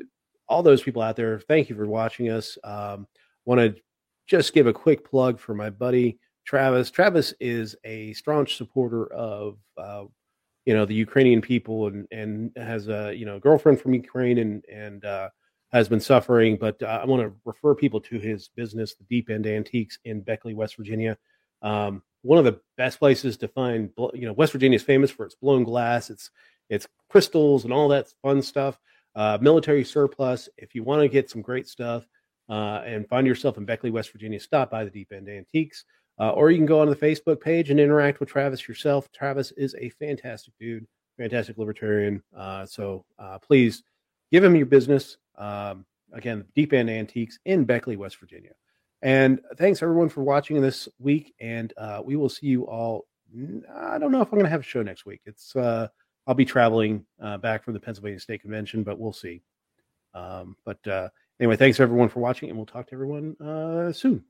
[0.48, 1.40] all those people out there.
[1.40, 2.57] Thank you for watching us.
[2.62, 3.07] Um,
[3.44, 3.81] Want to
[4.27, 6.90] just give a quick plug for my buddy Travis.
[6.90, 10.05] Travis is a staunch supporter of uh,
[10.65, 14.65] you know the Ukrainian people and and has a you know girlfriend from Ukraine and
[14.73, 15.28] and uh,
[15.73, 16.57] has been suffering.
[16.57, 20.23] But uh, I want to refer people to his business, the Deep End Antiques in
[20.23, 21.16] Beckley, West Virginia.
[21.62, 25.24] Um, one of the best places to find you know West Virginia is famous for
[25.24, 26.30] its blown glass, its
[26.68, 28.78] its crystals and all that fun stuff.
[29.14, 30.48] Uh, military surplus.
[30.58, 32.06] If you want to get some great stuff
[32.50, 35.84] uh, and find yourself in Beckley, West Virginia, stop by the Deep End Antiques.
[36.18, 39.10] Uh, or you can go on the Facebook page and interact with Travis yourself.
[39.12, 40.86] Travis is a fantastic dude,
[41.18, 42.22] fantastic libertarian.
[42.36, 43.82] Uh, so uh, please
[44.32, 45.18] give him your business.
[45.36, 48.52] Um, again, Deep End Antiques in Beckley, West Virginia.
[49.02, 51.35] And thanks everyone for watching this week.
[51.40, 53.06] And uh, we will see you all.
[53.74, 55.20] I don't know if I'm going to have a show next week.
[55.27, 55.89] It's uh,
[56.27, 59.43] I'll be traveling uh, back from the Pennsylvania State Convention, but we'll see.
[60.14, 61.09] Um, but uh,
[61.39, 64.24] anyway, thanks everyone for watching, and we'll talk to everyone uh, soon.